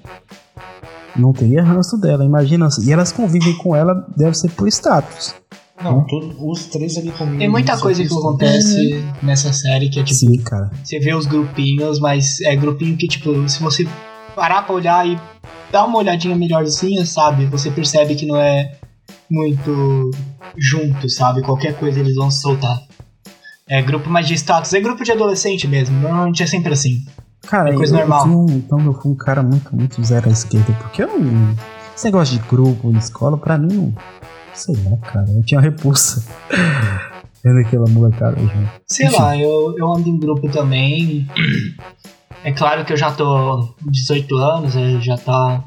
Não 1.17 1.33
teria 1.33 1.63
ranço 1.63 1.97
dela, 1.99 2.25
imagina. 2.25 2.69
E 2.85 2.93
elas 2.93 3.11
convivem 3.13 3.57
com 3.57 3.75
ela, 3.75 4.07
deve 4.17 4.37
ser 4.37 4.51
por 4.51 4.69
status. 4.69 5.35
Não, 5.83 6.05
todo- 6.07 6.37
os 6.49 6.67
três 6.67 6.97
ali 6.99 7.11
comigo. 7.11 7.39
Tem 7.39 7.49
muita 7.49 7.77
coisa 7.79 8.03
que 8.05 8.13
acontece 8.15 9.03
nessa 9.23 9.53
série 9.53 9.89
que 9.89 9.99
é 9.99 10.05
tipo, 10.05 10.19
Sim, 10.19 10.37
cara. 10.39 10.71
você 10.85 10.99
vê 11.01 11.15
os 11.15 11.27
grupinhos, 11.27 11.99
mas 11.99 12.41
é 12.43 12.55
grupinho 12.55 12.97
que, 12.97 13.09
tipo, 13.09 13.49
se 13.49 13.61
você 13.63 13.89
parar 14.37 14.63
pra 14.63 14.75
olhar 14.75 15.09
e 15.09 15.19
dar 15.73 15.87
uma 15.87 15.99
olhadinha 15.99 16.37
melhorzinha, 16.37 17.05
sabe? 17.07 17.47
Você 17.47 17.71
percebe 17.71 18.15
que 18.15 18.27
não 18.27 18.37
é 18.37 18.73
muito 19.31 20.11
junto, 20.57 21.09
sabe? 21.09 21.43
Qualquer 21.43 21.75
coisa 21.79 22.01
eles 22.01 22.15
vão 22.15 22.31
se 22.31 22.41
soltar. 22.41 22.79
É 23.69 23.81
grupo 23.83 24.11
mais 24.11 24.27
de 24.27 24.35
status, 24.35 24.73
é 24.75 24.81
grupo 24.81 25.05
de 25.05 25.13
adolescente 25.13 25.69
mesmo. 25.69 25.99
Normalmente 26.01 26.43
é 26.43 26.47
sempre 26.47 26.73
assim. 26.73 27.05
Cara, 27.47 27.71
É 27.71 27.75
coisa 27.75 27.95
eu, 27.95 27.99
normal. 28.01 28.23
Fui 28.27 28.55
então 28.57 28.79
eu 28.85 28.93
fui 28.95 29.13
um 29.13 29.17
cara 29.17 29.43
muito, 29.43 29.75
muito 29.75 30.03
zero 30.05 30.29
à 30.29 30.33
esquerda. 30.33 30.73
Porque 30.81 31.03
eu 31.03 31.19
não. 31.19 31.55
Esse 31.95 32.05
negócio 32.07 32.39
de 32.39 32.49
grupo, 32.49 32.91
de 32.93 32.99
escola, 32.99 33.37
pra 33.39 33.57
mim 33.59 33.73
não. 33.75 33.95
Sei 34.55 34.75
lá, 34.77 34.97
cara. 34.99 35.27
Eu 35.31 35.43
tinha 35.43 35.61
repulsa. 35.61 36.25
Vendo 37.43 37.59
aquela 37.61 37.89
molecada 37.89 38.37
junto. 38.39 38.71
Sei 38.87 39.07
Enfim. 39.07 39.17
lá, 39.17 39.37
eu, 39.37 39.75
eu 39.79 39.95
ando 39.95 40.09
em 40.09 40.19
grupo 40.19 40.49
também. 40.51 41.27
É 42.45 42.53
claro 42.53 42.85
que 42.85 42.93
eu 42.93 42.97
já 42.97 43.11
tô 43.13 43.75
com 43.83 43.91
18 43.91 44.37
anos, 44.37 45.05
já 45.05 45.17
tá 45.17 45.65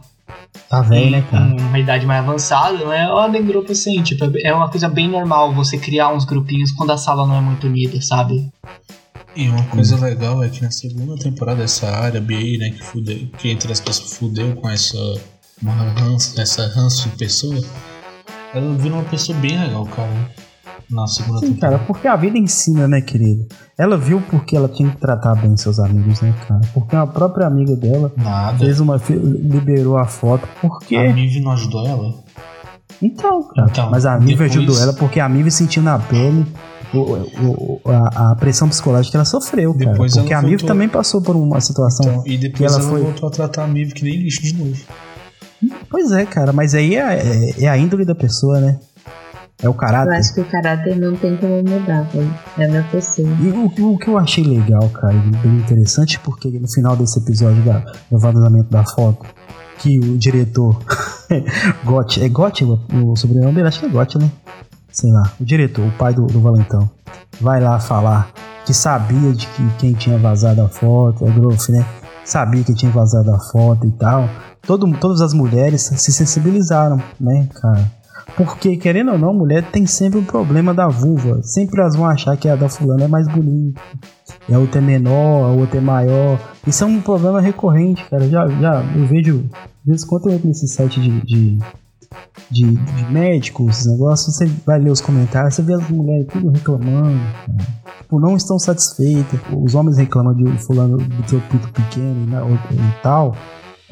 Tá 0.70 0.82
velho, 0.82 1.12
né, 1.12 1.24
cara? 1.30 1.46
em 1.46 1.60
uma 1.62 1.80
idade 1.80 2.06
mais 2.06 2.20
avançada, 2.24 2.86
né? 2.86 3.06
Eu 3.06 3.18
ando 3.18 3.38
em 3.38 3.46
grupo 3.46 3.72
assim, 3.72 4.02
tipo, 4.02 4.26
é 4.40 4.54
uma 4.54 4.70
coisa 4.70 4.90
bem 4.90 5.08
normal 5.08 5.54
você 5.54 5.78
criar 5.78 6.10
uns 6.14 6.26
grupinhos 6.26 6.72
quando 6.72 6.92
a 6.92 6.98
sala 6.98 7.28
não 7.28 7.38
é 7.38 7.42
muito 7.42 7.68
unida, 7.68 8.02
sabe? 8.02 8.50
E 9.36 9.48
uma 9.48 9.64
coisa 9.64 9.98
legal 9.98 10.44
é 10.44 10.50
que 10.50 10.62
na 10.62 10.72
segunda 10.72 11.16
temporada 11.16 11.64
essa 11.64 11.90
área 11.90 12.22
BA, 12.22 12.58
né, 12.60 12.70
que, 12.70 12.84
fudeu, 12.84 13.28
que 13.38 13.50
entre 13.50 13.72
as 13.72 13.80
pessoas 13.80 14.14
fudeu 14.14 14.56
com 14.56 14.70
essa, 14.70 14.98
uma 15.62 15.74
ranço, 15.74 16.40
essa 16.40 16.68
ranço 16.68 17.10
de 17.10 17.16
pessoa, 17.18 17.60
ela 18.54 18.74
virou 18.76 19.00
uma 19.00 19.10
pessoa 19.10 19.38
bem 19.40 19.60
legal, 19.60 19.86
cara. 19.88 20.32
Na 20.90 21.08
segunda 21.08 21.40
Sim, 21.40 21.54
temporada. 21.54 21.78
cara, 21.78 21.88
porque 21.88 22.08
a 22.08 22.16
vida 22.16 22.38
ensina, 22.38 22.88
né, 22.88 23.02
querido? 23.02 23.46
Ela 23.78 23.98
viu 23.98 24.22
porque 24.30 24.56
ela 24.56 24.68
tinha 24.70 24.90
que 24.90 24.98
tratar 24.98 25.34
bem 25.36 25.56
seus 25.58 25.80
amigos, 25.80 26.22
né, 26.22 26.34
cara? 26.48 26.62
Porque 26.74 26.96
a 26.96 27.08
própria 27.08 27.48
amiga 27.48 27.76
dela 27.76 28.12
Nada. 28.16 28.58
fez 28.60 28.80
uma. 28.80 29.00
liberou 29.10 29.98
a 29.98 30.06
foto. 30.06 30.48
Por 30.62 30.80
quê? 30.82 30.96
A 30.98 31.12
Nive 31.14 31.40
não 31.40 31.52
ajudou 31.52 31.86
ela? 31.88 32.14
Então, 33.02 33.44
cara. 33.50 33.68
Então, 33.72 33.90
mas 33.90 34.06
a 34.06 34.18
Mive 34.20 34.32
depois- 34.34 34.52
ajudou 34.52 34.80
ela 34.80 34.94
porque 34.94 35.20
a 35.20 35.28
Mive 35.28 35.50
sentiu 35.52 35.82
na 35.82 35.98
pele 35.98 36.46
o- 36.94 37.00
o- 37.00 37.82
a, 37.86 38.32
a 38.32 38.36
pressão 38.36 38.70
psicológica 38.70 39.12
que 39.12 39.18
ela 39.18 39.26
sofreu, 39.26 39.74
cara. 39.74 39.96
Porque 39.96 40.20
ela 40.20 40.40
a 40.40 40.42
Mive 40.42 40.58
voltou- 40.58 40.68
também 40.68 40.88
passou 40.88 41.22
por 41.22 41.36
uma 41.36 41.60
situação. 41.60 42.06
Então, 42.06 42.24
e 42.28 42.38
depois 42.38 42.72
ela 42.72 42.82
ela, 42.82 42.90
foi- 42.92 43.02
voltou 43.02 43.28
a 43.28 43.32
tratar 43.32 43.64
a 43.64 43.68
Nive 43.68 43.94
que 43.94 44.04
nem 44.04 44.16
lixo 44.18 44.42
de 44.44 44.54
novo. 44.56 44.80
Pois 45.90 46.12
é, 46.12 46.26
cara, 46.26 46.52
mas 46.54 46.76
aí 46.76 46.96
é, 46.96 47.00
é- 47.60 47.64
é 47.64 47.68
a 47.70 47.78
índole 47.78 48.06
da 48.06 48.14
pessoa, 48.14 48.60
né? 48.60 48.78
É 49.64 49.68
o 49.68 49.70
Eu 49.70 49.74
caráter. 49.74 50.14
acho 50.18 50.34
que 50.34 50.42
o 50.42 50.46
caráter 50.46 50.96
não 50.98 51.16
tem 51.16 51.38
como 51.38 51.56
mudar, 51.64 52.02
velho. 52.14 52.34
É 52.58 52.68
da 52.68 52.84
pessoa. 52.84 53.28
E 53.42 53.50
o, 53.50 53.70
que- 53.70 53.82
o 53.82 53.98
que 53.98 54.10
eu 54.10 54.18
achei 54.18 54.44
legal, 54.44 54.88
cara, 54.90 55.14
bem 55.14 55.56
interessante, 55.58 56.20
porque 56.20 56.50
no 56.60 56.68
final 56.68 56.96
desse 56.96 57.18
episódio 57.20 57.64
da, 57.64 57.80
do 58.12 58.20
vazamento 58.20 58.70
da 58.70 58.84
foto, 58.84 59.26
que 59.80 59.98
o 60.00 60.18
diretor 60.18 60.78
Gotti, 61.86 62.22
é 62.24 62.30
Gotti 62.30 62.64
o, 62.66 62.80
o 63.12 63.16
sobrenome 63.16 63.56
dele? 63.56 63.68
Acho 63.68 63.80
que 63.80 63.86
é 63.86 63.90
Gotti, 63.90 64.18
né? 64.18 64.30
Sei 64.92 65.12
lá, 65.12 65.24
o 65.40 65.44
diretor, 65.46 65.86
o 65.88 65.92
pai 65.94 66.14
do, 66.14 66.26
do 66.28 66.40
Valentão, 66.42 66.90
vai 67.42 67.60
lá 67.60 67.80
falar 67.80 68.32
que 68.66 68.74
sabia 68.74 69.34
de 69.34 69.48
que 69.48 69.70
quem 69.80 69.94
tinha 69.94 70.18
vazado 70.18 70.62
a 70.62 70.70
foto, 70.70 71.26
é 71.28 71.32
Groff, 71.32 71.72
né? 71.72 71.86
Sabia 72.24 72.64
que 72.64 72.74
tinha 72.74 72.92
vazado 72.92 73.32
a 73.34 73.40
foto 73.40 73.88
e 73.88 73.92
tal. 73.92 74.30
Todo, 74.62 74.90
todas 74.98 75.20
as 75.20 75.34
mulheres 75.34 75.82
se 75.82 76.12
sensibilizaram, 76.12 77.02
né, 77.20 77.48
cara? 77.62 77.92
Porque, 78.36 78.78
querendo 78.78 79.12
ou 79.12 79.18
não, 79.18 79.34
mulher 79.34 79.64
tem 79.72 79.86
sempre 79.86 80.20
um 80.20 80.24
problema 80.24 80.74
da 80.74 80.88
vulva. 80.88 81.42
Sempre 81.44 81.82
elas 81.82 81.96
vão 81.96 82.06
achar 82.06 82.36
que 82.38 82.50
a 82.50 82.56
da 82.56 82.70
fulana 82.70 83.04
é 83.04 83.08
mais 83.08 83.28
bonita. 83.28 83.82
E 84.48 84.54
a 84.54 84.60
outra 84.60 84.80
é 84.80 84.84
menor, 84.84 85.46
a 85.46 85.54
outra 85.54 85.78
é 85.78 85.82
maior. 85.82 86.40
Isso 86.66 86.84
é 86.84 86.88
um 86.88 87.02
problema 87.02 87.40
recorrente, 87.40 88.04
cara. 88.10 88.28
Já, 88.28 88.48
já 88.48 88.84
eu 88.96 89.06
vejo. 89.06 89.44
De 89.84 89.90
vez 89.92 90.04
em 90.04 90.08
quando 90.08 90.30
eu 90.30 90.36
entro 90.36 90.48
nesse 90.48 90.68
site 90.68 91.00
de, 91.00 91.22
de, 91.22 91.60
de, 92.50 92.76
de 92.76 93.12
médicos, 93.12 93.70
esses 93.70 93.92
negócios, 93.92 94.36
você 94.36 94.46
vai 94.66 94.80
ler 94.80 94.92
os 94.92 95.02
comentários, 95.02 95.56
você 95.56 95.62
vê 95.62 95.74
as 95.74 95.90
mulheres 95.90 96.28
tudo 96.32 96.50
reclamando. 96.50 97.20
cara. 97.46 97.84
Tipo, 98.14 98.20
não 98.20 98.36
estão 98.36 98.60
satisfeitas. 98.60 99.40
Os 99.52 99.74
homens 99.74 99.98
reclamam 99.98 100.34
de 100.36 100.46
fulano 100.60 100.98
do 100.98 101.30
seu 101.30 101.42
pinto 101.42 101.68
pequeno 101.70 102.28
e, 102.30 102.36
outra 102.36 102.74
e 102.74 103.02
tal. 103.02 103.36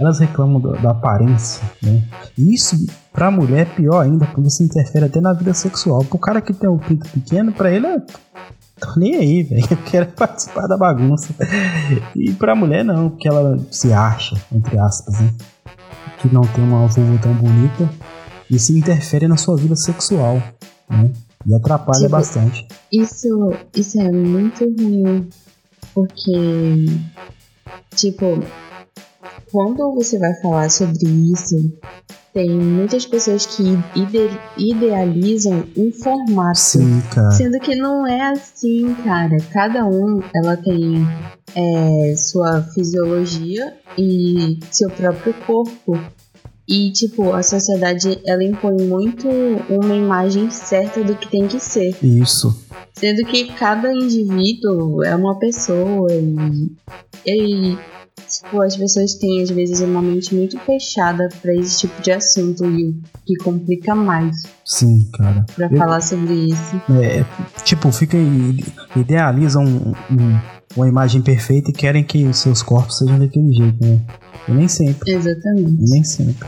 Elas 0.01 0.17
reclamam 0.17 0.59
da, 0.59 0.71
da 0.81 0.89
aparência, 0.89 1.61
né? 1.79 2.01
E 2.35 2.55
isso, 2.55 2.75
pra 3.13 3.29
mulher, 3.29 3.61
é 3.61 3.65
pior 3.65 4.01
ainda, 4.01 4.25
porque 4.25 4.47
isso 4.47 4.63
interfere 4.63 5.05
até 5.05 5.21
na 5.21 5.31
vida 5.31 5.53
sexual. 5.53 6.03
Pro 6.03 6.17
cara 6.17 6.41
que 6.41 6.51
tem 6.53 6.67
um 6.67 6.79
pinto 6.79 7.07
pequeno, 7.11 7.51
pra 7.53 7.71
ele 7.71 7.85
é. 7.85 7.99
Tô 7.99 8.99
nem 8.99 9.13
aí, 9.15 9.43
velho. 9.43 9.67
Eu 9.69 9.77
quero 9.85 10.07
participar 10.17 10.65
da 10.65 10.75
bagunça. 10.75 11.35
E 12.15 12.33
pra 12.33 12.55
mulher, 12.55 12.83
não, 12.83 13.11
porque 13.11 13.27
ela 13.27 13.59
se 13.69 13.93
acha, 13.93 14.35
entre 14.51 14.75
aspas, 14.79 15.19
né? 15.21 15.31
Que 16.17 16.33
não 16.33 16.41
tem 16.41 16.63
uma 16.63 16.87
vulva 16.87 17.19
tão 17.21 17.33
bonita. 17.35 17.87
Isso 18.49 18.73
interfere 18.75 19.27
na 19.27 19.37
sua 19.37 19.55
vida 19.55 19.75
sexual, 19.75 20.41
né? 20.89 21.11
E 21.45 21.53
atrapalha 21.53 21.99
Tipo, 21.99 22.09
bastante. 22.09 22.67
Isso, 22.91 23.53
isso 23.75 24.01
é 24.01 24.11
muito 24.11 24.65
ruim, 24.65 25.29
porque, 25.93 26.87
tipo, 27.95 28.43
quando 29.51 29.93
você 29.93 30.17
vai 30.17 30.33
falar 30.41 30.69
sobre 30.69 31.07
isso, 31.33 31.55
tem 32.33 32.49
muitas 32.49 33.05
pessoas 33.05 33.45
que 33.45 33.63
ide- 33.95 34.39
idealizam 34.57 35.65
um 35.75 35.91
formato. 35.91 36.57
Sim, 36.57 37.01
cara. 37.13 37.31
Sendo 37.31 37.59
que 37.59 37.75
não 37.75 38.07
é 38.07 38.31
assim, 38.31 38.93
cara. 39.03 39.37
Cada 39.51 39.85
um, 39.85 40.21
ela 40.33 40.55
tem 40.55 41.05
é, 41.55 42.15
sua 42.15 42.61
fisiologia 42.61 43.73
e 43.97 44.59
seu 44.71 44.89
próprio 44.89 45.33
corpo. 45.45 45.99
E, 46.67 46.89
tipo, 46.91 47.33
a 47.33 47.43
sociedade, 47.43 48.21
ela 48.25 48.43
impõe 48.43 48.81
muito 48.83 49.27
uma 49.69 49.93
imagem 49.93 50.49
certa 50.49 51.03
do 51.03 51.15
que 51.15 51.29
tem 51.29 51.45
que 51.47 51.59
ser. 51.59 51.97
Isso. 52.01 52.63
Sendo 52.93 53.25
que 53.25 53.51
cada 53.55 53.91
indivíduo 53.93 55.03
é 55.03 55.13
uma 55.13 55.37
pessoa 55.37 56.07
e, 56.13 56.71
e 57.25 57.77
tipo, 58.27 58.61
as 58.61 58.75
pessoas 58.75 59.13
têm 59.15 59.41
às 59.43 59.49
vezes 59.49 59.79
uma 59.81 60.01
mente 60.01 60.33
muito 60.35 60.57
fechada 60.59 61.29
pra 61.41 61.53
esse 61.55 61.79
tipo 61.79 62.01
de 62.01 62.11
assunto 62.11 62.65
e 62.65 62.89
o 62.89 62.95
que 63.25 63.35
complica 63.43 63.93
mais 63.95 64.35
Sim, 64.65 65.09
cara. 65.13 65.45
pra 65.55 65.67
Eu- 65.67 65.77
falar 65.77 66.01
sobre 66.01 66.33
isso. 66.33 66.81
É, 67.01 67.25
tipo, 67.63 67.91
fica 67.91 68.17
e 68.17 68.63
idealizam 68.95 69.63
um- 69.63 69.93
um- 70.11 70.39
uma 70.75 70.87
imagem 70.87 71.21
perfeita 71.21 71.69
e 71.69 71.73
querem 71.73 72.03
que 72.03 72.25
os 72.25 72.37
seus 72.37 72.61
corpos 72.63 72.97
sejam 72.97 73.19
daquele 73.19 73.51
jeito, 73.53 73.85
né? 73.85 73.99
E 74.47 74.51
nem 74.53 74.67
sempre, 74.67 75.11
Exatamente. 75.13 75.89
nem 75.89 76.03
sempre. 76.03 76.47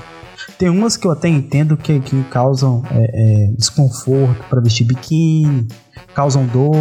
Tem 0.58 0.70
umas 0.70 0.96
que 0.98 1.06
eu 1.08 1.12
até 1.12 1.28
entendo 1.28 1.76
que, 1.76 2.00
que 2.00 2.24
causam 2.26 2.84
é, 2.92 3.48
é, 3.50 3.52
desconforto 3.58 4.44
para 4.50 4.62
vestir 4.62 4.86
biquíni, 4.86 5.68
causam 6.14 6.46
dor, 6.46 6.76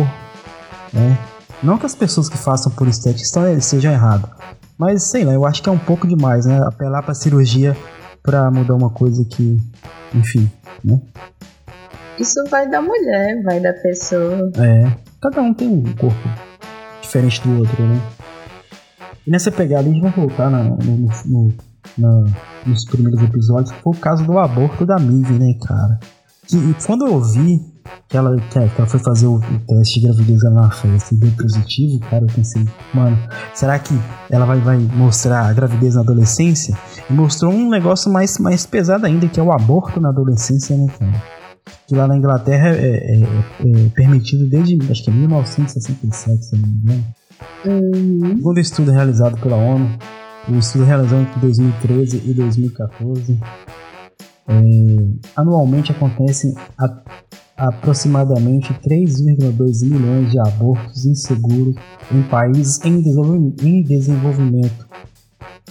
né? 0.93 1.19
Não 1.63 1.79
que 1.79 1.87
as 1.87 1.95
pessoas 1.95 2.29
que 2.29 2.37
façam 2.37 2.71
por 2.73 2.89
estética 2.89 3.61
sejam 3.61 3.93
errado, 3.93 4.29
mas 4.83 5.05
sei 5.05 5.25
lá, 5.25 5.33
eu 5.33 5.47
acho 5.47 5.63
que 5.63 5.69
é 5.69 5.73
um 5.73 5.79
pouco 5.79 6.09
demais, 6.09 6.45
né? 6.45 6.61
Apelar 6.67 7.03
pra 7.05 7.15
cirurgia 7.15 7.77
pra 8.23 8.51
mudar 8.51 8.75
uma 8.75 8.91
coisa 8.91 9.25
que, 9.25 9.59
enfim, 10.13 10.51
né? 10.85 11.01
Isso 12.19 12.43
vai 12.51 12.69
da 12.69 12.83
mulher, 12.83 13.43
vai 13.45 13.61
da 13.61 13.73
pessoa. 13.75 14.51
É, 14.57 14.93
cada 15.21 15.41
um 15.41 15.55
tem 15.55 15.69
um 15.69 15.83
corpo 15.95 16.17
diferente 17.01 17.41
do 17.47 17.59
outro, 17.61 17.83
né? 17.87 18.01
E 19.25 19.31
nessa 19.31 19.53
pegada 19.53 19.89
a 19.89 19.93
gente 19.93 20.03
vai 20.03 20.11
voltar 20.11 20.51
na- 20.51 20.65
no- 20.65 21.09
no- 21.27 21.55
na- 21.97 22.25
nos 22.67 22.85
primeiros 22.85 23.23
episódios, 23.23 23.71
que 23.71 23.81
foi 23.83 23.93
o 23.93 23.97
caso 23.97 24.25
do 24.25 24.37
aborto 24.39 24.85
da 24.85 24.99
Mive, 24.99 25.35
né, 25.35 25.55
cara? 25.65 26.01
Que, 26.47 26.57
e 26.57 26.75
quando 26.85 27.07
eu 27.07 27.21
vi 27.21 27.61
que 28.09 28.17
ela, 28.17 28.37
que 28.51 28.59
ela 28.59 28.87
foi 28.87 29.01
fazer 29.01 29.27
o, 29.27 29.41
teste 29.67 30.01
de 30.01 30.07
gravidez 30.07 30.43
lá 30.45 30.51
na 30.51 30.71
festa 30.71 31.15
e 31.15 31.19
deu 31.19 31.31
positivo, 31.33 31.99
cara, 32.01 32.25
eu 32.25 32.35
pensei, 32.35 32.65
mano, 32.95 33.19
será 33.55 33.79
que 33.79 33.95
ela 34.31 34.45
vai, 34.47 34.59
vai 34.61 34.79
mostrar 34.79 35.47
a 35.49 35.53
gravidez 35.53 35.95
na 35.95 36.01
adolescência? 36.03 36.77
E 37.09 37.13
mostrou 37.13 37.53
um 37.53 37.69
negócio 37.69 38.13
mais, 38.13 38.39
mais 38.39 38.67
pesado 38.67 39.07
ainda, 39.07 39.27
que 39.29 39.39
é 39.41 39.43
o 39.43 39.53
aborto 39.53 40.01
na 40.01 40.09
adolescência, 40.11 40.77
né, 40.77 40.87
cara? 40.99 41.23
que 41.87 41.95
lá 41.95 42.09
na 42.09 42.17
Inglaterra 42.17 42.69
é, 42.71 43.21
é- 43.21 43.23
é 43.23 43.89
permitido 43.95 44.49
desde 44.49 44.79
acho 44.91 45.05
que 45.05 45.11
é 45.11 45.13
1967, 45.13 46.45
se 46.45 46.57
não 46.57 46.69
me 46.69 46.75
engano. 46.83 47.05
Uhum. 47.65 48.37
Segundo 48.37 48.61
estudo 48.61 48.91
realizado 48.91 49.37
pela 49.39 49.57
ONU, 49.57 49.89
o 50.49 50.55
estudo 50.55 50.85
realizado 50.85 51.21
entre 51.23 51.41
2013 51.41 52.23
e 52.27 52.35
2014, 52.35 53.39
é, 54.49 54.55
anualmente 55.37 55.93
acontecem 55.93 56.55
a- 56.79 56.99
aproximadamente 57.63 58.75
3,2 58.75 59.85
milhões 59.85 60.33
de 60.33 60.39
abortos 60.41 61.07
inseguros 61.07 61.77
em 62.11 62.23
países 62.23 62.85
em 62.85 63.01
desenvolvi- 63.01 63.55
em 63.63 63.83
desenvolvimento, 63.83 64.87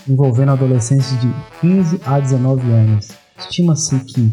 envolvendo 0.07 0.51
adolescentes 0.53 1.11
de 1.19 1.29
15 1.59 1.99
a 2.05 2.17
19 2.19 2.71
anos. 2.71 3.09
Estima-se 3.37 3.99
que 4.05 4.31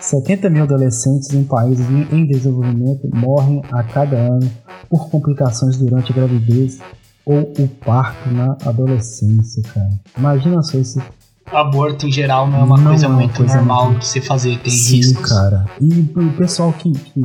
70 0.00 0.50
mil 0.50 0.64
adolescentes 0.64 1.32
em 1.32 1.44
países 1.44 1.86
em 1.88 2.26
desenvolvimento 2.26 3.08
morrem 3.14 3.62
a 3.70 3.82
cada 3.84 4.16
ano 4.16 4.50
por 4.88 5.08
complicações 5.08 5.76
durante 5.76 6.10
a 6.10 6.14
gravidez 6.16 6.80
ou 7.24 7.52
o 7.58 7.68
parto 7.84 8.28
na 8.30 8.56
adolescência, 8.64 9.62
cara. 9.72 9.90
Imagina 10.16 10.62
só 10.62 10.78
esse. 10.78 11.00
Aborto 11.52 12.06
em 12.06 12.12
geral 12.12 12.46
não 12.48 12.60
é 12.60 12.64
uma 12.64 12.76
Não 12.76 12.84
coisa 12.84 13.06
é 13.06 13.08
uma 13.08 13.16
muito 13.20 13.36
coisa 13.36 13.56
normal 13.56 13.86
muito- 13.86 14.00
de 14.00 14.06
se 14.06 14.20
fazer, 14.20 14.58
tem 14.60 14.70
Sim, 14.72 14.96
riscos. 14.96 15.28
cara. 15.30 15.66
E 15.80 16.00
o 16.14 16.32
pessoal 16.36 16.72
que, 16.72 16.92
que, 16.92 17.22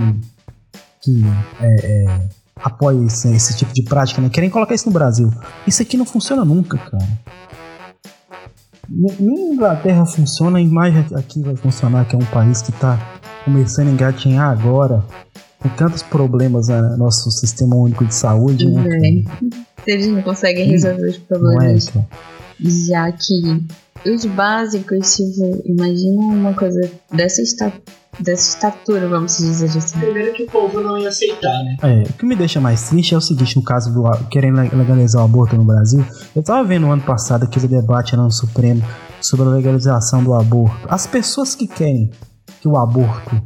que 1.02 1.24
é, 1.60 1.86
é, 2.06 2.22
apoia 2.56 3.06
esse, 3.06 3.28
esse 3.36 3.56
tipo 3.58 3.74
de 3.74 3.84
prática, 3.84 4.22
né? 4.22 4.30
Querem 4.30 4.50
colocar 4.50 4.74
isso 4.76 4.86
no 4.88 4.94
Brasil. 4.94 5.30
Isso 5.68 5.82
aqui 5.82 5.98
não 5.98 6.06
funciona 6.06 6.46
nunca, 6.46 6.78
cara. 6.78 7.08
Nem 8.90 9.54
Inglaterra 9.54 10.06
funciona, 10.06 10.60
e 10.60 10.68
mais 10.68 11.12
aqui 11.14 11.42
vai 11.42 11.56
funcionar, 11.56 12.06
que 12.06 12.16
é 12.16 12.20
um 12.20 12.26
país 12.26 12.62
que 12.62 12.72
tá 12.74 13.00
começando 13.46 13.88
a 13.88 13.92
engatinhar 13.92 14.50
agora, 14.52 15.04
com 15.60 15.70
tantos 15.70 16.02
problemas 16.04 16.68
no 16.68 16.98
nosso 16.98 17.32
sistema 17.32 17.76
único 17.76 18.06
de 18.06 18.14
saúde, 18.14 18.70
né? 18.70 18.84
É. 18.88 19.24
Se 19.84 19.92
eles 19.92 20.08
não 20.08 20.22
conseguem 20.22 20.68
resolver 20.68 21.08
os 21.10 21.18
Não 21.18 21.24
é, 21.24 21.28
problemas, 21.56 21.90
cara? 21.90 22.08
já 22.60 23.12
que 23.12 23.66
os 24.06 24.26
básicos, 24.26 25.16
tipo, 25.16 25.62
imagina 25.66 26.22
uma 26.22 26.54
coisa 26.54 26.80
dessa, 27.12 27.42
esta, 27.42 27.74
dessa 28.20 28.56
estatura, 28.56 29.08
vamos 29.08 29.38
dizer 29.38 29.66
assim. 29.78 30.00
Primeiro 30.00 30.34
que 30.34 30.44
o 30.44 30.48
povo 30.48 30.82
não 30.82 30.98
ia 30.98 31.10
aceitar, 31.10 31.64
né? 31.64 31.78
É, 31.84 32.10
o 32.10 32.14
que 32.14 32.26
me 32.26 32.36
deixa 32.36 32.60
mais 32.60 32.90
triste 32.90 33.14
é 33.14 33.18
o 33.18 33.22
seguinte, 33.22 33.56
no 33.56 33.64
caso 33.64 33.94
do 33.94 34.04
querendo 34.30 34.58
legalizar 34.58 35.22
o 35.22 35.26
aborto 35.26 35.56
no 35.56 35.64
Brasil, 35.64 36.06
eu 36.36 36.44
tava 36.44 36.64
vendo 36.68 36.88
no 36.88 36.92
ano 36.92 37.04
passado 37.04 37.44
aquele 37.44 37.68
debate 37.68 38.16
lá 38.16 38.24
no 38.24 38.32
Supremo 38.32 38.84
sobre 39.22 39.48
a 39.48 39.50
legalização 39.50 40.24
do 40.24 40.34
aborto. 40.34 40.88
As 40.90 41.08
pessoas 41.08 41.56
que 41.56 41.68
querem 41.68 42.12
que 42.62 42.68
o 42.68 42.78
aborto 42.78 43.42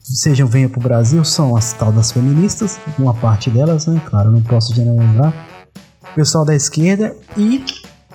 seja 0.00 0.44
venha 0.44 0.68
pro 0.68 0.80
Brasil 0.80 1.24
são 1.24 1.56
as 1.56 1.72
tal 1.72 1.92
das 1.92 2.10
feministas, 2.10 2.78
uma 2.98 3.14
parte 3.14 3.50
delas, 3.50 3.86
né? 3.86 4.00
Claro, 4.06 4.30
não 4.30 4.42
posso 4.42 4.74
generalizar. 4.74 5.32
O 6.10 6.14
pessoal 6.14 6.44
da 6.44 6.54
esquerda 6.54 7.14
e 7.36 7.64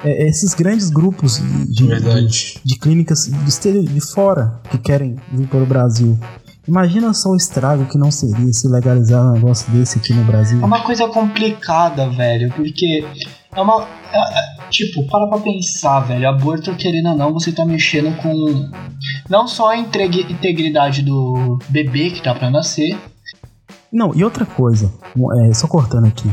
é, 0.05 0.27
esses 0.27 0.53
grandes 0.53 0.89
grupos 0.89 1.41
de, 1.69 1.87
de, 1.87 2.59
de 2.63 2.79
clínicas 2.79 3.25
de, 3.25 3.83
de 3.83 4.01
fora 4.13 4.59
que 4.69 4.77
querem 4.77 5.15
vir 5.31 5.47
para 5.47 5.63
o 5.63 5.65
Brasil. 5.65 6.17
Imagina 6.67 7.13
só 7.13 7.29
o 7.29 7.35
estrago 7.35 7.85
que 7.85 7.97
não 7.97 8.09
seria 8.09 8.51
se 8.51 8.67
legalizar 8.67 9.23
um 9.23 9.33
negócio 9.33 9.71
desse 9.71 9.99
aqui 9.99 10.13
no 10.13 10.23
Brasil. 10.23 10.59
É 10.61 10.65
uma 10.65 10.81
coisa 10.83 11.07
complicada, 11.07 12.09
velho, 12.09 12.51
porque 12.55 13.05
é 13.55 13.61
uma. 13.61 13.83
é- 14.11 14.17
é- 14.17 14.55
tipo, 14.71 15.05
para 15.07 15.27
pra 15.27 15.37
pensar, 15.39 15.99
velho. 16.01 16.27
Aborto, 16.27 16.75
querendo 16.75 17.09
ou 17.09 17.15
não, 17.15 17.31
você 17.33 17.51
tá 17.51 17.63
mexendo 17.63 18.15
com. 18.17 18.71
Não 19.29 19.47
só 19.47 19.69
a 19.71 19.77
integri- 19.77 20.25
integridade 20.27 21.03
do 21.03 21.59
bebê 21.69 22.09
que 22.09 22.21
tá 22.23 22.33
pra 22.33 22.49
nascer. 22.49 22.97
Não, 23.93 24.13
e 24.15 24.23
outra 24.23 24.43
coisa, 24.45 24.91
é, 25.47 25.53
só 25.53 25.67
cortando 25.67 26.05
aqui. 26.07 26.29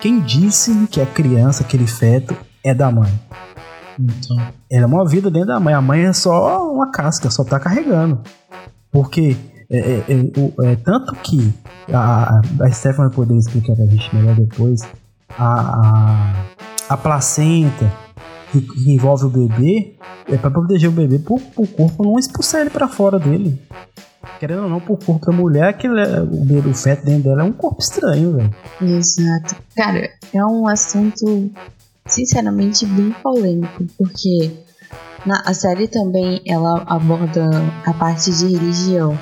Quem 0.00 0.20
disse 0.20 0.86
que 0.90 1.00
a 1.00 1.06
criança, 1.06 1.64
aquele 1.64 1.86
feto, 1.86 2.36
é 2.64 2.74
da 2.74 2.90
mãe? 2.90 3.12
Então, 3.98 4.36
Ela 4.70 4.84
é 4.84 4.86
uma 4.86 5.06
vida 5.06 5.30
dentro 5.30 5.48
da 5.48 5.60
mãe. 5.60 5.74
A 5.74 5.80
mãe 5.80 6.04
é 6.04 6.12
só 6.12 6.72
uma 6.72 6.90
casca, 6.90 7.30
só 7.30 7.44
tá 7.44 7.60
carregando. 7.60 8.20
Porque 8.90 9.36
é, 9.70 9.78
é, 9.78 10.04
é, 10.08 10.72
é 10.72 10.76
tanto 10.76 11.14
que 11.16 11.52
a, 11.92 12.40
a, 12.60 12.70
Stephanie 12.70 13.08
vai 13.08 13.10
poder 13.10 13.36
explicar 13.36 13.74
pra 13.74 13.86
gente 13.86 14.14
melhor 14.14 14.34
depois. 14.34 14.82
A, 15.38 15.60
a, 16.88 16.94
a 16.94 16.96
placenta 16.96 17.92
que, 18.50 18.60
que 18.60 18.92
envolve 18.92 19.26
o 19.26 19.28
bebê 19.30 19.96
é 20.28 20.36
pra 20.36 20.50
proteger 20.50 20.88
o 20.88 20.92
bebê 20.92 21.18
pro, 21.18 21.38
pro 21.38 21.66
corpo 21.66 22.04
não 22.04 22.18
expulsar 22.18 22.60
ele 22.62 22.70
pra 22.70 22.88
fora 22.88 23.18
dele. 23.18 23.60
Querendo 24.38 24.64
ou 24.64 24.68
não, 24.70 24.80
pro 24.80 24.96
corpo 24.96 25.26
da 25.26 25.32
mulher, 25.32 25.68
aquele, 25.68 26.00
é- 26.00 26.20
o, 26.20 26.44
bebê, 26.44 26.70
o 26.70 26.74
feto 26.74 27.04
dentro 27.04 27.24
dela 27.24 27.42
é 27.42 27.44
um 27.44 27.52
corpo 27.52 27.80
estranho, 27.80 28.36
velho. 28.36 28.54
Exato. 28.80 29.56
Cara, 29.76 30.08
é 30.32 30.44
um 30.44 30.66
assunto, 30.66 31.50
sinceramente, 32.06 32.86
bem 32.86 33.12
polêmico, 33.22 33.84
porque 33.96 34.50
na, 35.24 35.42
a 35.46 35.54
série 35.54 35.88
também 35.88 36.40
ela 36.46 36.82
aborda 36.86 37.48
a 37.84 37.92
parte 37.94 38.30
de 38.32 38.46
religião. 38.46 39.18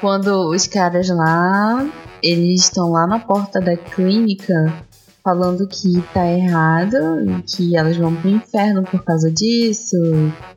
Quando 0.00 0.50
os 0.50 0.66
caras 0.66 1.08
lá, 1.08 1.86
eles 2.22 2.62
estão 2.62 2.90
lá 2.90 3.06
na 3.06 3.18
porta 3.18 3.60
da 3.60 3.76
clínica 3.76 4.86
falando 5.26 5.66
que 5.66 6.00
tá 6.14 6.24
errado, 6.24 7.42
que 7.44 7.76
elas 7.76 7.96
vão 7.96 8.14
pro 8.14 8.30
inferno 8.30 8.84
por 8.84 9.02
causa 9.02 9.28
disso, 9.28 9.96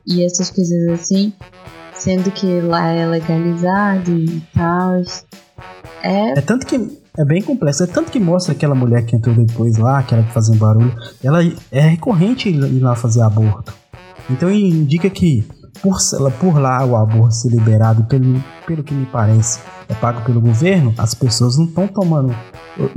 e 0.06 0.24
essas 0.24 0.48
coisas 0.48 0.88
assim, 0.90 1.32
sendo 1.92 2.30
que 2.30 2.60
lá 2.60 2.86
é 2.86 3.04
legalizado 3.04 4.12
e 4.12 4.40
tal. 4.54 5.02
É 6.02 6.38
É 6.38 6.40
tanto 6.40 6.66
que. 6.66 6.99
É 7.18 7.24
bem 7.24 7.42
complexo. 7.42 7.82
É 7.82 7.86
tanto 7.86 8.10
que 8.10 8.20
mostra 8.20 8.52
aquela 8.52 8.74
mulher 8.74 9.04
que 9.04 9.16
entrou 9.16 9.34
depois 9.34 9.76
lá, 9.76 10.02
que 10.02 10.14
fazia 10.32 10.54
um 10.54 10.58
barulho. 10.58 10.94
Ela 11.22 11.40
é 11.70 11.80
recorrente 11.80 12.48
ir 12.48 12.80
lá 12.80 12.94
fazer 12.94 13.20
aborto. 13.22 13.74
Então 14.28 14.50
indica 14.50 15.10
que 15.10 15.44
por, 15.82 15.98
por 16.38 16.58
lá 16.58 16.84
o 16.84 16.96
aborto 16.96 17.34
ser 17.34 17.48
liberado, 17.48 18.04
pelo, 18.04 18.42
pelo 18.66 18.82
que 18.84 18.94
me 18.94 19.06
parece, 19.06 19.60
é 19.88 19.94
pago 19.94 20.22
pelo 20.24 20.40
governo, 20.40 20.94
as 20.98 21.14
pessoas 21.14 21.56
não 21.56 21.64
estão 21.64 21.88
tomando. 21.88 22.34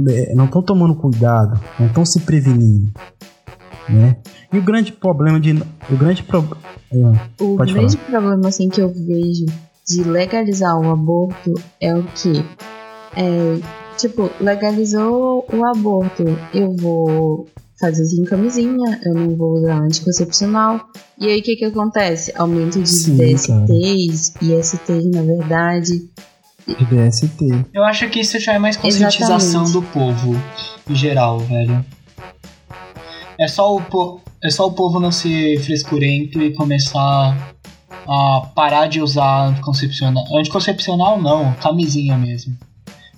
eh, 0.10 0.34
Não 0.36 0.46
estão 0.46 0.62
tomando 0.62 0.96
cuidado, 0.96 1.60
não 1.80 1.88
estão 1.88 2.06
se 2.06 2.20
prevenindo. 2.20 2.92
Né? 3.90 4.18
E 4.52 4.58
o 4.58 4.62
grande 4.62 4.92
problema 4.92 5.40
de. 5.40 5.52
O 5.90 5.98
grande 5.98 6.24
problema. 6.24 6.58
O 7.40 7.58
Pode 7.58 7.74
grande 7.74 7.98
problema 7.98 8.48
assim 8.48 8.70
que 8.70 8.80
eu 8.80 8.90
vejo 8.90 9.46
de 9.88 10.04
legalizar 10.04 10.80
o 10.80 10.90
aborto 10.92 11.54
é 11.82 11.94
o 11.94 12.04
que 12.04 12.46
é 13.16 13.58
tipo 13.98 14.30
legalizou 14.40 15.46
o 15.52 15.66
aborto, 15.66 16.24
eu 16.54 16.76
vou 16.78 17.48
fazer 17.80 18.06
sem 18.06 18.24
camisinha, 18.24 19.00
eu 19.04 19.14
não 19.14 19.36
vou 19.36 19.54
usar 19.56 19.80
anticoncepcional. 19.80 20.80
E 21.20 21.28
aí 21.28 21.40
o 21.40 21.44
que 21.44 21.56
que 21.56 21.66
acontece? 21.66 22.32
Aumento 22.38 22.82
de 22.82 22.88
Sim, 22.90 23.18
DSTs, 23.18 24.34
ISTs 24.42 25.06
na 25.12 25.22
verdade. 25.22 26.10
de 26.68 26.86
DST. 26.86 27.66
Eu 27.74 27.84
acho 27.84 28.10
que 28.10 28.22
isso 28.22 28.40
já 28.40 28.54
é 28.54 28.60
mais 28.60 28.78
conscientização 28.78 29.64
Exatamente. 29.64 29.74
do 29.74 29.82
povo, 29.82 30.36
em 30.90 30.96
geral, 30.96 31.40
velho. 31.40 31.84
É 33.40 33.48
só, 33.48 33.76
o 33.76 33.82
po- 33.82 34.22
é 34.44 34.50
só 34.50 34.68
o 34.68 34.72
povo 34.74 35.00
não 35.00 35.12
ser 35.12 35.60
frescurento 35.60 36.42
e 36.42 36.54
começar 36.54 37.54
a 38.08 38.52
parar 38.56 38.88
de 38.88 39.02
usar 39.02 39.48
anticoncepcional. 39.48 40.24
Anticoncepcional 40.38 41.22
não, 41.22 41.54
camisinha 41.56 42.18
mesmo. 42.18 42.56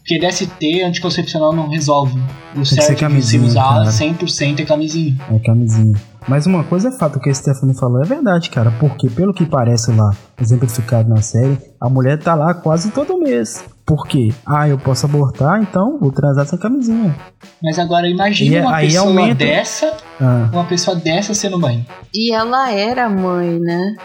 Porque 0.08 0.20
DST, 0.20 0.84
anticoncepcional 0.84 1.52
não 1.52 1.68
resolve. 1.68 2.20
O 2.56 2.60
que 2.60 2.66
ser 2.68 2.76
certo 2.76 2.90
de 2.90 2.96
se 2.96 3.00
camisinha, 3.02 3.44
usar 3.44 3.64
cara. 3.70 3.86
100% 3.90 4.60
é 4.60 4.66
camisinha. 4.66 5.18
É 5.32 5.40
camisinha. 5.40 5.96
Mas 6.28 6.46
uma 6.46 6.64
coisa 6.64 6.90
é 6.90 6.92
fato, 6.92 7.18
o 7.18 7.20
que 7.20 7.30
a 7.30 7.34
Stephanie 7.34 7.76
falou 7.76 8.02
é 8.04 8.06
verdade, 8.06 8.52
cara. 8.52 8.70
Porque, 8.80 9.10
pelo 9.10 9.34
que 9.34 9.46
parece 9.48 9.92
lá, 9.92 10.12
exemplificado 10.40 11.10
na 11.10 11.22
série, 11.24 11.58
a 11.82 11.90
mulher 11.90 12.20
tá 12.20 12.36
lá 12.36 12.54
quase 12.54 12.92
todo 12.92 13.18
mês. 13.18 13.64
Por 13.84 14.08
quê? 14.08 14.32
Ah, 14.46 14.68
eu 14.70 14.78
posso 14.78 15.06
abortar, 15.08 15.60
então 15.62 15.98
vou 16.00 16.12
transar 16.12 16.46
sem 16.46 16.58
camisinha. 16.60 17.16
Mas 17.62 17.78
agora 17.80 18.08
imagina 18.08 18.52
E 18.52 18.56
é- 18.58 18.62
uma 18.62 18.76
aí 18.76 18.88
pessoa 18.88 19.08
aumenta- 19.08 19.36
dessa, 19.46 19.94
Ah, 20.22 20.50
uma 20.54 20.66
pessoa 20.66 20.96
dessa 20.96 21.34
sendo 21.34 21.60
mãe. 21.60 21.86
E 22.14 22.32
ela 22.34 22.72
era 22.72 23.10
mãe, 23.10 23.60
né? 23.60 23.96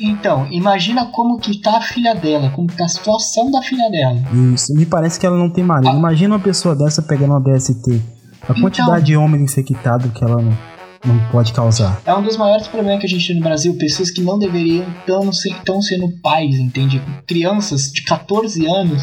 Então, 0.00 0.46
imagina 0.50 1.06
como 1.06 1.38
que 1.38 1.60
tá 1.60 1.78
a 1.78 1.80
filha 1.80 2.14
dela, 2.14 2.50
como 2.50 2.68
que 2.68 2.76
tá 2.76 2.84
a 2.84 2.88
situação 2.88 3.50
da 3.50 3.60
filha 3.62 3.90
dela. 3.90 4.16
isso. 4.54 4.72
Me 4.74 4.86
parece 4.86 5.18
que 5.18 5.26
ela 5.26 5.36
não 5.36 5.50
tem 5.50 5.64
marido. 5.64 5.90
Ah. 5.90 5.94
Imagina 5.98 6.34
uma 6.36 6.40
pessoa 6.40 6.76
dessa 6.76 7.02
pegando 7.02 7.32
uma 7.32 7.40
DST. 7.40 8.00
A 8.42 8.52
Então. 8.52 8.62
quantidade 8.62 9.06
de 9.06 9.16
homem 9.16 9.42
infectado 9.42 10.08
que 10.10 10.22
ela 10.24 10.40
não, 10.40 10.56
não 11.04 11.18
pode 11.30 11.52
causar. 11.52 12.00
É 12.04 12.14
um 12.14 12.22
dos 12.22 12.36
maiores 12.36 12.66
problemas 12.66 13.00
que 13.00 13.06
a 13.06 13.08
gente 13.08 13.26
tem 13.26 13.36
no 13.36 13.42
Brasil, 13.42 13.76
pessoas 13.76 14.10
que 14.10 14.20
não 14.20 14.38
deveriam 14.38 14.86
tão, 15.06 15.30
tão 15.64 15.82
sendo 15.82 16.08
pais, 16.22 16.56
entende? 16.56 17.02
Crianças 17.26 17.92
de 17.92 18.02
14 18.02 18.66
anos 18.66 19.02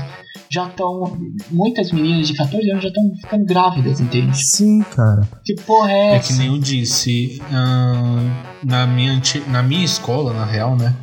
já 0.49 0.67
estão. 0.67 1.17
Muitas 1.51 1.91
meninas 1.91 2.27
de 2.27 2.33
14 2.33 2.69
anos 2.69 2.83
já 2.83 2.89
estão 2.89 3.03
ficando 3.21 3.45
grávidas, 3.45 3.99
entende? 3.99 4.37
Sim, 4.37 4.81
cara. 4.81 5.27
Que 5.43 5.55
porra 5.55 5.91
é 5.91 5.95
é 5.95 6.15
essa? 6.15 6.33
que 6.33 6.39
nem 6.39 6.47
eu 6.47 6.59
disse, 6.59 7.41
ah, 7.51 8.19
na, 8.63 8.85
minha, 8.85 9.21
na 9.47 9.63
minha 9.63 9.83
escola, 9.83 10.33
na 10.33 10.45
real, 10.45 10.75
né? 10.75 10.93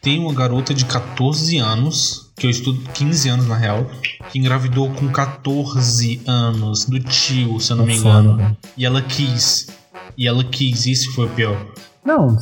Tem 0.00 0.18
uma 0.18 0.32
garota 0.32 0.72
de 0.72 0.86
14 0.86 1.58
anos, 1.58 2.30
que 2.34 2.46
eu 2.46 2.50
estudo 2.50 2.80
15 2.94 3.28
anos 3.28 3.46
na 3.46 3.56
real, 3.56 3.86
que 4.30 4.38
engravidou 4.38 4.90
com 4.90 5.08
14 5.08 6.22
anos 6.26 6.86
do 6.86 6.98
tio, 7.00 7.60
se 7.60 7.72
eu 7.72 7.76
não 7.76 7.84
me 7.84 7.92
É 7.92 7.96
engano. 7.96 8.56
E 8.76 8.86
ela 8.86 9.02
quis. 9.02 9.68
E 10.20 10.28
ela 10.28 10.44
quis, 10.44 10.84
isso 10.84 11.14
foi 11.14 11.24
o 11.24 11.30
pior. 11.30 11.56
Não, 12.04 12.36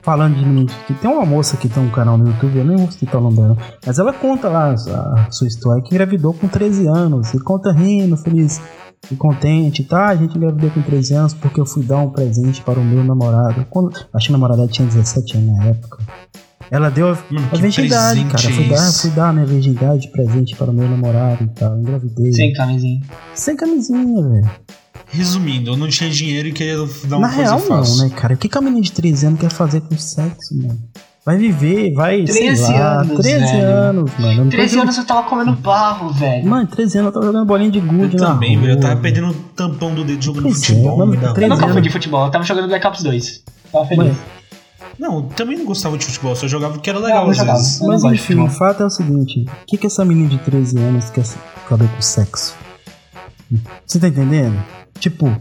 falando 0.00 0.38
de 0.38 0.46
mim, 0.46 0.66
que 0.86 0.94
tem 0.94 1.10
uma 1.10 1.26
moça 1.26 1.54
que 1.54 1.68
tem 1.68 1.82
um 1.82 1.90
canal 1.90 2.16
no 2.16 2.28
YouTube, 2.28 2.56
eu 2.56 2.64
nem 2.64 2.78
vou 2.78 2.90
citar 2.90 3.20
o 3.20 3.24
nome 3.24 3.36
dela, 3.36 3.58
mas 3.84 3.98
ela 3.98 4.10
conta 4.10 4.48
lá 4.48 4.72
a, 4.72 5.30
sua 5.30 5.46
história, 5.46 5.82
que 5.82 5.90
engravidou 5.90 6.32
com 6.32 6.48
13 6.48 6.86
anos, 6.86 7.34
e 7.34 7.38
conta 7.40 7.72
rindo, 7.72 8.16
feliz 8.16 8.58
e 9.10 9.16
contente, 9.16 9.84
tá? 9.84 10.06
A 10.08 10.16
gente 10.16 10.34
engravidou 10.34 10.70
com 10.70 10.80
13 10.80 11.14
anos 11.14 11.34
porque 11.34 11.60
eu 11.60 11.66
fui 11.66 11.82
dar 11.82 11.98
um 11.98 12.08
presente 12.08 12.62
para 12.62 12.80
o 12.80 12.84
meu 12.84 13.04
namorado. 13.04 13.66
Quando, 13.68 13.92
acho 14.14 14.26
que 14.26 14.32
a 14.32 14.38
namorada 14.38 14.66
tinha 14.66 14.88
17 14.88 15.36
anos 15.36 15.56
na 15.58 15.64
época. 15.66 15.98
Ela 16.70 16.90
deu 16.90 17.08
a, 17.10 17.18
Mano, 17.30 17.46
a 17.48 17.50
que 17.50 17.60
virgindade, 17.60 18.24
cara. 18.24 18.50
Fui 18.50 18.64
é 18.64 18.68
dar, 18.68 18.92
fui 18.92 19.10
dar 19.10 19.28
a 19.28 19.32
minha 19.34 19.44
virgindade 19.44 20.00
de 20.02 20.08
presente 20.08 20.56
para 20.56 20.70
o 20.70 20.72
meu 20.72 20.88
namorado 20.88 21.44
e 21.44 21.48
tal. 21.48 21.78
Engravidei. 21.78 22.32
Sem 22.32 22.52
camisinha. 22.54 23.02
Sem 23.34 23.56
camisinha, 23.56 24.26
velho. 24.26 24.50
Resumindo, 25.14 25.70
eu 25.70 25.76
não 25.76 25.88
tinha 25.88 26.10
dinheiro 26.10 26.48
e 26.48 26.52
queria 26.52 26.76
dar 27.04 27.16
uma 27.18 27.28
Na 27.28 27.34
coisa 27.34 27.50
real, 27.56 27.58
fácil. 27.60 27.96
não, 27.98 28.08
né, 28.08 28.14
cara? 28.16 28.34
O 28.34 28.36
que 28.36 28.48
que 28.48 28.58
a 28.58 28.60
menina 28.60 28.82
de 28.82 28.92
13 28.92 29.26
anos 29.26 29.40
quer 29.40 29.50
fazer 29.50 29.80
com 29.82 29.96
sexo, 29.96 30.56
mano? 30.56 30.78
Vai 31.24 31.38
viver, 31.38 31.94
vai, 31.94 32.26
sei 32.26 32.48
13 32.48 32.62
lá, 32.72 33.00
anos, 33.00 33.16
13 33.24 33.30
velho. 33.46 33.66
anos, 33.66 34.10
mano. 34.18 34.32
Eu 34.32 34.36
não 34.36 34.44
tô 34.44 34.50
13 34.50 34.66
dizendo- 34.66 34.82
anos 34.82 34.98
eu 34.98 35.04
tava 35.06 35.22
comendo 35.28 35.52
barro, 35.52 36.10
velho. 36.12 36.46
Mano, 36.46 36.66
13 36.66 36.98
anos 36.98 37.06
eu 37.08 37.12
tava 37.14 37.26
jogando 37.26 37.46
bolinha 37.46 37.70
de 37.70 37.80
gude 37.80 38.16
na 38.16 38.26
também, 38.26 38.58
velho. 38.60 38.72
Eu 38.72 38.80
tava 38.80 38.96
perdendo 39.00 39.28
o 39.30 39.34
tampão 39.56 39.94
do 39.94 40.04
dedo 40.04 40.22
jogando 40.22 40.48
é, 40.48 40.52
futebol. 40.52 40.98
mano, 40.98 41.14
Eu 41.14 41.32
13 41.32 41.48
nunca 41.48 41.62
fui 41.62 41.70
anos. 41.70 41.82
de 41.82 41.90
futebol, 41.90 42.24
eu 42.26 42.30
tava 42.30 42.44
jogando 42.44 42.68
Black 42.68 42.86
Ops 42.86 43.02
2. 43.02 43.42
Tava 43.72 43.86
feliz. 43.86 44.04
Mano, 44.04 44.16
Não, 44.98 45.22
também 45.22 45.56
não 45.58 45.64
gostava 45.64 45.96
de 45.96 46.04
futebol, 46.04 46.36
só 46.36 46.46
jogava 46.46 46.74
porque 46.74 46.90
era 46.90 46.98
legal 46.98 47.24
Não, 47.24 47.30
às 47.30 47.36
jogava. 47.38 47.58
vezes. 47.58 47.80
Mas 47.80 48.04
enfim, 48.04 48.38
o 48.40 48.48
fato 48.50 48.82
é 48.82 48.86
o 48.86 48.90
seguinte: 48.90 49.40
o 49.48 49.66
que, 49.66 49.78
que 49.78 49.86
essa 49.86 50.04
menina 50.04 50.28
de 50.28 50.38
13 50.38 50.78
anos 50.78 51.08
quer 51.10 51.24
saber 51.24 51.88
com 51.88 52.02
sexo? 52.02 52.54
Você 53.86 53.98
tá 53.98 54.08
entendendo? 54.08 54.56
Tipo, 54.98 55.34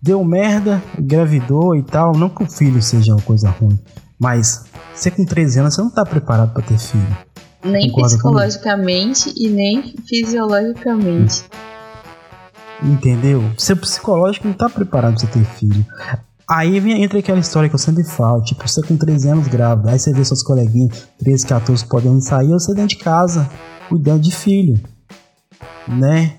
deu 0.00 0.22
merda, 0.24 0.82
engravidou 0.98 1.74
e 1.76 1.82
tal. 1.82 2.16
Não 2.16 2.28
que 2.28 2.42
o 2.42 2.50
filho 2.50 2.82
seja 2.82 3.12
uma 3.12 3.22
coisa 3.22 3.50
ruim, 3.50 3.78
mas 4.18 4.64
você 4.94 5.10
com 5.10 5.24
13 5.24 5.60
anos 5.60 5.74
você 5.74 5.82
não 5.82 5.90
tá 5.90 6.04
preparado 6.04 6.52
pra 6.52 6.62
ter 6.62 6.78
filho. 6.78 7.16
Nem 7.62 7.88
Concorda 7.88 8.14
psicologicamente 8.14 9.34
e 9.36 9.48
nem 9.48 9.94
fisiologicamente. 10.06 11.44
Entendeu? 12.82 13.42
Seu 13.58 13.76
psicológico 13.76 14.48
não 14.48 14.54
tá 14.54 14.68
preparado 14.68 15.12
pra 15.12 15.20
você 15.20 15.26
ter 15.26 15.44
filho. 15.44 15.84
Aí 16.48 16.80
vem, 16.80 17.04
entra 17.04 17.18
aquela 17.20 17.38
história 17.38 17.68
que 17.68 17.74
eu 17.74 17.78
sempre 17.78 18.02
falo, 18.02 18.42
tipo, 18.42 18.66
você 18.66 18.82
com 18.82 18.96
13 18.96 19.28
anos 19.28 19.46
grávida, 19.46 19.92
aí 19.92 19.98
você 19.98 20.12
vê 20.12 20.24
seus 20.24 20.42
coleguinhas, 20.42 21.06
13, 21.18 21.46
14, 21.46 21.86
podendo 21.86 22.20
sair, 22.20 22.52
ou 22.52 22.58
você 22.58 22.74
dentro 22.74 22.96
de 22.96 23.04
casa, 23.04 23.48
cuidando 23.88 24.20
de 24.22 24.34
filho. 24.34 24.80
Né? 25.86 26.38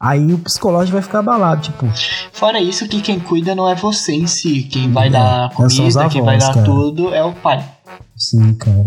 Aí 0.00 0.32
o 0.32 0.38
psicológico 0.38 0.94
vai 0.94 1.02
ficar 1.02 1.18
abalado, 1.18 1.60
tipo, 1.60 1.86
Fora 2.32 2.58
isso, 2.58 2.88
que 2.88 3.02
quem 3.02 3.20
cuida 3.20 3.54
não 3.54 3.68
é 3.68 3.74
você 3.74 4.12
em 4.12 4.26
si. 4.26 4.62
Quem 4.62 4.90
vai 4.90 5.08
É, 5.08 5.10
dar 5.10 5.48
os 5.50 5.54
comida, 5.76 6.08
quem 6.08 6.22
vai 6.22 6.36
avós, 6.36 6.48
dar 6.48 6.54
cara. 6.54 6.64
tudo 6.66 7.14
é 7.14 7.22
o 7.22 7.32
pai. 7.34 7.62
sim, 8.16 8.54
cara. 8.54 8.86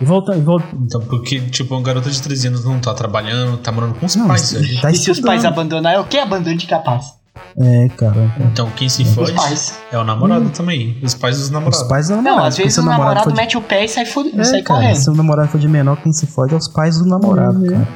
E 0.00 0.04
volta, 0.06 0.34
e 0.34 0.40
volta. 0.40 0.66
Então, 0.74 1.02
porque, 1.02 1.38
tipo, 1.42 1.74
uma 1.74 1.82
garota 1.82 2.10
de 2.10 2.20
13 2.20 2.48
anos 2.48 2.64
não 2.64 2.78
tá 2.80 2.94
trabalhando, 2.94 3.58
tá 3.58 3.70
morando 3.70 3.94
com 3.94 4.06
os 4.06 4.16
Não, 4.16 4.26
pais, 4.26 4.54
tá 4.80 4.90
e 4.90 4.96
se 4.96 5.10
os 5.10 5.20
pais 5.20 5.44
abandonarem, 5.44 5.98
é 5.98 6.00
o 6.00 6.04
que? 6.04 6.16
Abandone 6.18 6.56
capaz. 6.66 7.12
É, 7.58 7.88
cara. 7.90 8.34
Então, 8.40 8.70
quem 8.70 8.88
se 8.88 9.02
Os 9.02 9.10
fode 9.14 9.32
pais. 9.32 9.78
é 9.92 9.98
o 9.98 10.02
namorado 10.04 10.48
também. 10.50 10.98
Os 11.02 11.14
pais 11.14 11.36
dos 11.36 11.44
Os 11.46 11.50
namorados. 11.50 11.82
pais 11.88 12.08
do 12.08 12.16
Não, 12.16 12.22
namorado. 12.22 12.48
às 12.48 12.56
vezes 12.56 12.78
o 12.78 12.82
namorado, 12.82 13.24
for 13.24 13.32
de- 13.32 13.36
mete 13.40 13.56
o 13.56 13.60
pé 13.62 13.84
e 13.84 13.88
sai, 13.88 14.06
fu- 14.06 14.30
É, 14.34 14.44
sai 14.44 14.62
cara, 14.62 14.80
correndo. 14.80 14.96
se 14.96 15.10
o 15.10 15.14
namorado 15.14 15.48
for 15.50 15.60
de 15.60 15.68
menor, 15.68 15.96
quem 16.02 16.12
se 16.12 16.26
fode 16.26 16.54
é 16.54 16.56
os 16.56 16.68
pais 16.68 16.98
do 16.98 17.06
namorado, 17.06 17.58
Uhum. 17.58 17.66
cara. 17.70 17.88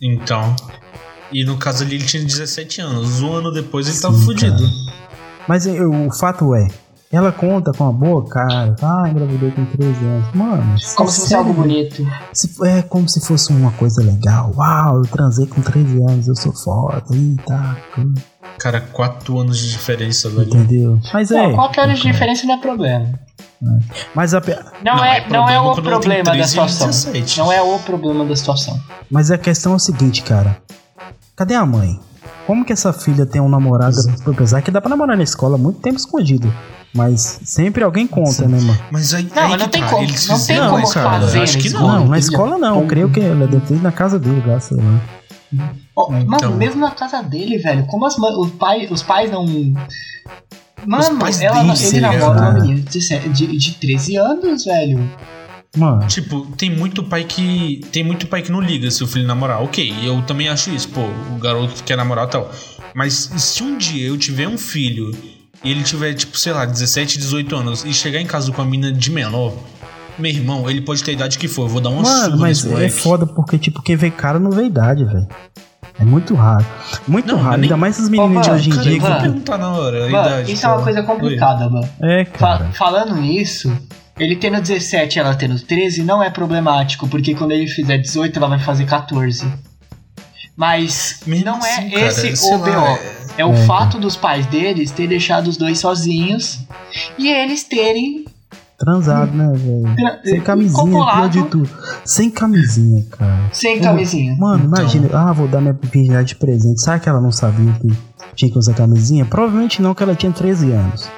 Então. 0.00 0.56
E 1.36 1.44
no 1.44 1.58
caso 1.58 1.84
ali 1.84 1.96
ele 1.96 2.04
tinha 2.06 2.24
17 2.24 2.80
anos. 2.80 3.20
Um 3.20 3.34
ano 3.34 3.52
depois 3.52 3.86
ele 3.86 3.96
Sim, 3.96 4.02
tava 4.02 4.18
fudido. 4.18 4.62
Mas 5.46 5.66
eu- 5.66 5.90
o 6.06 6.10
fato 6.10 6.54
é, 6.54 6.66
ela 7.12 7.30
conta 7.30 7.72
com 7.72 7.84
uma 7.84 7.92
boa 7.92 8.26
cara. 8.26 8.74
Ah, 8.82 9.04
engravidei 9.06 9.50
com 9.50 9.66
13 9.66 10.02
anos. 10.02 10.34
Mano, 10.34 10.62
Como 10.62 10.78
se 10.78 11.18
fosse 11.18 11.28
sério, 11.28 11.36
algo 11.46 11.52
bonito. 11.52 12.06
se- 12.32 12.50
é 12.66 12.80
como 12.80 13.06
se 13.06 13.20
fosse 13.20 13.52
uma 13.52 13.70
coisa 13.72 14.02
legal. 14.02 14.50
Uau, 14.56 14.96
eu 14.96 15.02
transei 15.02 15.46
com 15.46 15.60
13 15.60 15.98
anos, 16.04 16.26
eu 16.26 16.34
sou 16.34 16.54
foda. 16.54 17.02
Ih, 17.12 17.36
tá. 17.46 17.76
hum, 17.98 18.14
Cara, 18.58 18.80
4 18.80 19.38
anos 19.38 19.58
de 19.58 19.68
diferença, 19.70 20.30
velho. 20.30 20.48
Entendeu? 20.48 20.98
Mas 21.12 21.30
é. 21.30 21.42
Não, 21.42 21.52
qualquer 21.54 21.82
ano 21.82 21.92
de 21.94 22.00
diferença 22.00 22.46
não 22.46 22.54
é 22.54 22.58
problema. 22.58 23.12
Mas, 24.14 24.32
a, 24.32 24.40
Não, 24.82 24.96
Não, 24.96 25.04
é, 25.04 25.18
é 25.18 25.28
não 25.28 25.48
é 25.48 25.60
o 25.60 25.74
problema 25.74 26.24
da 26.24 26.32
13 26.32 26.48
situação. 26.48 26.86
17. 26.86 27.38
Não 27.38 27.52
é 27.52 27.60
o 27.60 27.78
problema 27.80 28.24
da 28.24 28.34
situação. 28.34 28.80
mas 29.10 29.30
a 29.30 29.36
questão 29.36 29.72
é 29.72 29.76
o 29.76 29.78
seguinte, 29.78 30.22
cara. 30.22 30.56
Cadê 31.36 31.54
a 31.54 31.66
mãe? 31.66 32.00
Como 32.46 32.64
que 32.64 32.72
essa 32.72 32.92
filha 32.92 33.26
tem 33.26 33.40
um 33.40 33.48
namorado? 33.48 33.96
Apesar 34.26 34.62
que 34.62 34.70
dá 34.70 34.80
pra 34.80 34.88
namorar 34.90 35.16
na 35.16 35.22
escola 35.22 35.58
muito 35.58 35.80
tempo 35.80 35.96
escondido. 35.96 36.52
Mas 36.94 37.40
sempre 37.44 37.84
alguém 37.84 38.06
conta, 38.06 38.48
né, 38.48 38.58
mano? 38.58 38.78
Mas 38.90 39.12
aí, 39.12 39.28
Não, 39.34 39.42
aí 39.42 39.56
não 39.58 39.68
tem 39.68 39.82
tá, 39.82 39.90
como- 39.90 40.02
eles 40.02 40.26
não 40.28 40.38
tem 40.46 40.56
como 40.58 40.90
cara. 40.90 41.20
fazer 41.20 41.40
Acho 41.42 41.56
na 41.56 41.60
que 41.60 41.66
escola. 41.68 41.92
não. 41.92 42.00
Não, 42.00 42.08
na 42.08 42.18
escola 42.18 42.58
não. 42.58 42.80
Eu 42.80 42.86
creio 42.86 43.10
que 43.10 43.20
ela 43.20 43.46
deve 43.46 43.66
ter 43.66 43.74
ido 43.74 43.82
na 43.82 43.92
casa 43.92 44.18
dele, 44.18 44.42
lá, 44.46 44.58
sei 44.60 44.78
lá. 44.78 45.00
Ó, 45.94 46.08
Então. 46.14 46.26
Mano, 46.26 46.56
mesmo 46.56 46.80
na 46.80 46.90
casa 46.92 47.22
dele, 47.22 47.58
velho, 47.58 47.84
como 47.86 48.06
as 48.06 48.16
mães, 48.16 48.34
os, 48.36 48.50
pai, 48.52 48.88
os 48.90 49.02
pais 49.02 49.30
não. 49.30 49.44
Mano, 50.86 51.18
pais 51.18 51.40
ela, 51.42 51.62
ele 51.62 51.76
sim, 51.76 52.00
namora 52.00 52.40
uma 52.40 52.52
menina 52.52 52.76
de, 52.76 52.82
17 52.82 53.28
de, 53.28 53.46
de 53.58 53.72
13 53.74 54.16
anos, 54.16 54.64
velho. 54.64 55.10
Mano, 55.76 56.06
Tipo, 56.06 56.46
tem 56.56 56.70
muito 56.70 57.02
pai 57.02 57.24
que. 57.24 57.80
Tem 57.92 58.02
muito 58.04 58.26
pai 58.26 58.42
que 58.42 58.50
não 58.52 58.60
liga 58.60 58.90
se 58.90 59.02
o 59.02 59.06
filho 59.06 59.26
namorar. 59.26 59.62
Ok, 59.62 59.92
eu 60.02 60.20
também 60.22 60.48
acho 60.48 60.70
isso. 60.70 60.88
Pô, 60.88 61.00
o 61.34 61.38
garoto 61.38 61.82
quer 61.84 61.96
namorar 61.96 62.26
e 62.26 62.30
tal. 62.30 62.50
Mas 62.94 63.14
se 63.36 63.62
um 63.62 63.76
dia 63.76 64.06
eu 64.08 64.16
tiver 64.16 64.48
um 64.48 64.56
filho 64.58 65.10
e 65.62 65.70
ele 65.70 65.82
tiver, 65.82 66.14
tipo, 66.14 66.38
sei 66.38 66.52
lá, 66.52 66.64
17, 66.64 67.18
18 67.18 67.54
anos 67.56 67.84
e 67.84 67.92
chegar 67.92 68.20
em 68.20 68.26
casa 68.26 68.50
com 68.52 68.62
uma 68.62 68.70
menina 68.70 68.90
de 68.92 69.10
menor, 69.10 69.52
meu 70.18 70.30
irmão, 70.30 70.68
ele 70.70 70.80
pode 70.80 71.04
ter 71.04 71.10
a 71.10 71.14
idade 71.14 71.38
que 71.38 71.46
for. 71.48 71.62
Eu 71.62 71.68
vou 71.68 71.80
dar 71.80 71.90
uma 71.90 72.02
mano, 72.02 72.24
surra 72.24 72.36
mas 72.38 72.58
nesse 72.62 72.66
é 72.68 72.70
moleque. 72.70 72.94
foda 72.94 73.26
porque, 73.26 73.58
tipo, 73.58 73.82
quem 73.82 73.96
vê 73.96 74.10
cara 74.10 74.38
não 74.38 74.50
vê 74.50 74.64
idade, 74.64 75.04
velho. 75.04 75.26
É 75.98 76.04
muito 76.04 76.34
raro. 76.34 76.64
Muito 77.08 77.26
Não, 77.28 77.36
raro. 77.36 77.48
mas 77.50 77.60
nem- 77.60 77.64
Ainda 77.70 77.76
mais 77.76 77.96
essas 77.96 78.08
meninas 78.10 78.44
de 78.46 78.50
hoje 78.52 78.68
em 78.68 78.72
Cara, 78.72 78.82
dia. 78.82 79.00
Mano, 79.00 79.14
que- 79.16 79.22
perguntar 79.22 79.58
na 79.58 79.70
hora 79.72 80.06
a 80.06 80.10
Mano, 80.10 80.26
idade. 80.28 80.52
isso 80.52 80.64
é 80.64 80.68
uma 80.68 80.74
cara. 80.74 80.84
coisa 80.84 81.02
complicada, 81.04 81.68
mano. 81.70 81.88
É, 82.02 82.24
Fa- 82.26 82.38
cara. 82.58 82.72
falando 82.72 83.16
nisso, 83.16 83.72
ele 84.18 84.36
tendo 84.36 84.60
17 84.60 85.16
e 85.16 85.20
ela 85.20 85.34
tendo 85.34 85.58
13 85.60 86.02
não 86.02 86.22
é 86.22 86.30
problemático, 86.30 87.06
porque 87.08 87.34
quando 87.34 87.52
ele 87.52 87.66
fizer 87.66 87.98
18 87.98 88.38
ela 88.38 88.48
vai 88.48 88.58
fazer 88.58 88.84
14. 88.86 89.46
Mas 90.56 91.20
Mesmo 91.26 91.44
não 91.44 91.58
é 91.64 91.90
cara, 91.90 92.06
esse 92.06 92.32
o 92.54 92.58
BO. 92.58 92.98
É 93.36 93.44
o 93.44 93.52
É. 93.52 93.66
fato 93.66 93.98
dos 93.98 94.16
pais 94.16 94.46
deles 94.46 94.90
ter 94.90 95.06
deixado 95.06 95.48
os 95.48 95.56
dois 95.58 95.78
sozinhos 95.78 96.60
e 97.18 97.28
eles 97.28 97.62
terem 97.64 98.24
Transado, 98.78 99.32
né, 99.32 99.52
velho? 99.54 99.96
tra- 99.96 100.20
Sem 100.22 100.40
camisinha, 100.42 100.84
pior 100.90 101.28
de 101.30 101.42
tudo. 101.44 101.70
Sem 102.04 102.30
camisinha, 102.30 103.04
cara. 103.10 103.48
sem 103.50 103.80
camisinha. 103.80 104.36
Mano, 104.36 104.64
Então. 104.66 104.80
imagina, 104.82 105.08
ah, 105.14 105.32
vou 105.32 105.48
dar 105.48 105.62
minha 105.62 105.72
virgindade 105.74 106.28
de 106.28 106.36
presente. 106.36 106.82
Sabe 106.82 107.00
que 107.02 107.08
ela 107.08 107.20
não 107.20 107.32
sabia 107.32 107.72
que 107.72 107.88
tinha 108.34 108.50
que 108.50 108.58
usar 108.58 108.74
camisinha? 108.74 109.24
Provavelmente 109.24 109.80
não, 109.80 109.94
que 109.94 110.02
ela 110.02 110.14
tinha 110.14 110.30
13 110.30 110.72
anos. 110.72 111.08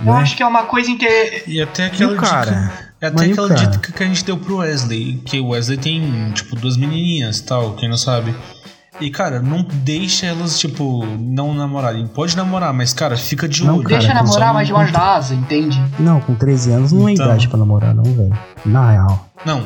Eu 0.00 0.06
né? 0.06 0.12
acho 0.12 0.36
que 0.36 0.42
é 0.42 0.46
uma 0.46 0.64
coisa 0.64 0.90
inter... 0.90 1.44
E 1.46 1.60
até 1.60 1.84
E 1.84 1.86
aquela 1.86 2.12
o 2.12 2.16
cara? 2.16 2.50
dica. 2.52 2.88
É 3.00 3.06
até 3.06 3.16
Mas 3.16 3.28
e 3.28 3.32
aquela 3.32 3.48
cara? 3.48 3.66
dica 3.66 3.92
que 3.92 4.02
a 4.02 4.06
gente 4.06 4.24
deu 4.24 4.36
pro 4.38 4.56
Wesley. 4.58 5.22
Que 5.24 5.40
o 5.40 5.48
Wesley 5.48 5.78
tem, 5.78 6.30
tipo, 6.32 6.56
duas 6.56 6.76
menininhas 6.76 7.40
tal, 7.40 7.74
quem 7.74 7.88
não 7.88 7.96
sabe. 7.96 8.34
E, 9.00 9.10
cara, 9.10 9.40
não 9.40 9.62
deixa 9.62 10.26
elas, 10.26 10.58
tipo, 10.58 11.06
não 11.20 11.54
namorarem. 11.54 12.04
Pode 12.08 12.36
namorar, 12.36 12.72
mas, 12.74 12.92
cara, 12.92 13.16
fica 13.16 13.48
de 13.48 13.64
Não, 13.64 13.76
olho. 13.76 13.84
cara, 13.84 13.98
Deixa 14.00 14.12
namorar 14.14 14.52
não- 14.52 14.62
debaixo 14.64 14.92
da 14.92 15.14
asa, 15.14 15.34
entende? 15.34 15.80
Não, 16.00 16.20
com 16.20 16.34
13 16.34 16.72
anos 16.72 16.90
não 16.90 17.08
é 17.08 17.12
Então. 17.12 17.26
idade 17.26 17.46
pra 17.46 17.56
namorar, 17.58 17.94
não, 17.94 18.02
velho. 18.02 18.36
Na 18.66 18.90
real. 18.90 19.28
Não, 19.46 19.62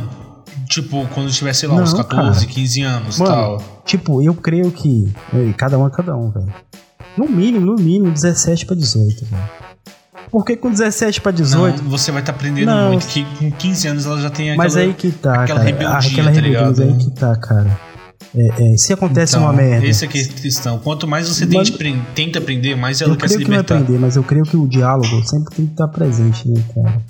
tipo, 0.69 1.07
quando 1.15 1.31
tiver, 1.31 1.55
sei 1.55 1.67
lá, 1.71 1.77
uns 1.77 1.93
Não, 1.95 2.03
14, 2.05 2.41
cara. 2.41 2.53
15 2.53 2.83
anos 2.83 3.19
Mano, 3.19 3.31
tal. 3.33 3.83
Tipo, 3.87 4.23
eu 4.23 4.35
creio 4.35 4.71
que. 4.71 5.11
Cada 5.57 5.79
um 5.79 5.87
é 5.87 5.91
cada 5.91 6.15
um, 6.15 6.31
velho. 6.31 6.53
No 7.17 7.27
mínimo, 7.27 7.65
no 7.65 7.77
mínimo, 7.77 8.11
17 8.11 8.67
pra 8.67 8.77
18, 8.77 9.25
velho. 9.25 9.43
Porque 10.33 10.57
com 10.57 10.71
17 10.71 11.21
pra 11.21 11.31
18. 11.31 11.83
Não, 11.85 11.91
você 11.91 12.11
vai 12.11 12.23
estar 12.23 12.33
aprendendo 12.33 12.67
Não. 12.67 12.89
muito. 12.93 13.07
Que 13.07 13.23
com 13.39 13.51
15 13.53 13.87
anos 13.89 14.07
ela 14.07 14.19
já 14.21 14.31
tem 14.31 14.51
aquela. 14.51 14.65
mas 14.65 14.77
aí 14.77 14.95
que 14.95 15.11
tá, 15.13 15.43
aquela 15.43 15.47
cara. 15.61 15.63
rebeldia, 15.63 15.99
aquela 16.11 16.29
tá 16.33 16.35
rebeldia, 16.41 16.61
ligado? 16.69 16.83
aí 16.83 16.99
que 16.99 17.11
tá, 17.11 17.37
cara. 17.37 17.81
É, 18.35 18.73
é, 18.73 18.77
se 18.79 18.95
acontece 18.95 19.37
Então, 19.37 19.47
uma 19.47 19.53
merda. 19.53 19.87
Essa 19.87 20.07
é 20.07 20.09
que 20.09 20.19
é 20.19 20.23
a 20.23 20.27
questão. 20.29 20.79
Quanto 20.79 21.07
mais 21.07 21.29
você 21.29 21.45
Mas- 21.45 21.71
tenta 22.15 22.39
aprender, 22.39 22.75
mais 22.75 23.03
ela 23.03 23.13
Eu 23.13 23.17
quer 23.19 23.29
se 23.29 23.35
creio 23.35 23.47
que 23.47 23.51
libertar. 23.53 23.75
aprender, 23.77 23.99
mas 24.01 24.17
eu 24.17 24.23
creio 24.23 24.45
que 24.45 24.57
o 24.57 24.67
diálogo 24.67 25.23
sempre 25.29 25.55
tem 25.55 25.67
que 25.67 25.73
estar 25.73 25.89
presente, 25.89 26.49
né, 26.49 26.63
cara? 26.75 27.03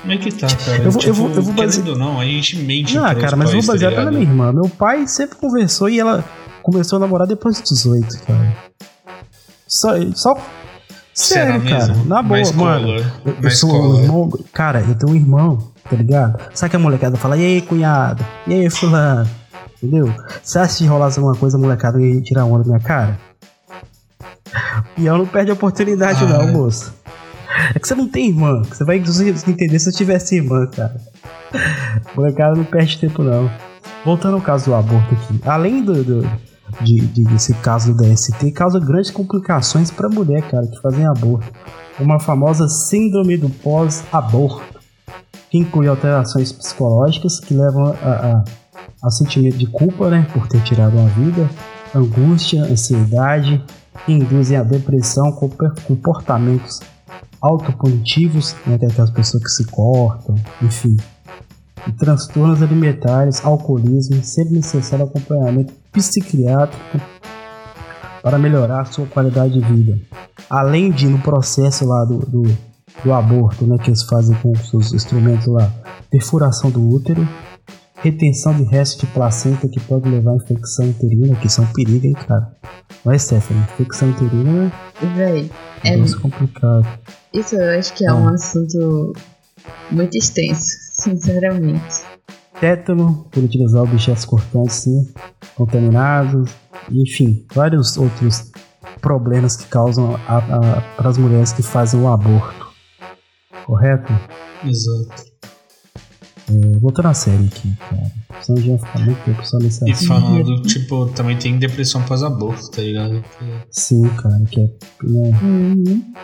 Como 0.00 0.12
é 0.12 0.16
que 0.16 0.30
tá, 0.30 0.46
cara? 0.46 0.84
Eu 0.84 0.90
vou- 0.92 0.92
eu 0.92 0.98
Tipo, 1.00 1.14
vou- 1.14 1.30
eu 1.34 1.42
vou 1.42 1.52
base- 1.54 1.80
querendo 1.82 1.94
ou 1.94 1.98
não, 1.98 2.20
a 2.20 2.24
gente 2.24 2.56
mente 2.58 2.96
Ah, 2.96 3.08
pros 3.10 3.22
cara, 3.24 3.36
mas 3.36 3.52
eu 3.52 3.60
vou 3.60 3.66
basear 3.72 3.90
tá 3.90 3.96
pela 3.98 4.10
ligado? 4.10 4.20
minha 4.22 4.32
irmã. 4.46 4.52
Meu 4.52 4.68
pai 4.68 5.08
sempre 5.08 5.36
conversou 5.36 5.88
e 5.88 5.98
ela 5.98 6.24
começou 6.62 6.98
a 6.98 7.00
namorar 7.00 7.26
depois 7.26 7.60
dos 7.60 7.70
18, 7.70 8.16
cara. 8.24 8.56
Só. 9.66 9.94
só 10.14 10.38
Sério, 11.14 11.62
cara. 11.62 11.86
mesmo? 11.86 12.04
Na 12.06 12.22
boa, 12.22 12.52
mano. 12.54 12.88
Eu, 13.42 13.50
sou 13.50 13.70
escola. 13.70 13.94
o 13.94 14.00
irmão. 14.02 14.30
Cara, 14.52 14.80
eu 14.80 14.94
tenho 14.96 15.12
um 15.12 15.14
irmão, 15.16 15.70
tá 15.88 15.96
ligado? 15.96 16.40
Sabe 16.54 16.70
que 16.70 16.76
a 16.76 16.78
molecada 16.78 17.16
fala, 17.16 17.36
e 17.36 17.44
aí, 17.44 17.62
cunhado? 17.62 18.24
E 18.46 18.52
aí, 18.54 18.70
fulano? 18.70 19.28
Entendeu? 19.82 20.12
Você 20.42 20.58
acha 20.58 20.78
que 20.78 20.86
rolasse 20.86 21.18
alguma 21.18 21.36
coisa, 21.36 21.56
a 21.56 21.60
molecada 21.60 22.00
ia 22.00 22.20
tirar 22.22 22.44
onda 22.46 22.64
da 22.64 22.68
minha 22.70 22.80
cara? 22.80 23.18
E 24.96 25.06
eu 25.06 25.16
não 25.18 25.26
perde 25.26 25.50
a 25.50 25.54
oportunidade, 25.54 26.24
Ah, 26.24 26.28
não, 26.28 26.42
é. 26.42 26.46
moço. 26.52 26.92
É 27.74 27.78
que 27.78 27.86
você 27.86 27.94
não 27.94 28.08
tem 28.08 28.28
irmã. 28.28 28.62
Você 28.62 28.84
vai 28.84 28.96
entender 28.96 29.78
se 29.78 29.88
eu 29.88 29.92
tivesse 29.92 30.36
irmã, 30.36 30.66
cara. 30.66 30.96
Molecada 32.16 32.54
não 32.56 32.64
perde 32.64 32.98
tempo, 32.98 33.22
não. 33.22 33.50
Voltando 34.04 34.34
ao 34.34 34.40
caso 34.40 34.66
do 34.66 34.74
aborto 34.74 35.14
aqui. 35.14 35.40
Além 35.46 35.82
do, 35.84 36.02
do- 36.02 36.30
de, 36.82 36.98
de- 37.06 37.24
desse 37.24 37.54
caso 37.54 37.94
do 37.94 38.02
DST, 38.02 38.50
causa 38.52 38.78
grandes 38.80 39.10
complicações 39.10 39.90
pra 39.90 40.08
mulher, 40.08 40.42
cara, 40.48 40.66
que 40.66 40.80
fazem 40.80 41.06
aborto. 41.06 41.46
Uma 42.00 42.18
famosa 42.18 42.68
síndrome 42.68 43.36
do 43.36 43.48
pós-aborto, 43.48 44.80
que 45.50 45.58
inclui 45.58 45.86
alterações 45.86 46.50
psicológicas 46.52 47.38
que 47.38 47.54
levam 47.54 47.86
a, 48.02 48.08
a, 48.08 48.44
a 49.04 49.10
sentimento 49.10 49.56
de 49.56 49.66
culpa, 49.66 50.10
né, 50.10 50.26
por 50.32 50.48
ter 50.48 50.60
tirado 50.62 50.96
uma 50.96 51.08
vida, 51.10 51.48
angústia, 51.94 52.64
ansiedade, 52.64 53.62
que 54.04 54.12
induzem 54.12 54.56
a 54.56 54.62
depressão, 54.64 55.30
comper- 55.32 55.72
comportamentos 55.86 56.80
autopunitivos, 57.40 58.56
né, 58.66 58.76
tem 58.78 58.88
aquelas 58.88 59.10
pessoas 59.10 59.42
que 59.42 59.50
se 59.50 59.64
cortam, 59.66 60.34
enfim, 60.62 60.96
transtornos 61.98 62.62
alimentares, 62.62 63.44
alcoolismo, 63.44 64.22
sempre 64.22 64.54
necessário 64.54 65.04
acompanhamento 65.04 65.72
psiquiátrico 65.92 67.00
para 68.22 68.38
melhorar 68.38 68.80
a 68.80 68.84
sua 68.86 69.06
qualidade 69.06 69.54
de 69.54 69.60
vida. 69.60 69.98
Além 70.48 70.90
de, 70.90 71.06
no 71.08 71.18
processo 71.18 71.86
lá 71.86 72.04
do, 72.04 72.18
do, 72.20 72.42
do 73.02 73.12
aborto, 73.12 73.66
né? 73.66 73.76
Que 73.78 73.90
eles 73.90 74.02
fazem 74.02 74.34
com 74.36 74.52
os 74.52 74.68
seus 74.70 74.92
instrumentos 74.92 75.46
lá. 75.46 75.70
Perfuração 76.10 76.70
do 76.70 76.80
útero, 76.88 77.26
retenção 77.96 78.54
de 78.54 78.62
restos 78.64 79.00
de 79.00 79.06
placenta 79.08 79.68
que 79.68 79.80
pode 79.80 80.08
levar 80.08 80.32
a 80.32 80.36
infecção 80.36 80.88
uterina, 80.88 81.34
que 81.36 81.48
são 81.48 81.66
perigo, 81.66 82.06
hein, 82.06 82.14
cara. 82.14 82.54
Mas, 83.04 83.22
Stephanie, 83.22 83.62
infecção 83.62 84.10
uterina 84.10 84.72
Véi, 85.16 85.50
é 85.82 85.94
é, 85.94 85.96
muito 85.96 86.20
complicado. 86.20 86.86
isso 87.32 87.56
eu 87.56 87.78
acho 87.78 87.92
que 87.94 88.06
é 88.06 88.12
um 88.12 88.28
assunto 88.28 89.12
muito 89.90 90.16
extenso, 90.16 90.66
sinceramente. 90.94 92.02
tétano 92.60 93.26
por 93.30 93.42
utilizar 93.44 93.82
objetos 93.82 94.24
cortantes 94.24 94.76
sim, 94.76 95.12
contaminados, 95.56 96.50
enfim, 96.90 97.44
vários 97.52 97.96
outros 97.96 98.50
problemas 99.00 99.56
que 99.56 99.66
causam 99.66 100.18
para 100.96 101.08
as 101.08 101.18
mulheres 101.18 101.52
que 101.52 101.62
fazem 101.62 102.00
o 102.00 102.08
aborto. 102.08 102.64
Correto? 103.66 104.12
Exato. 104.64 105.24
É, 106.50 106.78
voltando 106.78 107.08
à 107.08 107.14
série 107.14 107.46
aqui, 107.46 107.74
cara. 107.90 108.12
Senão 108.42 108.60
já 108.60 108.76
vai 108.76 108.78
ficar 108.78 108.98
muito 109.00 109.24
tempo 109.24 109.46
só 109.46 109.58
nesse 109.58 109.90
E 109.90 109.94
falando, 109.94 110.62
tipo, 110.62 111.06
também 111.08 111.36
tem 111.38 111.58
depressão 111.58 112.02
pós-aborto, 112.02 112.70
tá 112.70 112.82
ligado? 112.82 113.24
Sim, 113.70 114.06
cara, 114.10 114.38
que 114.50 114.60
é. 114.60 114.64
né, 115.04 115.40
Uhum. 115.42 116.14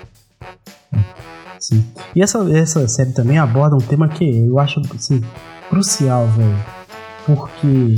Sim. 1.61 1.84
E 2.14 2.22
essa, 2.22 2.38
essa 2.50 2.86
série 2.88 3.12
também 3.12 3.38
aborda 3.38 3.76
um 3.76 3.80
tema 3.80 4.08
que 4.08 4.46
eu 4.46 4.58
acho 4.58 4.80
assim, 4.94 5.22
crucial, 5.68 6.26
velho. 6.28 6.58
Porque 7.26 7.96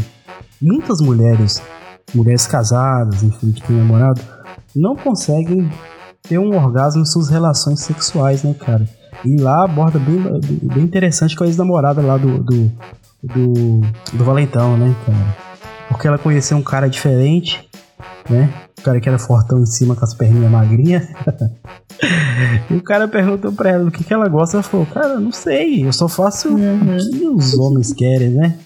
muitas 0.61 1.01
mulheres, 1.01 1.63
mulheres 2.15 2.47
casadas, 2.47 3.23
enfim, 3.23 3.53
que 3.53 3.63
têm 3.63 3.77
namorado, 3.77 4.21
não 4.75 4.95
conseguem 4.97 5.71
ter 6.23 6.39
um 6.39 6.57
orgasmo 6.57 7.03
em 7.03 7.07
suas 7.07 7.29
relações 7.29 7.81
sexuais, 7.81 8.43
né, 8.43 8.55
cara? 8.55 8.87
E 9.25 9.37
lá 9.37 9.65
aborda 9.65 9.99
bem, 9.99 10.19
bem 10.75 10.85
interessante 10.85 11.37
com 11.37 11.45
a 11.45 11.47
ex-namorada 11.47 12.01
lá 12.03 12.17
do, 12.17 12.43
do, 12.43 12.73
do, 13.23 13.81
do 14.13 14.25
Valentão, 14.25 14.77
né, 14.77 14.95
cara? 15.07 15.37
Porque 15.89 16.09
ela 16.09 16.19
conheceu 16.19 16.57
um 16.57 16.63
cara 16.63 16.89
diferente, 16.89 17.69
né? 18.29 18.53
O 18.79 18.83
cara 18.83 19.01
que 19.01 19.09
era 19.09 19.19
fortão 19.19 19.61
em 19.61 19.67
cima 19.67 19.95
com 19.95 20.05
as 20.05 20.15
perninhas 20.15 20.51
magrinhas. 20.51 21.07
e 22.71 22.75
o 22.75 22.83
cara 22.83 23.07
perguntou 23.09 23.53
pra 23.53 23.71
ela 23.71 23.85
do 23.85 23.91
que, 23.91 24.03
que 24.05 24.13
ela 24.13 24.29
gosta. 24.29 24.57
Ela 24.57 24.63
falou, 24.63 24.87
cara, 24.87 25.19
não 25.21 25.33
sei, 25.33 25.87
eu 25.87 25.93
só 25.93 26.09
faço 26.09 26.49
Uhum. 26.49 26.97
o 26.97 27.11
que 27.11 27.27
os 27.27 27.55
homens 27.59 27.93
querem, 27.93 28.31
né? 28.31 28.57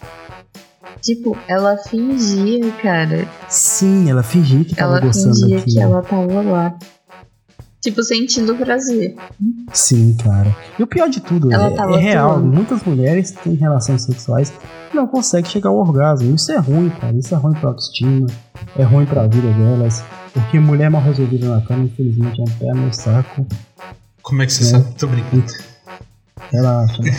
Tipo, 1.02 1.36
ela 1.46 1.76
fingia, 1.76 2.70
cara. 2.82 3.28
Sim, 3.48 4.10
ela 4.10 4.22
fingia 4.22 4.64
que 4.64 4.74
tava 4.74 4.92
Ela 4.96 5.00
gostando 5.06 5.34
fingia 5.36 5.58
daquilo. 5.58 5.76
que 5.76 5.82
ela 5.82 6.02
tava 6.02 6.40
lá. 6.42 6.74
Tipo, 7.86 8.02
sentindo 8.02 8.56
prazer. 8.56 9.14
Sim, 9.72 10.16
cara. 10.16 10.56
E 10.76 10.82
o 10.82 10.88
pior 10.88 11.08
de 11.08 11.20
tudo 11.20 11.52
Ela 11.52 11.68
é, 11.68 11.70
tava 11.70 11.94
é 11.96 12.00
real. 12.00 12.30
atuando. 12.32 12.48
Muitas 12.48 12.82
mulheres 12.82 13.30
têm 13.30 13.54
relações 13.54 14.02
sexuais 14.02 14.52
e 14.92 14.96
não 14.96 15.06
conseguem 15.06 15.48
chegar 15.48 15.68
ao 15.70 15.76
orgasmo. 15.76 16.34
Isso 16.34 16.50
é 16.50 16.56
ruim, 16.58 16.90
cara. 16.90 17.16
Isso 17.16 17.32
é 17.32 17.38
ruim 17.38 17.54
pra 17.54 17.68
autoestima. 17.68 18.26
É 18.76 18.82
ruim 18.82 19.06
pra 19.06 19.28
vida 19.28 19.52
delas. 19.52 20.02
Porque 20.34 20.58
mulher 20.58 20.90
mal 20.90 21.00
resolvida 21.00 21.48
na 21.48 21.60
cama, 21.60 21.84
infelizmente, 21.84 22.40
é 22.40 22.42
um 22.42 22.58
pé 22.58 22.72
no 22.74 22.92
saco. 22.92 23.46
Como 24.20 24.42
é 24.42 24.46
que 24.46 24.52
você 24.52 24.64
É. 24.64 24.66
sabe? 24.66 24.94
Tô 24.98 25.06
brincando. 25.06 25.44
Relaxa. 26.50 27.02
né? 27.02 27.10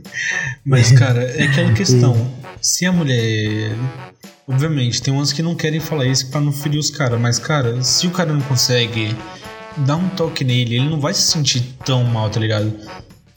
Mas, 0.64 0.90
cara, 0.98 1.22
é 1.22 1.42
aquela 1.42 1.72
questão. 1.74 2.16
Se 2.62 2.86
a 2.86 2.92
mulher. 2.92 3.72
Obviamente, 4.48 5.02
tem 5.02 5.12
umas 5.12 5.32
que 5.32 5.42
não 5.42 5.54
querem 5.54 5.80
falar 5.80 6.06
isso 6.06 6.30
pra 6.30 6.40
não 6.40 6.50
ferir 6.52 6.78
os 6.78 6.90
caras, 6.90 7.18
mas, 7.18 7.38
cara, 7.38 7.82
se 7.82 8.06
o 8.06 8.10
cara 8.10 8.30
não 8.30 8.42
consegue 8.42 9.14
dar 9.78 9.96
um 9.96 10.08
toque 10.10 10.44
nele, 10.44 10.76
ele 10.76 10.88
não 10.88 11.00
vai 11.00 11.14
se 11.14 11.22
sentir 11.22 11.60
tão 11.84 12.04
mal, 12.04 12.30
tá 12.30 12.40
ligado? 12.40 12.72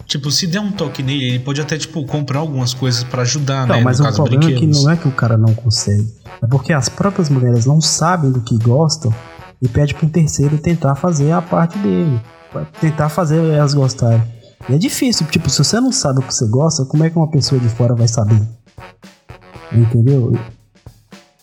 Tipo, 0.06 0.32
se 0.32 0.48
der 0.48 0.62
um 0.62 0.72
toque 0.72 1.04
nele, 1.04 1.26
ele 1.26 1.40
pode 1.40 1.60
até, 1.60 1.78
tipo, 1.78 2.06
comprar 2.06 2.40
algumas 2.40 2.74
coisas 2.74 3.04
pra 3.04 3.24
ajudar, 3.24 3.68
Não, 3.68 3.76
né? 3.76 3.84
mas 3.84 4.00
no 4.00 4.06
o 4.06 4.08
caso, 4.08 4.24
problema 4.24 4.52
é 4.52 4.56
que 4.56 4.66
não 4.66 4.90
é 4.90 4.96
que 4.96 5.08
o 5.08 5.12
cara 5.12 5.38
não 5.38 5.54
consegue. 5.54 6.08
É 6.42 6.48
porque 6.48 6.72
as 6.72 6.88
próprias 6.88 7.30
mulheres 7.30 7.66
não 7.66 7.82
sabem 7.82 8.32
do 8.32 8.40
que 8.40 8.58
gostam 8.58 9.14
e 9.62 9.68
pede 9.68 9.94
pra 9.94 10.06
um 10.06 10.10
terceiro 10.10 10.58
tentar 10.58 10.96
fazer 10.96 11.32
a 11.32 11.42
parte 11.42 11.78
dele. 11.80 12.22
Tentar 12.80 13.10
fazer 13.10 13.38
elas 13.54 13.74
gostarem. 13.74 14.24
E 14.70 14.74
é 14.74 14.78
difícil, 14.78 15.26
tipo, 15.28 15.50
se 15.50 15.58
você 15.64 15.80
não 15.82 15.92
sabe 15.92 16.20
o 16.20 16.22
que 16.24 16.34
você 16.34 16.48
gosta, 16.48 16.86
como 16.86 17.04
é 17.04 17.10
que 17.10 17.18
uma 17.18 17.30
pessoa 17.30 17.60
de 17.60 17.68
fora 17.70 17.94
vai 17.94 18.08
saber? 18.08 18.42
Entendeu? 19.72 20.38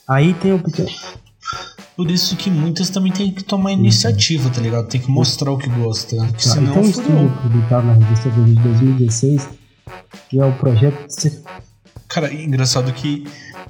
Aí 0.09 0.33
tem 0.35 0.55
o 0.55 0.59
pequeno. 0.59 0.89
Por 1.97 2.11
isso 2.11 2.37
que 2.37 2.51
muitas 2.51 2.91
também 2.91 3.13
tem 3.13 3.31
que 3.31 3.45
tomar 3.45 3.73
iniciativa, 3.73 4.51
tá 4.51 4.61
ligado? 4.61 4.89
Tem 4.89 5.01
que 5.01 5.11
mostrar 5.11 5.53
o 5.53 5.59
que 5.59 5.69
gosta. 5.69 6.17
Ah, 6.21 6.29
e 6.37 6.43
senão, 6.43 6.73
tem 6.73 6.83
um 6.83 6.93
fudeu. 6.93 7.15
estudo 7.15 7.43
publicado 7.43 7.87
na 7.87 7.93
revista 7.95 8.31
de 8.31 8.55
2016, 8.55 9.49
que 10.29 10.41
é 10.41 10.45
o 10.45 10.53
projeto. 10.55 11.07
Cara, 12.09 12.33
engraçado 12.33 12.93
que 12.93 13.25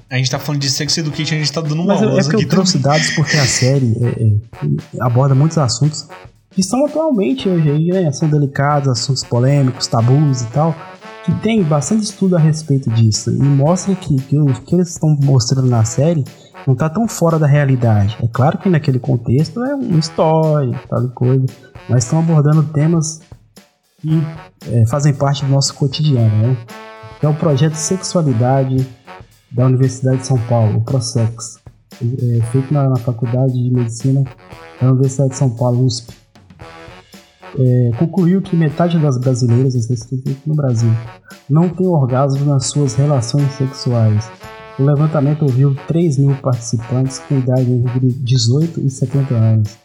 a 0.09 0.17
gente 0.17 0.29
tá 0.29 0.39
falando 0.39 0.61
de 0.61 0.69
sex 0.69 0.97
education, 0.97 1.35
a 1.35 1.37
gente 1.37 1.51
tá 1.51 1.61
dando 1.61 1.75
uma 1.81 1.93
Mas 1.93 2.01
é, 2.01 2.05
é 2.05 2.23
porque 2.23 2.35
aqui 2.35 2.45
eu 2.45 2.49
trouxe 2.49 2.79
também. 2.79 2.99
dados 2.99 3.15
porque 3.15 3.37
a 3.37 3.45
série 3.45 3.93
é, 4.01 4.23
é, 4.23 5.03
aborda 5.03 5.35
muitos 5.35 5.57
assuntos 5.57 6.07
que 6.51 6.63
são 6.63 6.85
atualmente 6.85 7.49
hoje 7.49 7.69
aí, 7.69 7.87
né? 7.87 8.11
São 8.11 8.29
delicados, 8.29 8.87
assuntos 8.87 9.23
polêmicos, 9.23 9.87
tabus 9.87 10.41
e 10.41 10.47
tal. 10.47 10.73
Que 11.25 11.33
tem 11.41 11.61
bastante 11.61 12.03
estudo 12.03 12.37
a 12.37 12.39
respeito 12.39 12.89
disso. 12.91 13.29
E 13.29 13.33
mostra 13.33 13.93
que, 13.93 14.15
que 14.15 14.37
o 14.37 14.45
que 14.45 14.75
eles 14.75 14.89
estão 14.89 15.09
mostrando 15.21 15.67
na 15.67 15.83
série 15.83 16.23
não 16.67 16.75
tá 16.75 16.89
tão 16.89 17.07
fora 17.07 17.37
da 17.37 17.45
realidade. 17.45 18.17
É 18.21 18.27
claro 18.27 18.57
que 18.57 18.69
naquele 18.69 18.99
contexto 18.99 19.63
é 19.63 19.75
uma 19.75 19.99
história, 19.99 20.79
tal 20.89 21.07
coisa. 21.09 21.45
Mas 21.87 22.03
estão 22.03 22.19
abordando 22.19 22.63
temas 22.63 23.21
que 24.01 24.21
é, 24.71 24.85
fazem 24.87 25.13
parte 25.13 25.45
do 25.45 25.51
nosso 25.51 25.73
cotidiano, 25.73 26.35
né? 26.35 26.57
É 27.21 27.27
o 27.27 27.33
projeto 27.33 27.75
Sexualidade 27.75 28.87
da 29.51 29.65
Universidade 29.65 30.17
de 30.19 30.27
São 30.27 30.37
Paulo, 30.47 30.77
o 30.77 30.81
ProSex, 30.81 31.59
é, 32.01 32.41
feito 32.51 32.73
na, 32.73 32.89
na 32.89 32.97
Faculdade 32.97 33.53
de 33.53 33.71
Medicina 33.71 34.23
da 34.81 34.87
Universidade 34.87 35.29
de 35.29 35.37
São 35.37 35.49
Paulo, 35.49 35.85
USP. 35.85 36.13
É, 37.57 37.91
concluiu 37.97 38.41
que 38.41 38.55
metade 38.55 38.99
das 38.99 39.17
brasileiras, 39.17 39.75
é 39.75 39.95
no 40.45 40.55
Brasil, 40.55 40.91
não 41.49 41.69
tem 41.69 41.87
orgasmo 41.87 42.45
nas 42.45 42.67
suas 42.67 42.95
relações 42.95 43.49
sexuais. 43.53 44.29
O 44.77 44.83
levantamento 44.83 45.43
ouviu 45.43 45.73
3 45.87 46.17
mil 46.17 46.35
participantes 46.35 47.19
com 47.19 47.37
idade 47.37 47.71
entre 47.71 48.11
18 48.11 48.81
e 48.81 48.89
70 48.89 49.33
anos, 49.33 49.77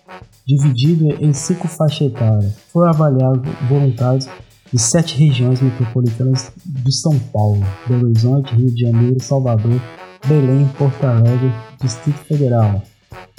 dividido 0.45 1.13
em 1.25 1.33
cinco 1.33 1.69
faixas 1.69 2.09
etárias. 2.09 2.53
Foram 2.73 2.89
avaliados 2.89 3.49
voluntários 3.69 4.29
de 4.73 4.81
sete 4.81 5.17
regiões 5.17 5.61
metropolitanas 5.61 6.51
de 6.65 6.93
São 6.93 7.17
Paulo, 7.33 7.65
Belo 7.87 8.07
Horizonte, 8.07 8.53
Rio 8.55 8.75
de 8.75 8.81
Janeiro, 8.81 9.23
Salvador, 9.23 9.81
Belém, 10.27 10.69
Porto 10.77 11.05
Alegre, 11.05 11.53
Distrito 11.81 12.19
Federal. 12.25 12.83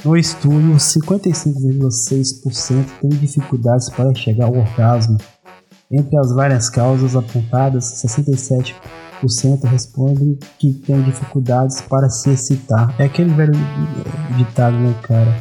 No 0.06 0.16
estudo, 0.18 0.76
55,6% 0.76 2.86
têm 3.02 3.10
dificuldades 3.10 3.90
para 3.90 4.16
chegar 4.16 4.46
ao 4.46 4.56
orgasmo. 4.56 5.18
Entre 5.92 6.18
as 6.18 6.34
várias 6.34 6.70
causas 6.70 7.14
apontadas, 7.16 8.02
67% 8.06 8.74
respondem 9.68 10.38
que 10.58 10.74
têm 10.74 11.02
dificuldades 11.04 11.82
para 11.82 12.10
se 12.10 12.30
excitar. 12.32 12.94
É 13.00 13.06
aquele 13.06 13.34
velho 13.34 13.54
ditado, 14.38 14.78
né, 14.78 14.94
cara? 15.04 15.36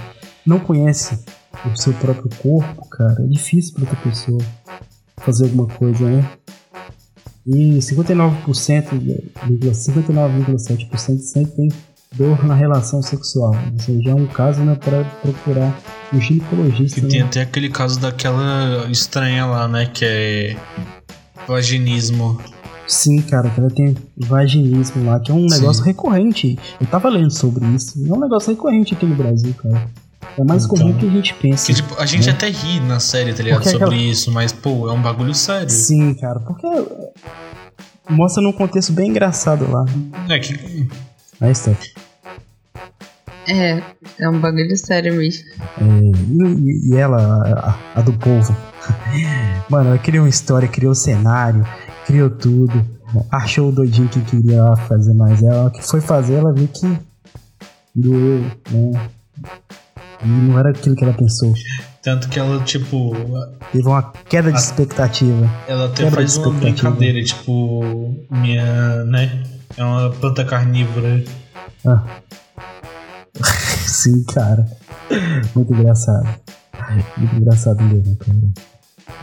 Não 0.47 0.59
conhece 0.59 1.19
o 1.65 1.77
seu 1.77 1.93
próprio 1.95 2.31
corpo, 2.39 2.89
cara. 2.89 3.23
É 3.23 3.27
difícil 3.27 3.75
para 3.75 3.83
outra 3.83 3.97
pessoa 3.97 4.41
fazer 5.19 5.45
alguma 5.45 5.67
coisa, 5.67 6.09
né? 6.09 6.29
E 7.47 7.79
59%, 7.79 8.45
59,7% 9.47 11.19
sempre 11.19 11.53
tem 11.53 11.69
dor 12.15 12.45
na 12.45 12.55
relação 12.55 13.03
sexual. 13.03 13.55
Ou 13.73 13.79
seja, 13.79 14.11
é 14.11 14.15
um 14.15 14.27
caso 14.27 14.61
né, 14.63 14.75
para 14.75 15.05
procurar 15.23 15.79
um 16.13 16.21
ginecologista. 16.21 17.01
E 17.01 17.03
tem 17.03 17.21
né? 17.21 17.27
até 17.27 17.41
aquele 17.41 17.69
caso 17.69 17.99
daquela 17.99 18.87
estranha 18.91 19.47
lá, 19.47 19.69
né? 19.69 19.87
Que 19.87 20.05
é 20.05 20.57
vaginismo. 21.47 22.39
Sim, 22.91 23.23
cara, 23.23 23.49
que 23.51 23.61
ela 23.61 23.71
tem 23.71 23.97
vaginismo 24.17 25.05
lá, 25.05 25.21
que 25.21 25.31
é 25.31 25.35
um 25.35 25.49
Sim. 25.49 25.61
negócio 25.61 25.85
recorrente. 25.85 26.59
Eu 26.81 26.87
tava 26.89 27.09
lendo 27.09 27.31
sobre 27.31 27.65
isso. 27.69 28.05
É 28.05 28.13
um 28.13 28.19
negócio 28.19 28.51
recorrente 28.51 28.95
aqui 28.95 29.07
no 29.07 29.15
Brasil, 29.15 29.55
cara. 29.63 29.87
É 30.37 30.43
mais 30.45 30.65
Então. 30.65 30.77
comum 30.77 30.93
que 30.99 31.07
a 31.07 31.11
gente 31.11 31.33
pensa. 31.35 31.67
Que 31.67 31.75
tipo, 31.75 31.95
a 32.01 32.05
gente 32.05 32.27
né? 32.27 32.33
até 32.33 32.49
ri 32.49 32.81
na 32.81 32.99
série, 32.99 33.33
tá 33.33 33.43
ligado? 33.45 33.59
Porque 33.59 33.71
Sobre 33.71 33.87
aquela- 33.87 34.03
isso, 34.03 34.33
mas 34.33 34.53
pô, 34.53 34.89
é 34.89 34.93
um 34.93 35.01
bagulho 35.01 35.33
sério. 35.35 35.71
Sim, 35.71 36.15
cara, 36.15 36.41
porque 36.41 36.67
mostra 38.09 38.43
num 38.43 38.53
contexto 38.53 38.93
bem 38.93 39.11
engraçado 39.11 39.71
lá. 39.71 39.85
É 40.29 40.39
que. 40.41 40.89
Aí 41.41 41.53
está. 41.53 41.71
É, 43.49 43.83
é 44.19 44.29
um 44.29 44.41
bagulho 44.41 44.77
sério 44.77 45.15
mesmo. 45.15 45.45
É, 45.81 45.85
e, 45.85 46.91
e 46.93 46.97
ela, 46.97 47.79
a, 47.95 48.01
a 48.01 48.03
do 48.03 48.13
povo. 48.13 48.55
Mano, 49.71 49.91
ela 49.91 49.99
criou 49.99 50.25
uma 50.25 50.29
história, 50.31 50.69
criou 50.69 50.95
cenário, 50.95 51.65
criou 52.11 52.29
tudo. 52.31 52.85
Achou 53.31 53.69
o 53.69 53.73
doidinho 53.73 54.09
que 54.09 54.21
queria 54.23 54.75
fazer 54.89 55.15
mais 55.15 55.43
ela. 55.43 55.71
Que 55.71 55.83
foi 55.83 56.01
fazer, 56.01 56.35
ela 56.35 56.53
viu 56.53 56.69
que 56.69 56.99
doeu, 57.95 58.45
né? 58.71 59.11
E 60.23 60.27
não 60.27 60.59
era 60.59 60.71
aquilo 60.71 60.97
que 60.97 61.05
ela 61.05 61.15
pensou. 61.15 61.55
Tanto 62.03 62.29
que 62.29 62.39
ela, 62.39 62.63
tipo, 62.65 63.13
Teve 63.73 63.87
uma 63.87 64.03
queda 64.29 64.51
de 64.53 64.59
expectativa. 64.59 65.49
ela 65.69 65.87
até 65.87 66.05
Quebra 66.05 66.21
faz 66.21 66.37
uma 66.37 66.51
brincadeira, 66.53 67.23
tipo, 67.23 68.15
minha, 68.31 69.05
né? 69.05 69.45
É 69.77 69.85
uma 69.85 70.11
planta 70.11 70.45
carnívora. 70.45 71.23
Ah. 71.87 72.05
Sim, 73.87 74.25
cara. 74.25 74.67
Muito 75.55 75.73
engraçado. 75.73 76.29
Muito 77.17 77.37
engraçado 77.37 77.83
mesmo, 77.85 78.17
cara. 78.17 78.39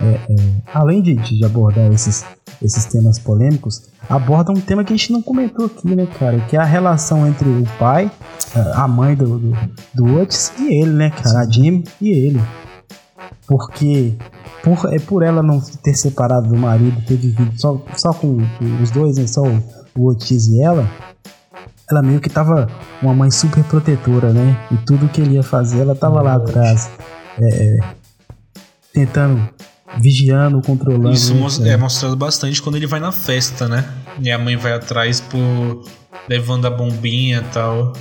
É, 0.01 0.05
é, 0.29 0.35
além 0.73 1.01
de, 1.01 1.15
de 1.15 1.43
abordar 1.45 1.91
esses, 1.91 2.25
esses 2.61 2.85
temas 2.85 3.19
polêmicos, 3.19 3.89
aborda 4.09 4.51
um 4.51 4.59
tema 4.59 4.83
que 4.83 4.93
a 4.93 4.95
gente 4.95 5.11
não 5.11 5.21
comentou 5.21 5.65
aqui, 5.65 5.95
né, 5.95 6.07
cara? 6.19 6.39
Que 6.41 6.55
é 6.55 6.59
a 6.59 6.65
relação 6.65 7.27
entre 7.27 7.47
o 7.47 7.63
pai, 7.77 8.11
a 8.73 8.88
mãe 8.88 9.15
do, 9.15 9.39
do, 9.39 9.57
do 9.93 10.21
Otis 10.21 10.51
e 10.59 10.73
ele, 10.73 10.93
né, 10.93 11.09
cara? 11.09 11.39
A 11.39 11.49
Jim 11.49 11.83
e 12.01 12.09
ele. 12.09 12.41
Porque 13.47 14.13
por, 14.63 14.93
é 14.93 14.99
por 14.99 15.23
ela 15.23 15.41
não 15.41 15.59
ter 15.59 15.93
separado 15.93 16.49
do 16.49 16.57
marido, 16.57 17.01
ter 17.05 17.15
vivido 17.15 17.51
só, 17.59 17.81
só 17.95 18.13
com, 18.13 18.38
com 18.38 18.83
os 18.83 18.91
dois, 18.91 19.17
né? 19.17 19.25
Só 19.27 19.43
o, 19.43 19.63
o 19.95 20.09
Otis 20.09 20.47
e 20.47 20.61
ela, 20.61 20.89
ela 21.89 22.01
meio 22.01 22.19
que 22.19 22.29
tava 22.29 22.67
uma 23.01 23.13
mãe 23.13 23.31
super 23.31 23.63
protetora, 23.63 24.33
né? 24.33 24.57
E 24.71 24.77
tudo 24.77 25.07
que 25.07 25.21
ele 25.21 25.35
ia 25.35 25.43
fazer, 25.43 25.81
ela 25.81 25.95
tava 25.95 26.21
lá 26.21 26.35
atrás, 26.35 26.89
é, 27.41 27.79
tentando, 28.93 29.47
vigiando, 29.99 30.61
controlando. 30.61 31.11
Isso 31.11 31.33
né, 31.61 31.69
é 31.71 31.77
mostrado 31.77 32.15
bastante 32.15 32.61
quando 32.61 32.75
ele 32.75 32.88
vai 32.88 32.99
na 32.99 33.11
festa, 33.11 33.67
né? 33.67 33.85
E 34.21 34.29
a 34.31 34.38
mãe 34.38 34.55
vai 34.55 34.73
atrás 34.73 35.21
por 35.21 35.85
levando 36.27 36.65
a 36.65 36.69
bombinha 36.69 37.39
e 37.39 37.53
tal. 37.53 37.93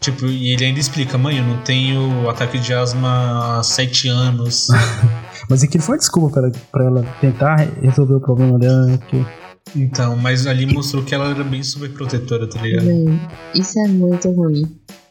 Tipo, 0.00 0.26
e 0.26 0.52
ele 0.52 0.64
ainda 0.66 0.78
explica, 0.78 1.16
mãe, 1.16 1.38
eu 1.38 1.44
não 1.44 1.56
tenho 1.62 2.28
ataque 2.28 2.58
de 2.58 2.72
asma 2.72 3.58
há 3.58 3.62
sete 3.62 4.08
anos. 4.08 4.68
Mas 5.48 5.62
aquilo 5.62 5.82
foi 5.82 5.94
uma 5.94 5.98
desculpa 5.98 6.32
pra 6.32 6.42
ela, 6.42 6.52
pra 6.72 6.84
ela 6.84 7.02
tentar 7.20 7.56
resolver 7.80 8.14
o 8.14 8.20
problema 8.20 8.58
dela, 8.58 8.86
né? 8.86 8.98
Porque 8.98 9.24
então, 9.74 10.16
mas 10.16 10.46
ali 10.46 10.64
mostrou 10.64 11.02
que 11.02 11.14
ela 11.14 11.30
era 11.30 11.42
bem 11.42 11.62
super 11.62 11.92
protetora, 11.92 12.48
tá 12.48 12.62
ligado? 12.62 12.86
Isso 13.54 13.78
é 13.80 13.88
muito 13.88 14.30
ruim. 14.30 14.62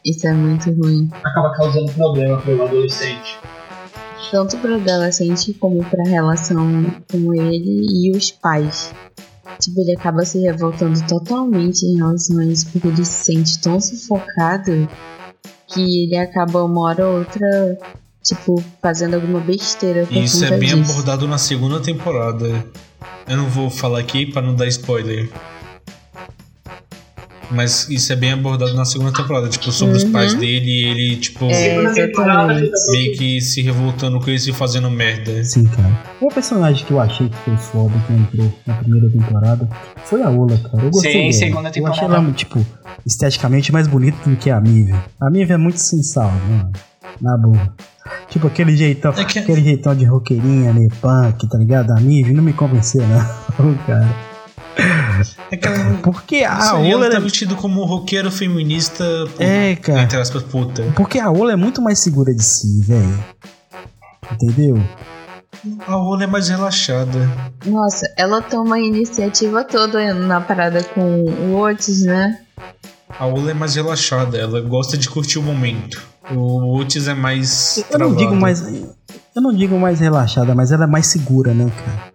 Isso 0.04 0.26
é 0.26 0.32
muito 0.32 0.70
ruim. 0.72 1.08
Acaba 1.22 1.52
causando 1.52 1.92
problema 1.92 2.40
pro 2.40 2.64
adolescente. 2.64 3.38
Tanto 4.30 4.56
pro 4.58 4.74
adolescente 4.74 5.54
como 5.54 5.84
pra 5.84 6.02
relação 6.04 6.84
com 7.10 7.34
ele 7.34 7.86
e 7.88 8.16
os 8.16 8.30
pais. 8.30 8.92
Tipo, 9.60 9.80
ele 9.80 9.94
acaba 9.94 10.24
se 10.24 10.40
revoltando 10.40 11.00
totalmente 11.06 11.84
em 11.84 11.96
relação 11.96 12.38
a 12.38 12.44
isso, 12.44 12.68
porque 12.70 12.88
ele 12.88 13.04
se 13.04 13.24
sente 13.24 13.58
tão 13.60 13.80
sufocado 13.80 14.88
que 15.68 16.04
ele 16.04 16.16
acaba 16.16 16.64
uma 16.64 16.80
hora 16.82 17.06
ou 17.06 17.18
outra, 17.20 17.78
tipo, 18.22 18.62
fazendo 18.82 19.14
alguma 19.14 19.40
besteira 19.40 20.06
isso 20.10 20.44
é 20.44 20.50
bem 20.50 20.74
disso. 20.74 20.90
abordado 20.90 21.26
na 21.26 21.38
segunda 21.38 21.80
temporada. 21.80 22.64
Eu 23.26 23.36
não 23.36 23.48
vou 23.48 23.70
falar 23.70 24.00
aqui 24.00 24.26
pra 24.26 24.42
não 24.42 24.54
dar 24.54 24.66
spoiler. 24.66 25.28
Mas 27.50 27.88
isso 27.88 28.12
é 28.12 28.16
bem 28.16 28.32
abordado 28.32 28.74
na 28.74 28.84
segunda 28.84 29.12
temporada, 29.12 29.48
tipo, 29.48 29.70
sobre 29.70 29.96
os 29.96 30.02
Uhum. 30.02 30.12
pais 30.12 30.34
dele 30.34 30.68
e 30.68 30.84
ele, 30.84 31.16
tipo, 31.16 31.44
É, 31.46 31.76
exatamente. 31.84 32.70
meio 32.90 33.16
que 33.16 33.40
se 33.40 33.62
revoltando 33.62 34.18
com 34.18 34.30
isso 34.30 34.50
e 34.50 34.52
fazendo 34.52 34.90
merda. 34.90 35.44
Sim, 35.44 35.64
cara. 35.64 35.88
O 36.20 36.28
personagem 36.28 36.84
que 36.84 36.90
eu 36.92 37.00
achei 37.00 37.28
que 37.28 37.36
foi 37.44 37.56
foda 37.56 37.94
que 38.06 38.12
entrou 38.12 38.52
na 38.66 38.74
primeira 38.74 39.08
temporada 39.10 39.68
foi 40.04 40.22
a 40.22 40.28
Ola, 40.30 40.58
cara. 40.58 40.84
Eu 40.84 40.90
gostei 40.90 41.12
Sim, 41.12 41.18
dela. 41.20 41.32
segunda 41.32 41.60
Eu 41.68 41.86
achei 41.86 42.00
temporada. 42.02 42.24
ela, 42.26 42.32
tipo, 42.32 42.66
esteticamente 43.06 43.72
mais 43.72 43.86
bonita 43.86 44.18
do 44.28 44.36
que 44.36 44.50
a 44.50 44.60
Mive. 44.60 44.94
A 45.20 45.30
Mive 45.30 45.52
é 45.52 45.56
muito 45.56 45.78
sensal, 45.78 46.32
mano. 46.48 46.72
Na 47.20 47.36
boa. 47.38 47.72
Tipo, 48.28 48.48
aquele 48.48 48.76
jeitão, 48.76 49.12
É 49.16 49.24
que- 49.24 49.38
aquele 49.38 49.62
jeitão 49.62 49.94
de 49.94 50.04
roqueirinha, 50.04 50.72
meio 50.72 50.90
punk, 51.00 51.48
tá 51.48 51.56
ligado? 51.58 51.92
A 51.92 52.00
Mive 52.00 52.32
não 52.32 52.42
me 52.42 52.52
convenceu, 52.52 53.02
não, 53.06 53.74
cara. 53.86 54.25
É 55.50 55.56
que 55.56 55.66
ela, 55.68 55.98
Porque 56.02 56.44
a 56.44 56.74
Ola 56.74 56.86
ela 57.06 57.10
tá 57.10 57.16
é... 57.16 57.20
vestido 57.20 57.54
como 57.56 57.84
roqueiro 57.84 58.30
feminista, 58.30 59.04
É, 59.38 59.76
cara. 59.76 60.02
entre 60.02 60.18
aspas, 60.18 60.42
puta. 60.42 60.82
Porque 60.96 61.18
a 61.18 61.30
Ola 61.30 61.52
é 61.52 61.56
muito 61.56 61.80
mais 61.80 61.98
segura 62.00 62.34
de 62.34 62.42
si, 62.42 62.82
velho. 62.82 63.24
Entendeu? 64.32 64.82
A 65.86 65.96
Ola 65.96 66.24
é 66.24 66.26
mais 66.26 66.48
relaxada. 66.48 67.30
Nossa, 67.64 68.06
ela 68.16 68.42
toma 68.42 68.76
a 68.76 68.80
iniciativa 68.80 69.64
toda 69.64 70.12
na 70.14 70.40
parada 70.40 70.82
com 70.82 71.00
o 71.24 71.56
Otis, 71.60 72.02
né? 72.02 72.40
A 73.18 73.24
Ola 73.26 73.52
é 73.52 73.54
mais 73.54 73.74
relaxada, 73.76 74.36
ela 74.36 74.60
gosta 74.60 74.98
de 74.98 75.08
curtir 75.08 75.38
o 75.38 75.42
momento. 75.42 76.02
O 76.30 76.76
Otis 76.76 77.06
é 77.08 77.14
mais. 77.14 77.78
Eu 77.78 77.84
não 77.84 78.14
travado. 78.14 78.16
digo 78.16 78.36
mais. 78.36 78.60
Eu 79.34 79.42
não 79.42 79.52
digo 79.52 79.78
mais 79.78 80.00
relaxada, 80.00 80.54
mas 80.54 80.72
ela 80.72 80.84
é 80.84 80.88
mais 80.88 81.06
segura, 81.06 81.54
né, 81.54 81.70
cara? 81.70 82.12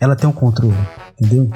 Ela 0.00 0.14
tem 0.14 0.28
um 0.28 0.32
controle, 0.32 0.74
entendeu? 1.20 1.50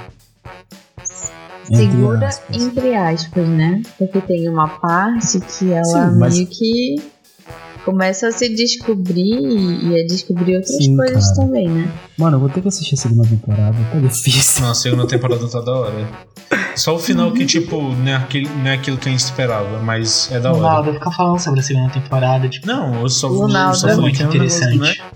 Entre 1.71 1.77
Segura 1.77 2.27
aspas. 2.29 2.63
entre 2.63 2.95
aspas, 2.95 3.49
né? 3.49 3.83
Porque 3.99 4.21
tem 4.21 4.49
uma 4.49 4.69
parte 4.69 5.41
que 5.41 5.73
ela 5.73 5.85
Sim, 5.85 6.19
mas- 6.19 6.35
meio 6.35 6.47
que 6.49 6.97
começa 7.85 8.29
a 8.29 8.33
se 8.33 8.49
descobrir 8.49 9.39
e 9.41 10.01
a 10.01 10.07
descobrir 10.07 10.57
outras 10.57 10.77
Sim, 10.85 10.97
coisas 10.97 11.31
cara. 11.31 11.47
também, 11.47 11.69
né? 11.69 11.91
Mano, 12.19 12.37
eu 12.37 12.41
vou 12.41 12.49
ter 12.49 12.61
que 12.61 12.69
assistir 12.69 12.95
a 12.95 12.99
segunda 12.99 13.29
temporada, 13.29 13.77
tá 13.93 13.99
difícil. 13.99 14.63
Não, 14.63 14.71
a 14.71 14.75
segunda 14.75 15.07
temporada 15.07 15.49
tá 15.49 15.61
da 15.61 15.73
hora. 15.73 16.09
Só 16.77 16.95
o 16.95 16.99
final 16.99 17.33
que, 17.33 17.45
tipo, 17.47 17.81
não 17.81 18.09
é, 18.09 18.15
aquilo, 18.17 18.49
não 18.57 18.67
é 18.67 18.75
aquilo 18.75 18.97
que 18.99 19.09
a 19.09 19.13
gente 19.13 19.21
esperava, 19.21 19.79
mas 19.81 20.31
é 20.33 20.39
da 20.41 20.51
hora. 20.51 20.59
Ronaldo 20.61 20.93
fica 20.95 21.11
falando 21.11 21.39
sobre 21.39 21.61
a 21.61 21.63
segunda 21.63 21.91
temporada. 21.93 22.49
Tipo, 22.49 22.67
Não, 22.67 23.01
eu 23.03 23.09
só, 23.09 23.29
Ronaldo 23.29 23.71
eu 23.71 23.75
só 23.81 23.87
é 23.89 23.91
falei 23.91 24.03
muito 24.03 24.17
que 24.17 24.23
é 24.23 24.27
um 24.27 24.31
negócio, 24.33 24.59
interessante. 24.65 25.01
né? 25.01 25.07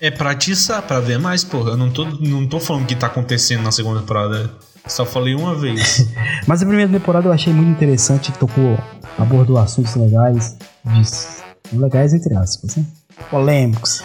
É 0.00 0.10
pra 0.10 0.30
atiçar, 0.30 0.82
pra 0.82 1.00
ver 1.00 1.18
mais, 1.18 1.44
porra. 1.44 1.70
Eu 1.70 1.76
não 1.76 1.90
tô, 1.90 2.04
não 2.04 2.46
tô 2.46 2.60
falando 2.60 2.82
o 2.82 2.86
que 2.86 2.94
tá 2.94 3.06
acontecendo 3.06 3.62
na 3.62 3.72
segunda 3.72 4.00
temporada. 4.00 4.50
Só 4.86 5.06
falei 5.06 5.34
uma 5.34 5.54
vez. 5.54 6.06
Mas 6.46 6.62
a 6.62 6.66
primeira 6.66 6.90
temporada 6.90 7.28
eu 7.28 7.32
achei 7.32 7.52
muito 7.52 7.70
interessante, 7.70 8.32
tocou, 8.32 8.78
abordou 9.18 9.56
assuntos 9.56 9.94
legais, 9.94 10.56
de, 10.84 11.78
legais 11.78 12.12
entre 12.12 12.36
aspas, 12.36 12.76
né? 12.76 12.84
Polêmicos. 13.30 14.02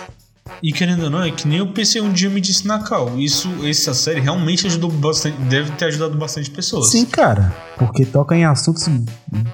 E 0.62 0.74
querendo 0.74 1.04
ou 1.04 1.10
não, 1.10 1.24
é 1.24 1.32
que 1.32 1.48
nem 1.48 1.60
eu 1.60 1.68
pensei 1.72 2.02
um 2.02 2.12
dia 2.12 2.30
me 2.30 2.42
disse 2.42 2.68
na 2.68 2.80
Cal. 2.80 3.18
Isso, 3.18 3.50
essa 3.66 3.94
série 3.94 4.20
realmente 4.20 4.68
ajudou 4.68 4.92
bastante. 4.92 5.38
Deve 5.44 5.72
ter 5.72 5.86
ajudado 5.86 6.18
bastante 6.18 6.50
pessoas. 6.50 6.92
Sim, 6.92 7.06
cara, 7.06 7.54
porque 7.78 8.06
toca 8.06 8.36
em 8.36 8.44
assuntos 8.44 8.88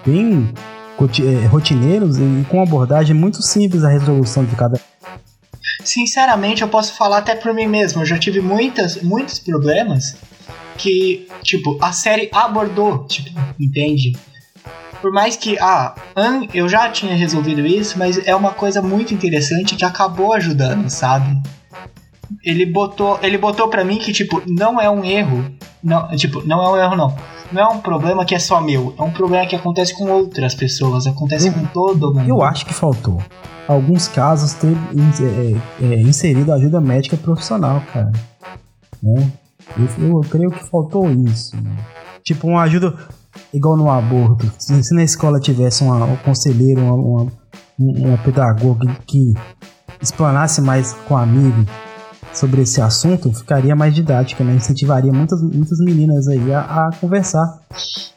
bem 0.05 0.51
eh, 0.99 1.45
rotineiros 1.47 2.17
e 2.17 2.45
com 2.49 2.61
abordagem 2.61 3.15
muito 3.15 3.41
simples 3.41 3.83
a 3.83 3.89
resolução 3.89 4.43
de 4.45 4.55
cada. 4.55 4.79
Sinceramente, 5.83 6.61
eu 6.61 6.67
posso 6.67 6.93
falar 6.93 7.19
até 7.19 7.35
por 7.35 7.53
mim 7.53 7.67
mesmo. 7.67 8.01
Eu 8.01 8.05
já 8.05 8.17
tive 8.17 8.41
muitas, 8.41 9.01
muitos 9.01 9.39
problemas 9.39 10.15
que, 10.77 11.27
tipo, 11.41 11.77
a 11.81 11.91
série 11.91 12.29
abordou, 12.31 13.05
tipo, 13.05 13.29
entende? 13.59 14.13
Por 15.01 15.11
mais 15.11 15.35
que, 15.35 15.57
ah, 15.59 15.93
eu 16.53 16.67
já 16.67 16.89
tinha 16.89 17.15
resolvido 17.15 17.65
isso, 17.65 17.97
mas 17.97 18.17
é 18.25 18.35
uma 18.35 18.51
coisa 18.51 18.81
muito 18.81 19.13
interessante 19.13 19.75
que 19.75 19.85
acabou 19.85 20.33
ajudando, 20.33 20.89
sabe? 20.89 21.41
Ele 22.43 22.65
botou, 22.65 23.19
ele 23.21 23.37
botou 23.37 23.67
para 23.67 23.83
mim 23.83 23.97
que, 23.97 24.11
tipo, 24.11 24.41
não 24.47 24.79
é 24.81 24.89
um 24.89 25.03
erro, 25.03 25.43
não, 25.83 26.07
tipo, 26.15 26.45
não 26.45 26.61
é 26.63 26.71
um 26.71 26.77
erro 26.77 26.95
não. 26.95 27.15
Não 27.51 27.61
é 27.61 27.67
um 27.67 27.79
problema 27.79 28.25
que 28.25 28.33
é 28.33 28.39
só 28.39 28.59
meu, 28.59 28.93
é 28.97 29.01
um 29.03 29.11
problema 29.11 29.45
que 29.45 29.55
acontece 29.55 29.95
com 29.95 30.05
outras 30.09 30.55
pessoas, 30.55 31.05
acontece 31.07 31.47
Eu- 31.47 31.53
com 31.53 31.65
todo 31.65 32.13
mundo. 32.13 32.27
Eu 32.27 32.41
acho 32.41 32.65
que 32.65 32.73
faltou. 32.73 33.21
Alguns 33.67 34.07
casos 34.07 34.53
ter 34.53 34.69
in- 34.93 35.59
é, 35.81 35.85
é, 35.95 36.01
inserido 36.01 36.51
ajuda 36.53 36.79
médica 36.81 37.15
profissional, 37.17 37.81
cara. 37.93 38.11
Né? 39.01 39.31
Eu, 39.99 40.07
eu 40.07 40.21
creio 40.21 40.51
que 40.51 40.63
faltou 40.69 41.09
isso. 41.09 41.55
né? 41.55 41.71
Tipo, 42.23 42.47
uma 42.47 42.61
ajuda 42.63 42.95
igual 43.53 43.75
no 43.77 43.89
aborto. 43.89 44.51
Se, 44.57 44.83
se 44.83 44.93
na 44.95 45.03
escola 45.03 45.39
tivesse 45.39 45.83
uma- 45.83 46.03
um 46.05 46.15
conselheiro, 46.17 46.81
uma, 46.81 46.93
uma, 46.93 47.31
uma 47.77 48.17
pedagoga 48.19 48.95
que 49.05 49.33
explanasse 50.01 50.61
mais 50.61 50.93
com 51.07 51.15
a 51.17 51.23
amigo 51.23 51.65
sobre 52.35 52.61
esse 52.61 52.81
assunto, 52.81 53.31
ficaria 53.33 53.75
mais 53.75 53.93
didática, 53.93 54.43
né? 54.43 54.53
Incentivaria 54.55 55.11
muitas, 55.11 55.41
muitas 55.41 55.79
meninas 55.79 56.27
aí 56.27 56.53
a, 56.53 56.59
a 56.59 56.91
conversar. 56.99 57.59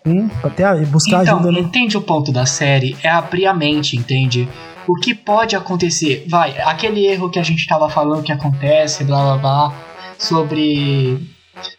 Hum, 0.05 0.29
até 0.43 0.64
a- 0.64 0.75
buscar 0.87 1.23
então, 1.23 1.37
ajuda, 1.39 1.53
né? 1.53 1.61
entende 1.61 1.97
o 1.97 2.01
ponto 2.03 2.33
da 2.33 2.45
série? 2.47 2.97
É 3.03 3.09
abrir 3.09 3.47
a 3.47 3.55
mente, 3.55 3.97
entende? 3.97 4.49
O 4.87 4.95
que 4.95 5.14
pode 5.14 5.55
acontecer? 5.55 6.25
Vai, 6.29 6.59
aquele 6.62 7.07
erro 7.07 7.31
que 7.31 7.39
a 7.39 7.43
gente 7.43 7.66
tava 7.66 7.89
falando 7.91 8.23
que 8.23 8.33
acontece, 8.33 9.05
blá 9.05 9.23
blá 9.23 9.37
blá, 9.39 9.75
sobre 10.19 11.29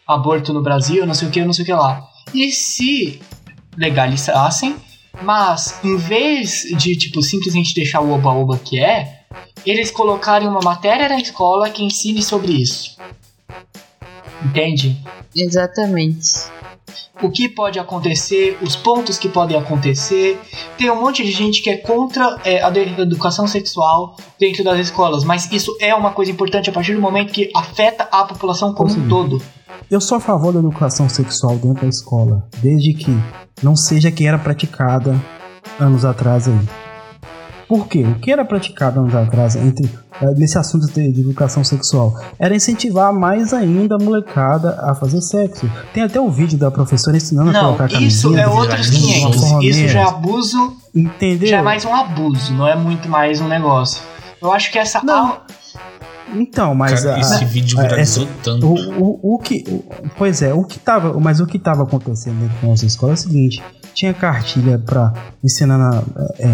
aborto 0.06 0.52
no 0.52 0.62
Brasil, 0.62 1.06
não 1.06 1.14
sei 1.14 1.28
o 1.28 1.30
que, 1.30 1.44
não 1.44 1.52
sei 1.52 1.62
o 1.64 1.66
que 1.66 1.72
lá. 1.72 2.02
E 2.32 2.50
se 2.52 3.20
legalizassem, 3.76 4.76
mas 5.22 5.80
em 5.82 5.96
vez 5.96 6.66
de, 6.76 6.96
tipo, 6.96 7.20
simplesmente 7.22 7.74
deixar 7.74 8.00
o 8.00 8.12
oba-oba 8.12 8.58
que 8.58 8.78
é, 8.78 9.19
eles 9.64 9.90
colocarem 9.90 10.48
uma 10.48 10.60
matéria 10.60 11.08
na 11.08 11.18
escola 11.18 11.70
que 11.70 11.84
ensine 11.84 12.22
sobre 12.22 12.52
isso. 12.52 12.96
Entende? 14.44 14.98
Exatamente. 15.34 16.50
o 17.22 17.30
que 17.30 17.50
pode 17.50 17.78
acontecer, 17.78 18.56
os 18.62 18.74
pontos 18.74 19.18
que 19.18 19.28
podem 19.28 19.56
acontecer. 19.56 20.40
Tem 20.78 20.90
um 20.90 20.98
monte 20.98 21.22
de 21.22 21.30
gente 21.30 21.62
que 21.62 21.68
é 21.68 21.76
contra 21.76 22.40
é, 22.44 22.62
a 22.62 22.68
educação 23.02 23.46
sexual 23.46 24.16
dentro 24.38 24.64
das 24.64 24.78
escolas, 24.78 25.22
mas 25.22 25.52
isso 25.52 25.76
é 25.80 25.94
uma 25.94 26.12
coisa 26.12 26.32
importante 26.32 26.70
a 26.70 26.72
partir 26.72 26.94
do 26.94 27.00
momento 27.00 27.30
que 27.30 27.50
afeta 27.54 28.08
a 28.10 28.24
população 28.24 28.72
como 28.72 28.90
um 28.90 29.08
todo. 29.08 29.40
Eu 29.90 30.00
sou 30.00 30.16
a 30.16 30.20
favor 30.20 30.52
da 30.52 30.60
educação 30.60 31.08
sexual 31.08 31.56
dentro 31.56 31.82
da 31.82 31.88
escola, 31.88 32.48
desde 32.62 32.94
que 32.94 33.10
não 33.62 33.76
seja 33.76 34.10
que 34.10 34.26
era 34.26 34.38
praticada 34.38 35.14
anos 35.78 36.06
atrás 36.06 36.48
aí. 36.48 36.89
Por 37.70 37.86
quê? 37.86 38.02
O 38.02 38.16
que 38.16 38.32
era 38.32 38.44
praticado 38.44 38.98
anos 38.98 39.14
atrás 39.14 39.54
entre, 39.54 39.88
eh, 40.20 40.34
nesse 40.36 40.58
assunto 40.58 40.88
de, 40.88 41.12
de 41.12 41.20
educação 41.20 41.62
sexual? 41.62 42.20
Era 42.36 42.52
incentivar 42.52 43.12
mais 43.12 43.54
ainda 43.54 43.94
a 43.94 43.98
molecada 43.98 44.76
a 44.82 44.92
fazer 44.92 45.20
sexo. 45.20 45.70
Tem 45.94 46.02
até 46.02 46.18
o 46.18 46.24
um 46.24 46.30
vídeo 46.32 46.58
da 46.58 46.68
professora 46.68 47.16
ensinando 47.16 47.52
não, 47.52 47.60
a 47.60 47.64
colocar 47.66 47.88
camisinha. 47.88 48.08
Isso 48.08 48.36
é 48.36 48.48
outros 48.48 48.90
500. 48.90 49.62
Isso 49.62 49.86
já 49.86 50.00
é 50.00 50.02
abuso. 50.02 50.76
Entendeu? 50.92 51.46
Já 51.48 51.58
é 51.58 51.62
mais 51.62 51.84
um 51.84 51.94
abuso, 51.94 52.52
não 52.54 52.66
é 52.66 52.74
muito 52.74 53.08
mais 53.08 53.40
um 53.40 53.46
negócio. 53.46 54.02
Eu 54.42 54.50
acho 54.50 54.72
que 54.72 54.76
essa. 54.76 55.00
Não. 55.04 55.38
Então, 56.34 56.74
mas 56.74 57.04
Cara, 57.04 57.14
a, 57.14 57.20
esse 57.20 57.44
vídeo 57.44 57.78
viralizou 57.80 58.24
essa, 58.24 58.32
tanto. 58.42 58.66
O, 58.66 58.74
o, 58.74 59.34
o 59.34 59.38
que, 59.38 59.64
o, 59.68 59.84
pois 60.18 60.42
é, 60.42 60.52
o 60.52 60.64
que 60.64 60.80
tava, 60.80 61.18
mas 61.20 61.38
o 61.38 61.46
que 61.46 61.58
tava 61.58 61.84
acontecendo 61.84 62.40
dentro 62.40 62.56
da 62.62 62.66
nossa 62.66 62.84
escola 62.84 63.12
é 63.12 63.14
o 63.14 63.16
seguinte: 63.16 63.62
tinha 63.94 64.14
cartilha 64.14 64.78
para 64.78 65.12
ensinando 65.42 65.82
a, 65.96 66.02
é, 66.38 66.46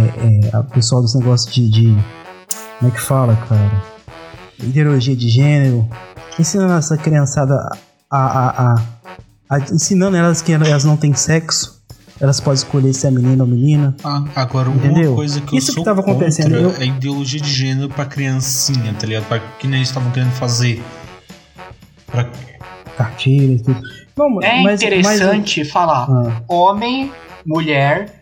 é, 0.53 0.57
a 0.57 0.63
pessoal 0.63 1.03
dos 1.03 1.15
negócios 1.15 1.53
de, 1.55 1.69
de, 1.69 1.97
como 2.79 2.91
é 2.91 2.95
que 2.95 3.01
fala, 3.01 3.37
cara, 3.49 3.83
ideologia 4.61 5.15
de 5.17 5.29
gênero, 5.29 5.89
ensinando 6.39 6.73
essa 6.75 6.97
criançada 6.97 7.55
a, 8.11 8.19
a, 8.19 8.75
a, 8.75 8.83
a 9.51 9.59
ensinando 9.59 10.17
elas 10.17 10.43
que 10.43 10.53
elas 10.53 10.85
não 10.85 10.97
têm 10.97 11.15
sexo 11.15 11.77
elas 12.21 12.41
podem 12.41 12.55
escolher 12.57 12.93
se 12.95 13.07
é 13.07 13.11
menina 13.11 13.45
ou 13.45 13.49
menina. 13.49 13.95
Ah, 14.03 14.25
agora, 14.35 14.71
Entendeu? 14.71 15.11
uma 15.11 15.17
coisa 15.17 15.41
que 15.41 15.57
Isso 15.57 15.71
eu 15.71 15.75
sou 15.75 15.83
que 15.83 15.91
tava 15.91 16.01
acontecendo, 16.01 16.55
eu- 16.55 16.75
é 16.79 16.87
ideologia 16.87 17.41
de 17.41 17.53
gênero 17.53 17.89
pra 17.91 18.07
criancinha, 18.07 18.95
tá 18.99 19.07
ligado? 19.07 19.27
Pra 19.27 19.39
que 19.39 19.67
nem 19.67 19.81
eles 19.81 19.89
estavam 19.89 20.11
querendo 20.13 20.33
fazer. 20.33 20.83
Pra... 22.07 22.27
Cartilha 22.97 23.53
e 23.53 23.59
tudo. 23.59 23.81
Não, 24.17 24.41
É 24.43 24.63
mas, 24.63 24.81
interessante 24.83 25.65
falar 25.65 26.09
Mas, 26.11 26.29
ah, 26.29 26.43
homem, 26.49 27.13
mulher, 27.45 28.21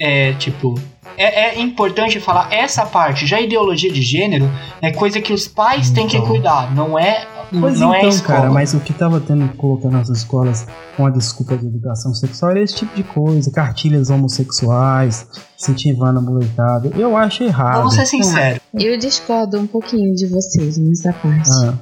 é 0.00 0.32
tipo. 0.34 0.74
É, 1.16 1.56
é 1.56 1.60
importante 1.60 2.20
falar 2.20 2.52
essa 2.52 2.86
parte. 2.86 3.26
Já 3.26 3.38
a 3.38 3.40
ideologia 3.40 3.92
de 3.92 4.00
gênero 4.02 4.48
é 4.80 4.92
coisa 4.92 5.20
que 5.20 5.32
os 5.32 5.48
pais 5.48 5.90
têm 5.90 6.06
que 6.06 6.16
Então. 6.16 6.28
cuidar, 6.28 6.72
não 6.74 6.96
é, 6.98 7.26
Pois 7.60 7.80
não 7.80 7.92
é 7.92 7.98
então, 7.98 8.08
escola. 8.10 8.38
cara, 8.40 8.50
mas 8.52 8.72
o 8.74 8.78
que 8.80 8.92
tava 8.92 9.18
tendo 9.20 9.48
que 9.48 9.56
colocar 9.56 9.88
nas 9.88 10.08
escolas 10.10 10.66
com 10.96 11.06
a 11.06 11.10
desculpa 11.10 11.56
de 11.56 11.66
educação 11.66 12.14
sexual 12.14 12.52
era 12.52 12.60
esse 12.62 12.76
tipo 12.76 12.94
de 12.94 13.02
coisa, 13.02 13.50
cartilhas 13.50 14.10
homossexuais, 14.10 15.26
incentivando 15.58 16.20
a 16.20 16.22
molecada. 16.22 16.88
Eu 16.96 17.16
acho 17.16 17.42
errado. 17.42 17.78
Vamos 17.78 17.94
ser 17.94 18.06
sinceros. 18.06 18.60
Eu 18.74 18.96
discordo 18.98 19.58
um 19.58 19.66
pouquinho 19.66 20.14
de 20.14 20.26
vocês 20.26 20.78
nessa 20.78 21.12
parte. 21.12 21.50
Ah, 21.64 21.74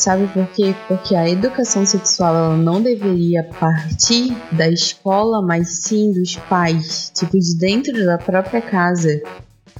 Sabe 0.00 0.26
por 0.28 0.46
quê? 0.52 0.74
Porque 0.88 1.14
a 1.14 1.28
educação 1.28 1.84
sexual 1.84 2.34
ela 2.34 2.56
não 2.56 2.80
deveria 2.80 3.44
partir 3.44 4.34
da 4.50 4.66
escola, 4.66 5.42
mas 5.42 5.82
sim 5.82 6.10
dos 6.10 6.36
pais, 6.36 7.12
tipo 7.14 7.38
de 7.38 7.54
dentro 7.58 7.92
da 8.06 8.16
própria 8.16 8.62
casa. 8.62 9.20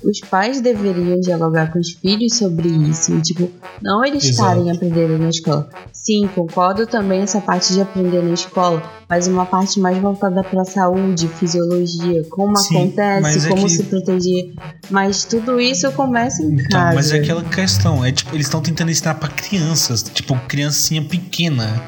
Os 0.02 0.20
pais 0.20 0.60
deveriam 0.60 1.20
dialogar 1.20 1.72
com 1.72 1.78
os 1.78 1.90
filhos 1.92 2.36
sobre 2.36 2.68
isso, 2.68 3.14
e, 3.14 3.20
tipo, 3.20 3.50
não 3.82 4.04
eles 4.04 4.24
Exato. 4.24 4.50
estarem 4.58 4.70
aprendendo 4.72 5.18
na 5.18 5.28
escola. 5.28 5.68
Sim, 5.92 6.28
concordo 6.34 6.86
também 6.86 7.20
essa 7.20 7.40
parte 7.40 7.74
de 7.74 7.80
aprender 7.82 8.22
na 8.22 8.32
escola, 8.32 8.82
mas 9.08 9.26
uma 9.28 9.44
parte 9.44 9.78
mais 9.78 9.98
voltada 9.98 10.42
para 10.42 10.64
saúde, 10.64 11.28
fisiologia, 11.28 12.24
como 12.30 12.56
Sim, 12.56 12.76
acontece, 12.78 13.46
é 13.46 13.48
como 13.50 13.64
que- 13.66 13.68
se 13.72 13.82
proteger. 13.84 14.54
Mas 14.88 15.24
tudo 15.24 15.60
isso 15.60 15.90
começa 15.92 16.42
em 16.42 16.54
Então, 16.54 16.66
casa. 16.80 16.94
mas 16.94 17.12
é 17.12 17.18
aquela 17.18 17.44
questão, 17.44 18.04
é 18.04 18.10
tipo, 18.10 18.34
eles 18.34 18.46
estão 18.46 18.60
tentando 18.62 18.90
ensinar 18.90 19.14
pra 19.16 19.28
crianças, 19.28 20.02
tipo, 20.02 20.34
criancinha 20.48 21.02
pequena. 21.02 21.80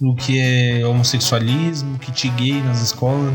O 0.00 0.14
que 0.14 0.38
é 0.38 0.86
homossexualismo, 0.86 1.98
kit 1.98 2.28
gay 2.30 2.60
nas 2.62 2.82
escolas. 2.82 3.32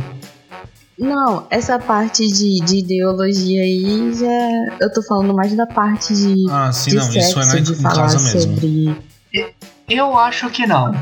Não, 1.02 1.48
essa 1.50 1.80
parte 1.80 2.28
de, 2.28 2.60
de 2.64 2.78
ideologia 2.78 3.64
aí 3.64 4.14
já. 4.14 4.78
Eu 4.80 4.94
tô 4.94 5.02
falando 5.02 5.34
mais 5.34 5.52
da 5.56 5.66
parte 5.66 6.14
de, 6.14 6.46
Ah, 6.50 6.72
sim, 6.72 6.92
de 6.92 6.96
não, 6.98 7.04
sexo, 7.12 7.40
isso 7.40 7.40
é 7.40 7.46
na, 7.46 7.60
de 7.60 7.76
falar 7.76 7.96
casa 7.96 8.20
mesmo. 8.20 8.54
sobre. 8.56 8.96
Eu 9.90 10.18
acho 10.18 10.48
que 10.52 10.68
não. 10.68 10.94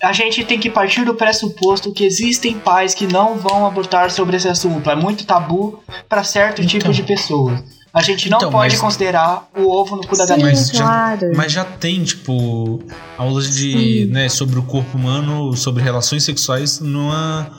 A 0.00 0.12
gente 0.12 0.44
tem 0.44 0.60
que 0.60 0.70
partir 0.70 1.04
do 1.04 1.14
pressuposto 1.16 1.92
que 1.92 2.04
existem 2.04 2.56
pais 2.60 2.94
que 2.94 3.08
não 3.08 3.36
vão 3.36 3.66
abortar 3.66 4.08
sobre 4.12 4.36
esse 4.36 4.46
assunto. 4.48 4.88
É 4.88 4.94
muito 4.94 5.26
tabu 5.26 5.82
para 6.08 6.22
certo 6.22 6.60
Então. 6.62 6.68
tipo 6.70 6.92
de 6.92 7.02
pessoas. 7.02 7.60
A 7.92 8.00
gente 8.02 8.30
não 8.30 8.38
Então, 8.38 8.52
pode 8.52 8.74
mas- 8.74 8.80
considerar 8.80 9.48
o 9.56 9.62
ovo 9.68 9.96
no 9.96 10.06
cu 10.06 10.16
da 10.16 10.26
galinha. 10.26 10.50
Mas 10.50 10.68
já- 10.68 10.84
claro. 10.84 11.32
Mas 11.34 11.50
já 11.50 11.64
tem, 11.64 12.04
tipo, 12.04 12.80
aulas 13.16 13.52
de, 13.56 13.72
Sim. 13.72 14.12
né, 14.12 14.28
sobre 14.28 14.60
o 14.60 14.62
corpo 14.62 14.96
humano, 14.96 15.56
sobre 15.56 15.82
relações 15.82 16.22
sexuais 16.22 16.78
numa 16.78 17.50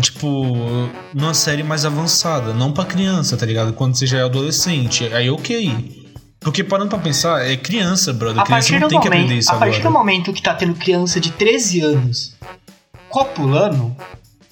tipo, 0.00 0.56
numa 1.14 1.34
série 1.34 1.62
mais 1.62 1.84
avançada, 1.84 2.52
não 2.52 2.72
pra 2.72 2.84
criança, 2.84 3.36
tá 3.36 3.46
ligado? 3.46 3.72
Quando 3.72 3.96
você 3.96 4.06
já 4.06 4.18
é 4.18 4.22
adolescente, 4.22 5.04
aí 5.12 5.30
OK. 5.30 5.96
Porque 6.40 6.62
parando 6.62 6.90
pra 6.90 6.98
pensar, 6.98 7.44
é 7.44 7.56
criança, 7.56 8.12
brother. 8.12 8.42
A 8.42 8.44
criança 8.44 8.78
não 8.78 8.88
tem 8.88 9.00
que 9.00 9.08
aprender 9.08 9.24
momento, 9.24 9.40
isso 9.40 9.52
a 9.52 9.56
partir 9.56 9.80
do 9.80 9.88
agora. 9.88 10.04
momento 10.04 10.32
que 10.32 10.40
tá 10.42 10.54
tendo 10.54 10.74
criança 10.74 11.18
de 11.18 11.32
13 11.32 11.80
anos 11.80 12.36
copulando, 13.08 13.96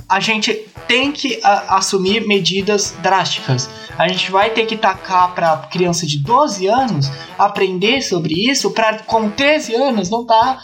a 0.08 0.20
gente 0.20 0.52
tem 0.86 1.10
que 1.10 1.40
a- 1.42 1.76
assumir 1.76 2.26
medidas 2.26 2.94
drásticas. 3.02 3.68
A 3.98 4.06
gente 4.08 4.30
vai 4.30 4.50
ter 4.50 4.66
que 4.66 4.76
tacar 4.76 5.32
pra 5.34 5.56
criança 5.70 6.06
de 6.06 6.18
12 6.18 6.66
anos 6.66 7.10
aprender 7.38 8.02
sobre 8.02 8.34
isso 8.50 8.70
pra 8.70 8.98
com 9.00 9.30
13 9.30 9.74
anos 9.74 10.10
não 10.10 10.24
tá 10.26 10.58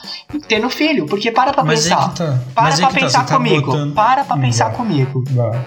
tendo 0.46 0.68
filho. 0.70 1.06
Porque 1.06 1.30
para 1.32 1.50
é 1.50 1.54
pensar. 1.64 2.10
que 2.10 2.16
tá. 2.18 2.38
Para 2.54 2.62
Mas 2.64 2.78
é 2.78 2.82
tá, 2.82 2.88
pensar 2.90 3.24
tá 3.26 3.36
comigo. 3.36 3.66
botando- 3.72 3.94
Para 3.94 4.24
pra 4.24 4.36
Hum, 4.36 4.40
pensar 4.42 4.68
vai. 4.68 4.76
comigo. 4.76 5.24
Vai. 5.30 5.66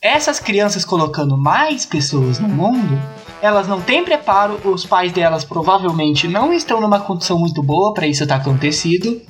Essas 0.00 0.38
crianças 0.40 0.84
colocando 0.84 1.36
mais 1.36 1.86
pessoas 1.86 2.38
no 2.38 2.48
mundo, 2.48 3.00
elas 3.40 3.66
não 3.68 3.80
têm 3.80 4.04
preparo, 4.04 4.60
os 4.64 4.84
pais 4.84 5.12
delas 5.12 5.44
provavelmente 5.44 6.26
não 6.28 6.52
estão 6.52 6.80
numa 6.80 7.00
condição 7.00 7.38
muito 7.38 7.62
boa 7.62 7.94
para 7.94 8.06
isso 8.06 8.22
estar 8.22 8.36
acontecido. 8.36 9.20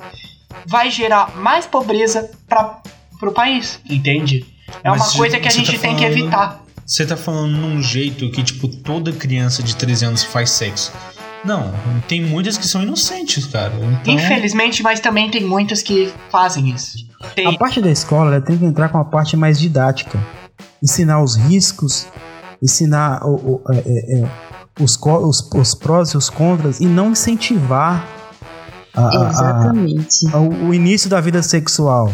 Vai 0.65 0.89
gerar 0.89 1.35
mais 1.37 1.65
pobreza 1.65 2.29
para 2.47 2.81
pro 3.19 3.31
país, 3.31 3.79
entende? 3.89 4.45
É 4.83 4.89
Mas 4.89 5.01
uma 5.01 5.11
coisa 5.17 5.39
que 5.39 5.47
a 5.47 5.51
você 5.51 5.57
gente 5.57 5.75
tá 5.75 5.81
tem 5.81 5.95
que 5.95 6.01
falando- 6.03 6.17
evitar. 6.19 6.61
Você 6.85 7.05
tá 7.05 7.17
falando 7.17 7.51
num 7.57 7.81
jeito 7.81 8.29
que, 8.29 8.43
tipo, 8.43 8.67
toda 8.67 9.11
criança 9.11 9.63
de 9.63 9.75
13 9.75 10.05
anos 10.05 10.23
faz 10.23 10.51
sexo. 10.51 10.91
Não, 11.43 11.71
tem 12.07 12.21
muitas 12.23 12.57
que 12.57 12.67
são 12.67 12.81
inocentes, 12.83 13.45
cara. 13.45 13.73
Então, 14.01 14.13
Infelizmente, 14.13 14.81
mas 14.83 14.99
também 14.99 15.29
tem 15.29 15.43
muitas 15.43 15.81
que 15.81 16.11
fazem 16.31 16.69
isso. 16.69 16.97
Tem, 17.35 17.47
A 17.47 17.57
parte 17.57 17.81
da 17.81 17.89
escola 17.89 18.31
ela 18.35 18.41
tem 18.41 18.57
que 18.57 18.65
entrar 18.65 18.89
com 18.89 18.97
a 18.99 19.05
parte 19.05 19.35
mais 19.37 19.59
didática. 19.59 20.19
Ensinar 20.81 21.21
os 21.23 21.35
riscos, 21.35 22.07
ensinar 22.61 23.23
o- 23.25 23.35
o- 23.35 23.61
é, 23.71 23.77
é, 23.77 24.19
é, 24.21 24.29
os, 24.79 24.97
os- 25.01 25.49
os 25.55 25.75
prós 25.75 26.09
e 26.11 26.17
os 26.17 26.29
contras 26.29 26.79
e 26.79 26.85
não 26.85 27.11
incentivar 27.11 28.07
a- 28.95 29.01
a- 29.01 29.25
a- 29.25 29.29
Exatamente. 29.29 30.25
o, 30.35 30.67
o 30.69 30.73
início 30.73 31.09
da 31.09 31.19
vida 31.21 31.41
sexual. 31.43 32.11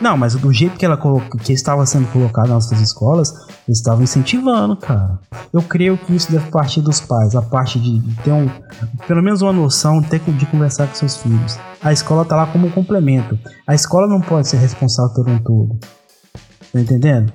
Não, 0.00 0.16
mas 0.16 0.34
do 0.34 0.52
jeito 0.52 0.78
que 0.78 0.84
ela 0.84 0.96
colocou, 0.96 1.38
que 1.38 1.52
estava 1.52 1.84
sendo 1.84 2.10
colocado 2.10 2.48
nas 2.48 2.64
nossas 2.64 2.80
escolas, 2.80 3.34
eles 3.68 3.78
estavam 3.78 4.02
incentivando, 4.02 4.74
cara. 4.74 5.18
Eu 5.52 5.62
creio 5.62 5.98
que 5.98 6.16
isso 6.16 6.32
deve 6.32 6.50
partir 6.50 6.80
dos 6.80 7.00
pais, 7.00 7.36
a 7.36 7.42
parte 7.42 7.78
de, 7.78 8.00
ter 8.22 8.32
um, 8.32 8.48
pelo 9.06 9.22
menos 9.22 9.42
uma 9.42 9.52
noção 9.52 10.00
ter 10.02 10.20
de 10.20 10.46
conversar 10.46 10.86
com 10.86 10.94
seus 10.94 11.16
filhos. 11.18 11.58
A 11.82 11.92
escola 11.92 12.24
tá 12.24 12.34
lá 12.34 12.46
como 12.46 12.66
um 12.66 12.70
complemento. 12.70 13.38
A 13.66 13.74
escola 13.74 14.06
não 14.06 14.20
pode 14.20 14.48
ser 14.48 14.56
responsável 14.56 15.14
por 15.14 15.28
um 15.28 15.38
todo. 15.38 15.78
Tá 16.72 16.80
entendendo? 16.80 17.32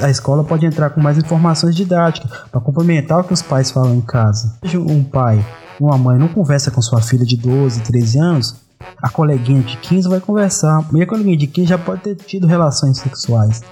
A 0.00 0.10
escola 0.10 0.44
pode 0.44 0.64
entrar 0.64 0.90
com 0.90 1.00
mais 1.00 1.18
informações 1.18 1.74
didáticas 1.74 2.30
para 2.50 2.60
complementar 2.60 3.20
o 3.20 3.24
que 3.24 3.34
os 3.34 3.42
pais 3.42 3.70
falam 3.70 3.96
em 3.96 4.00
casa. 4.00 4.58
Um 4.74 5.02
pai, 5.02 5.44
uma 5.80 5.98
mãe 5.98 6.18
não 6.18 6.28
conversa 6.28 6.70
com 6.70 6.80
sua 6.80 7.02
filha 7.02 7.24
de 7.24 7.36
12, 7.36 7.80
13 7.80 8.18
anos, 8.18 8.65
a 9.02 9.08
coleguinha 9.10 9.62
de 9.62 9.76
15 9.78 10.08
vai 10.08 10.20
conversar. 10.20 10.86
E 10.94 11.02
a 11.02 11.06
coleguinha 11.06 11.36
de 11.36 11.46
15 11.46 11.68
já 11.68 11.78
pode 11.78 12.02
ter 12.02 12.14
tido 12.16 12.46
relações 12.46 12.98
sexuais. 12.98 13.62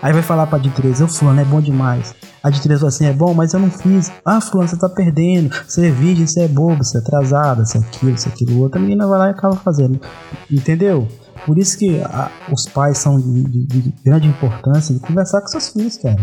Aí 0.00 0.12
vai 0.12 0.22
falar 0.22 0.46
pra 0.46 0.58
de 0.58 0.70
13, 0.70 1.04
ô 1.04 1.08
fulano, 1.08 1.40
é 1.40 1.44
bom 1.44 1.60
demais. 1.60 2.14
A 2.42 2.50
de 2.50 2.60
13 2.60 2.80
fala 2.80 2.88
assim, 2.88 3.06
é 3.06 3.12
bom, 3.12 3.34
mas 3.34 3.52
eu 3.52 3.60
não 3.60 3.70
fiz. 3.70 4.10
Ah, 4.24 4.40
fulano, 4.40 4.68
você 4.68 4.76
tá 4.78 4.88
perdendo. 4.88 5.54
Você 5.66 5.86
é 5.86 5.90
virgem, 5.90 6.26
você 6.26 6.40
é 6.42 6.48
bobo, 6.48 6.82
você 6.82 6.96
é 6.98 7.00
atrasada, 7.00 7.64
você 7.64 7.78
é 7.78 7.80
aquilo, 7.82 8.16
você 8.16 8.28
é 8.28 8.32
aquilo 8.32 8.60
outro. 8.60 8.78
A 8.78 8.82
menina 8.82 9.06
vai 9.06 9.18
lá 9.18 9.26
e 9.28 9.30
acaba 9.30 9.54
fazendo. 9.56 10.00
Entendeu? 10.50 11.06
Por 11.46 11.58
isso 11.58 11.76
que 11.78 12.00
a- 12.02 12.30
os 12.52 12.66
pais 12.66 12.98
são 12.98 13.18
de, 13.20 13.42
de- 13.44 13.66
de 13.66 13.94
grande 14.04 14.28
importância 14.28 14.94
de 14.94 15.00
conversar 15.00 15.40
com 15.40 15.48
seus 15.48 15.68
filhos, 15.68 15.96
cara. 15.98 16.18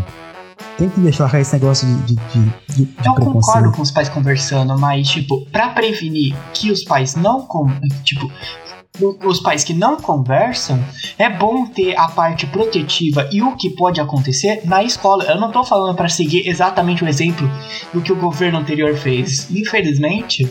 Tem 0.80 0.90
que 0.90 1.00
deixar 1.02 1.40
esse 1.40 1.54
negócio 1.54 1.86
de, 1.88 2.16
de, 2.16 2.16
de, 2.16 2.86
de- 2.86 2.96
Eu 3.06 3.14
concordo 3.16 3.72
com 3.74 3.82
os 3.82 3.92
pais 3.92 4.08
conversando, 4.10 4.80
mas, 4.80 5.08
tipo, 5.10 5.46
pra 5.52 5.70
prevenir 5.70 6.34
que 6.54 6.72
os 6.72 6.84
pais 6.86 7.16
não. 7.16 7.42
Com, 7.42 7.68
tipo, 8.06 8.32
os 9.02 9.39
pais 9.39 9.64
que 9.64 9.74
não 9.74 9.97
conversam, 9.97 10.84
é 11.18 11.30
bom 11.30 11.66
ter 11.66 11.97
a 11.97 12.08
parte 12.08 12.45
protetiva 12.47 13.28
e 13.32 13.41
o 13.41 13.56
que 13.56 13.70
pode 13.70 14.00
acontecer 14.00 14.62
na 14.66 14.84
escola. 14.84 15.24
Eu 15.26 15.39
não 15.39 15.52
tô 15.52 15.64
falando 15.64 15.95
para 15.95 16.10
seguir 16.10 16.47
exatamente 16.47 17.04
o 17.04 17.08
exemplo 17.08 17.50
do 17.93 18.02
que 18.02 18.12
o 18.12 18.16
governo 18.16 18.60
anterior 18.60 18.95
fez. 18.95 19.50
Infelizmente, 19.52 20.50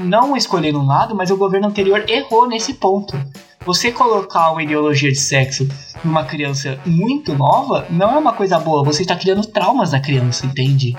não 0.00 0.36
escolhendo 0.36 0.80
um 0.80 0.86
lado, 0.86 1.14
mas 1.14 1.30
o 1.30 1.36
governo 1.36 1.68
anterior 1.68 2.04
errou 2.08 2.48
nesse 2.48 2.74
ponto. 2.74 3.18
Você 3.64 3.90
colocar 3.90 4.50
uma 4.50 4.62
ideologia 4.62 5.10
de 5.10 5.18
sexo 5.18 5.66
numa 6.04 6.24
criança 6.24 6.78
muito 6.84 7.34
nova 7.34 7.86
não 7.88 8.14
é 8.14 8.18
uma 8.18 8.32
coisa 8.32 8.58
boa. 8.58 8.84
Você 8.84 9.02
está 9.02 9.16
criando 9.16 9.46
traumas 9.46 9.92
na 9.92 10.00
criança, 10.00 10.44
entende? 10.44 10.94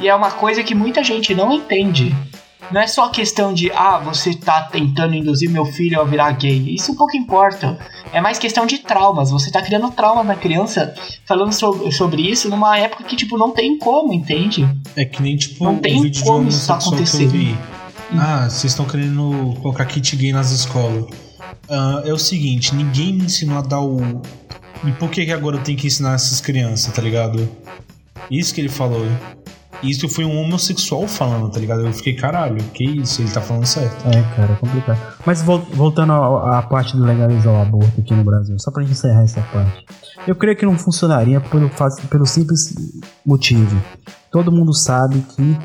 E 0.00 0.08
é 0.08 0.14
uma 0.14 0.30
coisa 0.30 0.62
que 0.64 0.74
muita 0.74 1.04
gente 1.04 1.34
não 1.34 1.52
entende. 1.52 2.14
Não 2.70 2.80
é 2.80 2.86
só 2.86 3.08
questão 3.08 3.52
de, 3.52 3.70
ah, 3.72 3.98
você 3.98 4.34
tá 4.34 4.62
tentando 4.62 5.14
induzir 5.14 5.50
meu 5.50 5.64
filho 5.64 6.00
a 6.00 6.04
virar 6.04 6.32
gay. 6.32 6.74
Isso 6.74 6.94
pouco 6.96 7.16
importa. 7.16 7.78
É 8.12 8.20
mais 8.20 8.38
questão 8.38 8.66
de 8.66 8.78
traumas. 8.78 9.30
Você 9.30 9.50
tá 9.50 9.60
criando 9.62 9.90
traumas 9.90 10.26
na 10.26 10.34
criança 10.34 10.94
falando 11.26 11.52
sobre, 11.52 11.92
sobre 11.92 12.22
isso 12.22 12.48
numa 12.48 12.78
época 12.78 13.04
que, 13.04 13.16
tipo, 13.16 13.36
não 13.36 13.52
tem 13.52 13.78
como, 13.78 14.12
entende? 14.12 14.68
É 14.96 15.04
que 15.04 15.22
nem, 15.22 15.36
tipo, 15.36 15.64
não 15.64 15.76
tem 15.76 16.00
vídeo 16.00 16.24
como 16.24 16.48
isso 16.48 16.66
tá 16.66 16.74
acontecendo. 16.74 17.30
vi. 17.30 17.56
Ah, 18.12 18.48
vocês 18.48 18.72
estão 18.72 18.84
querendo 18.84 19.54
colocar 19.60 19.84
kit 19.86 20.16
gay 20.16 20.32
nas 20.32 20.50
escolas. 20.50 21.06
Ah, 21.68 22.02
é 22.04 22.12
o 22.12 22.18
seguinte, 22.18 22.74
ninguém 22.74 23.14
me 23.14 23.24
ensinou 23.24 23.58
a 23.58 23.62
dar 23.62 23.80
o. 23.80 24.22
E 24.84 24.92
por 24.92 25.10
que, 25.10 25.24
que 25.24 25.32
agora 25.32 25.56
eu 25.56 25.62
tenho 25.62 25.78
que 25.78 25.86
ensinar 25.86 26.14
essas 26.14 26.40
crianças, 26.40 26.92
tá 26.92 27.00
ligado? 27.00 27.48
Isso 28.30 28.54
que 28.54 28.60
ele 28.60 28.68
falou. 28.68 29.06
Isso 29.84 30.08
foi 30.08 30.24
um 30.24 30.40
homossexual 30.40 31.06
falando, 31.06 31.50
tá 31.50 31.60
ligado? 31.60 31.82
Eu 31.86 31.92
fiquei, 31.92 32.14
caralho, 32.14 32.56
que 32.72 32.84
isso? 32.84 33.20
Ele 33.22 33.30
tá 33.30 33.40
falando 33.40 33.66
certo. 33.66 34.06
É, 34.08 34.22
cara, 34.36 34.52
é 34.52 34.56
complicado. 34.56 34.98
Mas 35.26 35.42
vol- 35.42 35.66
voltando 35.72 36.12
à 36.12 36.62
parte 36.62 36.96
de 36.96 37.02
legalizar 37.02 37.52
o 37.52 37.60
aborto 37.62 38.00
aqui 38.00 38.14
no 38.14 38.24
Brasil, 38.24 38.56
só 38.58 38.70
pra 38.70 38.82
gente 38.82 38.92
encerrar 38.92 39.22
essa 39.22 39.40
parte. 39.52 39.84
Eu 40.26 40.34
creio 40.34 40.56
que 40.56 40.64
não 40.64 40.78
funcionaria 40.78 41.40
pelo, 41.40 41.70
pelo 42.08 42.26
simples 42.26 42.74
motivo. 43.26 43.76
Todo 44.30 44.50
mundo 44.50 44.72
sabe 44.72 45.20
que 45.36 45.56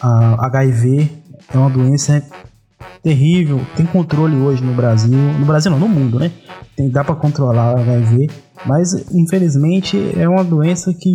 a 0.00 0.46
HIV 0.46 1.10
é 1.54 1.56
uma 1.58 1.70
doença 1.70 2.22
terrível, 3.02 3.60
tem 3.76 3.86
controle 3.86 4.36
hoje 4.36 4.62
no 4.62 4.74
Brasil, 4.74 5.16
no 5.38 5.44
Brasil 5.46 5.70
não, 5.70 5.78
no 5.78 5.88
mundo, 5.88 6.18
né? 6.18 6.30
Tem, 6.76 6.88
dá 6.88 7.02
pra 7.04 7.14
controlar 7.14 7.74
o 7.74 7.80
HIV, 7.80 8.28
mas 8.66 8.92
infelizmente 9.12 10.12
é 10.16 10.28
uma 10.28 10.42
doença 10.44 10.92
que 10.94 11.14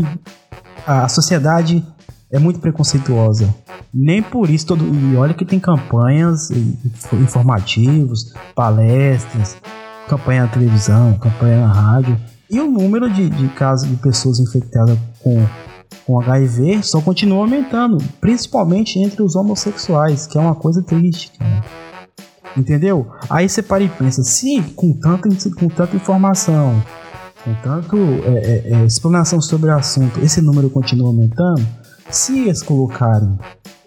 a 0.86 1.08
sociedade 1.08 1.84
é 2.32 2.40
muito 2.40 2.60
preconceituosa. 2.60 3.54
Nem 3.94 4.22
por 4.22 4.50
isso 4.50 4.66
todo. 4.68 4.84
E 4.84 5.16
olha 5.16 5.34
que 5.34 5.46
tem 5.46 5.60
campanhas 5.60 6.50
informativos, 7.14 8.34
palestras, 8.54 9.58
campanha 10.08 10.44
na 10.44 10.48
televisão, 10.48 11.14
campanha 11.18 11.62
na 11.62 11.74
rádio. 11.74 12.20
E 12.50 12.60
o 12.60 12.70
número 12.70 13.10
de, 13.10 13.30
de 13.30 13.48
casos 13.50 13.90
de 13.90 13.96
pessoas 13.98 14.40
infectadas 14.40 14.98
com, 15.20 15.46
com 16.06 16.20
HIV 16.20 16.82
só 16.84 17.02
continua 17.02 17.40
aumentando, 17.40 17.98
principalmente 18.22 19.00
entre 19.00 19.22
os 19.22 19.36
homossexuais, 19.36 20.28
que 20.28 20.38
é 20.38 20.42
uma 20.42 20.56
coisa 20.56 20.82
triste, 20.82 21.32
cara. 21.38 21.64
Entendeu? 22.56 23.08
Aí 23.30 23.48
você 23.48 23.62
para 23.62 23.84
e 23.84 23.90
pensa, 23.90 24.24
se 24.24 24.62
com 24.76 24.92
tanta, 24.94 25.30
com 25.60 25.68
tanta 25.68 25.96
informação, 25.96 26.82
com 27.44 27.54
tanto 27.62 27.98
é, 27.98 28.30
é, 28.30 28.74
é, 28.74 28.86
explanação 28.86 29.40
sobre 29.40 29.70
o 29.70 29.76
assunto, 29.76 30.20
esse 30.22 30.42
número 30.42 30.70
continua 30.70 31.08
aumentando, 31.08 31.64
se 32.10 32.40
eles 32.40 32.62
colocarem 32.62 33.38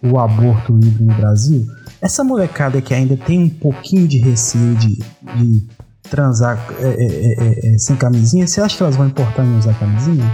o 0.03 0.19
aborto 0.19 0.73
livre 0.73 1.05
no 1.05 1.15
Brasil, 1.15 1.67
essa 2.01 2.25
molecada 2.25 2.81
que 2.81 2.95
ainda 2.95 3.17
tem 3.17 3.45
um 3.45 3.49
pouquinho 3.49 4.09
de 4.09 4.19
receio 4.19 4.75
de, 4.77 4.97
de 4.97 5.67
transar 6.03 6.59
é, 6.81 6.85
é, 6.85 7.71
é, 7.71 7.75
é, 7.75 7.79
sem 7.79 7.97
camisinha, 7.97 8.47
você 8.47 8.61
acha 8.61 8.77
que 8.77 8.83
elas 8.83 8.97
vão 8.97 9.07
importar 9.07 9.45
em 9.45 9.59
usar 9.59 9.79
camisinha? 9.79 10.25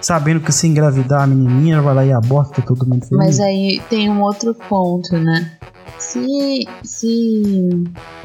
Sabendo 0.00 0.40
que 0.40 0.52
se 0.52 0.66
engravidar 0.66 1.22
a 1.22 1.26
menininha 1.26 1.82
vai 1.82 1.94
lá 1.94 2.04
e 2.04 2.12
aborta 2.12 2.62
todo 2.62 2.86
mundo 2.86 3.04
feliz. 3.04 3.24
Mas 3.24 3.40
aí 3.40 3.82
tem 3.90 4.08
um 4.10 4.22
outro 4.22 4.54
ponto, 4.54 5.16
né? 5.18 5.52
Se, 5.98 6.64
se 6.84 7.42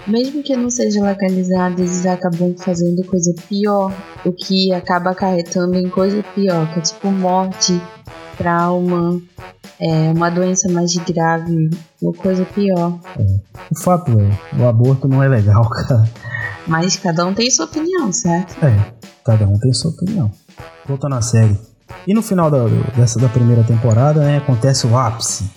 mesmo 0.05 0.43
que 0.43 0.55
não 0.55 0.69
seja 0.69 1.03
legalizado, 1.03 1.81
eles 1.81 2.05
acabam 2.05 2.53
fazendo 2.57 3.03
coisa 3.05 3.33
pior, 3.49 3.91
o 4.23 4.31
que 4.31 4.71
acaba 4.71 5.11
acarretando 5.11 5.77
em 5.77 5.89
coisa 5.89 6.23
pior, 6.35 6.71
que 6.71 6.79
é 6.79 6.81
tipo 6.81 7.09
morte, 7.11 7.81
trauma, 8.37 9.19
é, 9.79 10.11
uma 10.11 10.29
doença 10.29 10.71
mais 10.71 10.95
grave, 10.95 11.69
uma 12.01 12.13
coisa 12.13 12.45
pior. 12.45 12.99
O 13.71 13.79
fato 13.79 14.11
é, 14.19 14.57
o 14.61 14.67
aborto 14.67 15.07
não 15.07 15.21
é 15.23 15.27
legal, 15.27 15.67
cara. 15.69 16.09
Mas 16.67 16.95
cada 16.95 17.25
um 17.25 17.33
tem 17.33 17.49
sua 17.51 17.65
opinião, 17.65 18.11
certo? 18.11 18.55
É, 18.63 18.93
cada 19.25 19.45
um 19.47 19.57
tem 19.59 19.73
sua 19.73 19.91
opinião. 19.91 20.31
Voltando 20.87 21.15
à 21.15 21.21
série. 21.21 21.57
E 22.07 22.13
no 22.13 22.21
final 22.21 22.49
da, 22.49 22.65
dessa, 22.95 23.19
da 23.19 23.29
primeira 23.29 23.63
temporada, 23.63 24.21
né, 24.21 24.37
acontece 24.37 24.87
o 24.87 24.97
ápice. 24.97 25.49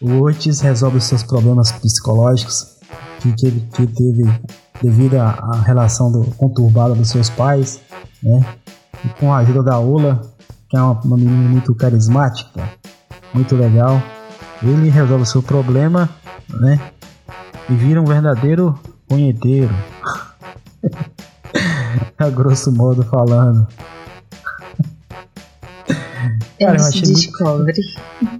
O 0.00 0.22
Otis 0.22 0.60
resolve 0.60 0.98
os 0.98 1.04
seus 1.04 1.22
problemas 1.22 1.70
psicológicos 1.72 2.76
que, 3.20 3.32
que 3.34 3.46
ele 3.46 3.60
que 3.72 3.86
teve 3.86 4.24
devido 4.82 5.14
à, 5.16 5.28
à 5.30 5.60
relação 5.62 6.10
do- 6.10 6.24
conturbada 6.36 6.94
dos 6.94 7.08
seus 7.08 7.30
pais, 7.30 7.80
né? 8.22 8.44
E 9.04 9.08
com 9.20 9.32
a 9.32 9.38
ajuda 9.38 9.62
da 9.62 9.78
Ola, 9.78 10.20
que 10.72 10.78
é 10.78 10.80
uma, 10.80 10.98
uma 11.02 11.16
menina 11.18 11.50
muito 11.50 11.74
carismática, 11.74 12.66
muito 13.34 13.54
legal, 13.54 14.02
ele 14.62 14.88
resolve 14.88 15.24
o 15.24 15.26
seu 15.26 15.42
problema, 15.42 16.08
né? 16.48 16.80
E 17.68 17.74
vira 17.74 18.00
um 18.00 18.06
verdadeiro 18.06 18.78
punheteiro. 19.06 19.68
a 22.16 22.30
grosso 22.30 22.72
modo 22.72 23.02
falando. 23.04 23.66
Cara, 26.58 26.78
eu 26.78 26.84
achei 26.86 27.02
muito- 27.02 27.14
descobre. 27.16 27.72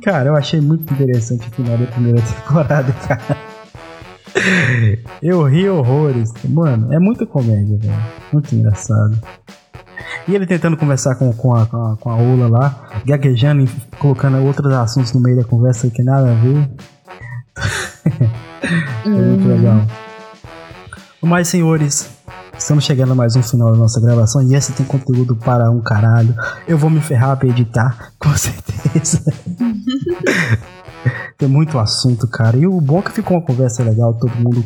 Cara, 0.03 0.29
eu 0.31 0.37
achei 0.37 0.61
muito 0.63 0.91
interessante 0.95 1.47
o 1.49 1.51
final 1.51 1.77
da 1.77 1.87
primeira 1.87 2.23
temporada, 2.47 2.91
cara. 3.07 3.37
Eu 5.21 5.43
ri 5.47 5.69
horrores. 5.69 6.33
Mano, 6.49 6.91
é 6.95 6.99
muita 6.99 7.27
comédia, 7.27 7.77
velho. 7.77 8.03
Muito 8.33 8.55
engraçado. 8.55 9.19
E 10.29 10.35
ele 10.35 10.47
tentando 10.47 10.77
conversar 10.77 11.17
com, 11.17 11.33
com, 11.33 11.55
a, 11.55 11.67
com, 11.67 11.77
a, 11.77 11.97
com 11.97 12.11
a 12.11 12.17
Ola 12.17 12.49
lá, 12.49 12.89
gaguejando 13.05 13.63
e 13.63 13.69
colocando 13.99 14.39
outros 14.39 14.73
assuntos 14.73 15.13
no 15.13 15.21
meio 15.21 15.37
da 15.37 15.45
conversa 15.45 15.91
que 15.91 16.03
nada 16.03 16.31
a 16.31 16.35
ver. 16.35 16.71
É 19.05 19.09
muito 19.09 19.49
legal. 19.49 19.83
Mas, 21.21 21.49
senhores, 21.49 22.11
estamos 22.57 22.85
chegando 22.85 23.13
a 23.13 23.15
mais 23.15 23.35
um 23.37 23.43
final 23.43 23.73
da 23.73 23.77
nossa 23.77 24.01
gravação 24.01 24.43
e 24.43 24.55
essa 24.55 24.73
tem 24.73 24.87
conteúdo 24.87 25.37
para 25.37 25.71
um 25.71 25.81
caralho. 25.81 26.35
Eu 26.67 26.79
vou 26.79 26.89
me 26.89 27.01
ferrar 27.01 27.37
pra 27.37 27.49
editar, 27.49 28.13
com 28.19 28.35
certeza. 28.37 29.23
tem 31.39 31.49
muito 31.49 31.79
assunto, 31.79 32.29
cara. 32.29 32.57
E 32.57 32.67
o 32.67 32.81
bom 32.81 33.01
é 33.01 33.03
que 33.03 33.13
ficou 33.13 33.37
uma 33.37 33.45
conversa 33.45 33.83
legal, 33.83 34.15
todo 34.15 34.35
mundo 34.37 34.65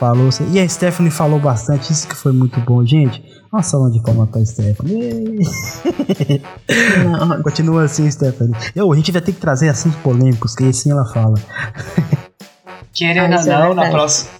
falou. 0.00 0.30
E 0.50 0.58
a 0.58 0.66
Stephanie 0.66 1.10
falou 1.10 1.38
bastante, 1.38 1.92
isso 1.92 2.08
que 2.08 2.16
foi 2.16 2.32
muito 2.32 2.58
bom, 2.60 2.84
gente. 2.84 3.22
Uma 3.52 3.62
salva 3.62 3.90
de 3.90 4.02
palmas 4.02 4.30
pra 4.30 4.44
Stephanie. 4.44 5.38
Continua 7.44 7.84
assim, 7.84 8.10
Stephanie. 8.10 8.56
Eu, 8.74 8.90
a 8.90 8.96
gente 8.96 9.12
vai 9.12 9.20
ter 9.20 9.32
que 9.32 9.40
trazer 9.40 9.68
assuntos 9.68 9.98
polêmicos, 10.00 10.54
que 10.56 10.64
assim 10.64 10.90
ela 10.90 11.04
fala. 11.04 11.34
Querendo 12.94 13.34
ou 13.34 13.40
é 13.40 13.44
não, 13.44 13.74
na 13.74 13.90
próxima. 13.90 14.30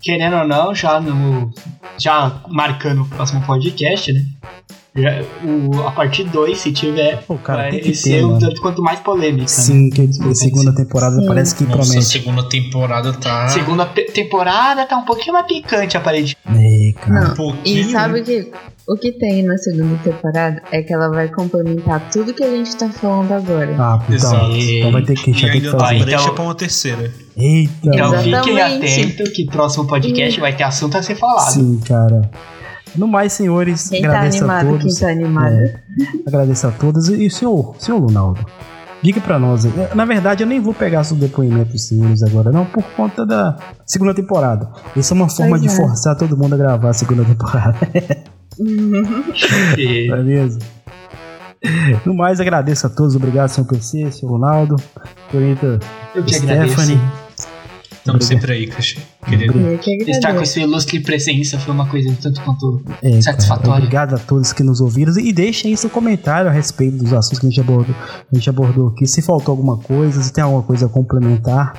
Querendo 0.00 0.36
ou 0.36 0.46
não, 0.46 0.74
já 0.74 1.00
no. 1.00 1.52
Já 1.96 2.42
marcando 2.48 3.02
o 3.02 3.08
próximo 3.08 3.40
podcast, 3.44 4.12
né? 4.12 4.24
Já, 5.00 5.22
o, 5.44 5.86
a 5.86 5.90
parte 5.92 6.24
2, 6.24 6.58
se 6.58 6.72
tiver, 6.72 7.22
Pô, 7.26 7.36
cara, 7.36 7.62
vai 7.62 7.70
tem 7.70 7.80
que 7.80 7.94
ser 7.94 8.10
ter, 8.18 8.24
um 8.24 8.38
tanto 8.38 8.60
quanto 8.60 8.82
mais 8.82 8.98
polêmica. 9.00 9.42
né? 9.42 9.46
Sim, 9.48 9.90
que 9.90 10.02
a 10.02 10.34
segunda 10.34 10.74
temporada 10.74 11.20
Sim. 11.20 11.26
parece 11.26 11.54
que 11.54 11.64
Nossa, 11.64 11.74
a 11.76 11.84
promete. 11.84 12.04
segunda 12.04 12.42
temporada 12.48 13.12
tá. 13.12 13.48
Segunda 13.48 13.86
temporada 13.86 14.84
tá 14.86 14.96
um 14.96 15.04
pouquinho 15.04 15.32
mais 15.34 15.46
picante, 15.46 15.96
aparentemente. 15.96 16.94
Cara. 16.94 17.20
não. 17.20 17.32
Um 17.32 17.34
pouquinho. 17.34 17.80
E 17.88 17.92
sabe 17.92 18.20
o 18.20 18.24
que, 18.24 18.50
o 18.88 18.96
que 18.96 19.12
tem 19.12 19.42
na 19.42 19.56
segunda 19.58 19.96
temporada? 20.02 20.62
É 20.72 20.82
que 20.82 20.92
ela 20.92 21.08
vai 21.10 21.28
complementar 21.28 22.08
tudo 22.10 22.32
que 22.34 22.42
a 22.42 22.50
gente 22.50 22.74
tá 22.76 22.88
falando 22.88 23.32
agora. 23.32 23.74
Ah, 23.78 23.98
então, 24.04 24.14
Exato. 24.14 24.50
então 24.56 24.92
vai 24.92 25.02
ter 25.02 25.14
que, 25.14 25.30
a 25.30 25.32
vai 25.32 25.42
ter 25.42 25.50
que 25.50 25.66
ainda 25.66 25.70
tá 25.72 25.78
fazer. 25.78 26.12
Então- 26.12 26.34
pra 26.34 26.44
uma 26.44 26.54
terceira. 26.54 27.12
Eita, 27.36 27.70
Então 27.84 28.06
Exatamente. 28.14 28.38
fiquem 28.48 28.60
atentos 28.60 29.28
que 29.30 29.46
próximo 29.46 29.86
podcast 29.86 30.40
vai 30.40 30.56
ter 30.56 30.64
assunto 30.64 30.96
a 30.98 31.02
ser 31.02 31.14
falado. 31.14 31.52
sim, 31.52 31.78
cara. 31.86 32.28
No 32.98 33.06
mais, 33.08 33.32
senhores, 33.32 33.88
Quem 33.88 34.02
tá 34.02 34.08
agradeço 34.08 34.38
a 34.44 34.58
animado, 34.58 34.66
quem 34.72 34.78
todos. 34.80 34.98
tá 35.00 35.08
animado. 35.08 35.52
É, 35.54 35.80
agradeço 36.26 36.66
a 36.66 36.70
todos. 36.72 37.08
E 37.08 37.26
o 37.26 37.30
senhor, 37.30 37.74
senhor 37.78 37.98
Lunaldo, 37.98 38.44
diga 39.02 39.20
pra 39.20 39.38
nós. 39.38 39.64
aí. 39.64 39.72
Na 39.94 40.04
verdade, 40.04 40.42
eu 40.42 40.46
nem 40.46 40.60
vou 40.60 40.74
pegar 40.74 41.04
seu 41.04 41.16
depoimento 41.16 41.72
dos 41.72 41.86
senhores 41.86 42.22
agora, 42.22 42.50
não, 42.50 42.66
por 42.66 42.82
conta 42.96 43.24
da 43.24 43.56
segunda 43.86 44.12
temporada. 44.14 44.68
Isso 44.96 45.14
é 45.14 45.16
uma 45.16 45.28
forma 45.28 45.50
Pois 45.58 45.62
de 45.62 45.68
é. 45.68 45.70
forçar 45.70 46.16
todo 46.16 46.36
mundo 46.36 46.54
a 46.54 46.58
gravar 46.58 46.90
a 46.90 46.92
segunda 46.92 47.24
temporada. 47.24 47.78
Não 48.58 50.16
é 50.16 50.22
mesmo? 50.22 50.60
No 52.04 52.14
mais, 52.14 52.40
agradeço 52.40 52.86
a 52.86 52.90
todos. 52.90 53.14
Obrigado, 53.16 53.48
senhor 53.48 53.66
PC, 53.68 54.10
senhor 54.10 54.32
Ronaldo, 54.32 54.76
senhorita 55.30 55.78
Eu 56.14 56.24
te 56.24 56.34
Stephanie. 56.34 56.62
agradeço. 56.64 57.27
Estamos 57.92 58.24
sempre 58.24 58.52
aí, 58.52 58.66
Cachê. 58.66 58.98
Estar 60.06 60.34
com 60.34 60.44
sua 60.44 60.62
ilustre 60.62 61.00
presença 61.00 61.58
foi 61.58 61.74
uma 61.74 61.86
coisa 61.86 62.14
tanto 62.22 62.40
quanto 62.42 62.82
É, 63.02 63.10
cara, 63.10 63.22
satisfatória. 63.22 63.76
obrigado 63.78 64.14
a 64.14 64.18
todos 64.18 64.52
que 64.52 64.62
nos 64.62 64.80
ouviram 64.80 65.12
e 65.18 65.32
deixem 65.32 65.70
aí 65.70 65.76
seu 65.76 65.90
comentário 65.90 66.48
a 66.50 66.52
respeito 66.52 66.96
dos 66.96 67.12
assuntos 67.12 67.38
que 67.40 67.46
a 67.46 67.50
gente 67.50 67.60
abordou, 67.60 67.94
a 68.32 68.34
gente 68.34 68.48
abordou 68.48 68.88
aqui. 68.88 69.06
Se 69.06 69.20
faltou 69.20 69.52
alguma 69.52 69.76
coisa, 69.76 70.22
se 70.22 70.32
tem 70.32 70.42
alguma 70.42 70.62
coisa 70.62 70.86
a 70.86 70.88
complementar. 70.88 71.74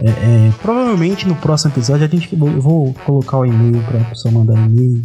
É, 0.00 0.08
é, 0.08 0.52
provavelmente 0.60 1.26
no 1.26 1.36
próximo 1.36 1.72
episódio 1.72 2.04
a 2.04 2.08
gente 2.08 2.28
eu 2.32 2.60
vou 2.60 2.92
colocar 3.06 3.38
o 3.38 3.46
e-mail 3.46 3.80
para 3.84 4.00
a 4.00 4.04
pessoa 4.04 4.32
mandar 4.34 4.54
e-mail 4.66 5.02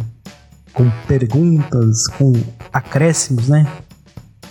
com 0.72 0.90
perguntas, 1.06 2.06
com 2.18 2.32
acréscimos, 2.72 3.48
né? 3.48 3.66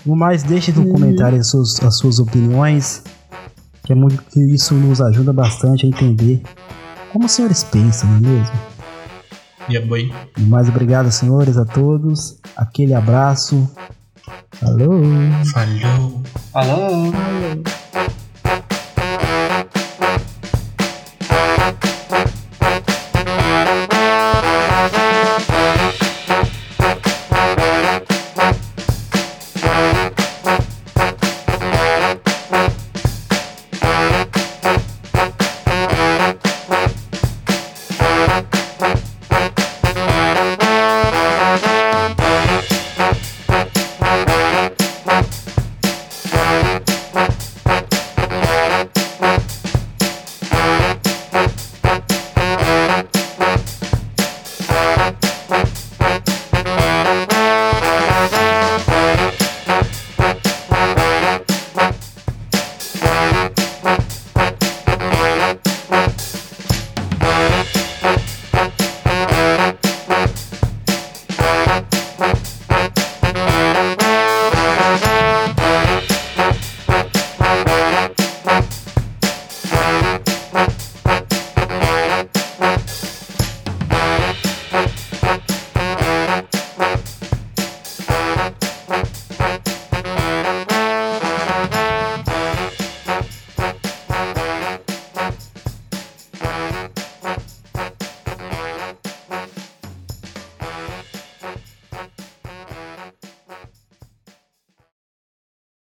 No 0.05 0.15
mais, 0.15 0.41
deixe 0.43 0.71
no 0.71 0.83
Uhum. 0.83 0.93
comentário 0.93 1.37
as 1.39 1.47
suas, 1.47 1.79
as 1.83 1.97
suas 1.97 2.19
opiniões, 2.19 3.03
que 3.89 3.93
é 3.93 3.95
muito 3.95 4.21
que 4.21 4.39
isso 4.39 4.75
nos 4.75 5.01
ajuda 5.01 5.33
bastante 5.33 5.83
a 5.83 5.89
entender 5.89 6.43
como 7.11 7.25
os 7.25 7.31
senhores 7.31 7.63
pensam, 7.63 8.07
não 8.07 8.17
é 8.17 8.19
mesmo? 8.19 8.55
E 9.67 9.77
a 9.77 9.81
boi. 9.81 10.13
E 10.37 10.41
mais 10.41 10.69
obrigado, 10.69 11.11
senhores, 11.11 11.57
a 11.57 11.65
todos. 11.65 12.37
Aquele 12.55 12.93
abraço. 12.93 13.67
Falou! 14.51 15.01
Falhou. 15.51 16.23
Falou! 16.53 17.11
Falou. 17.11 17.78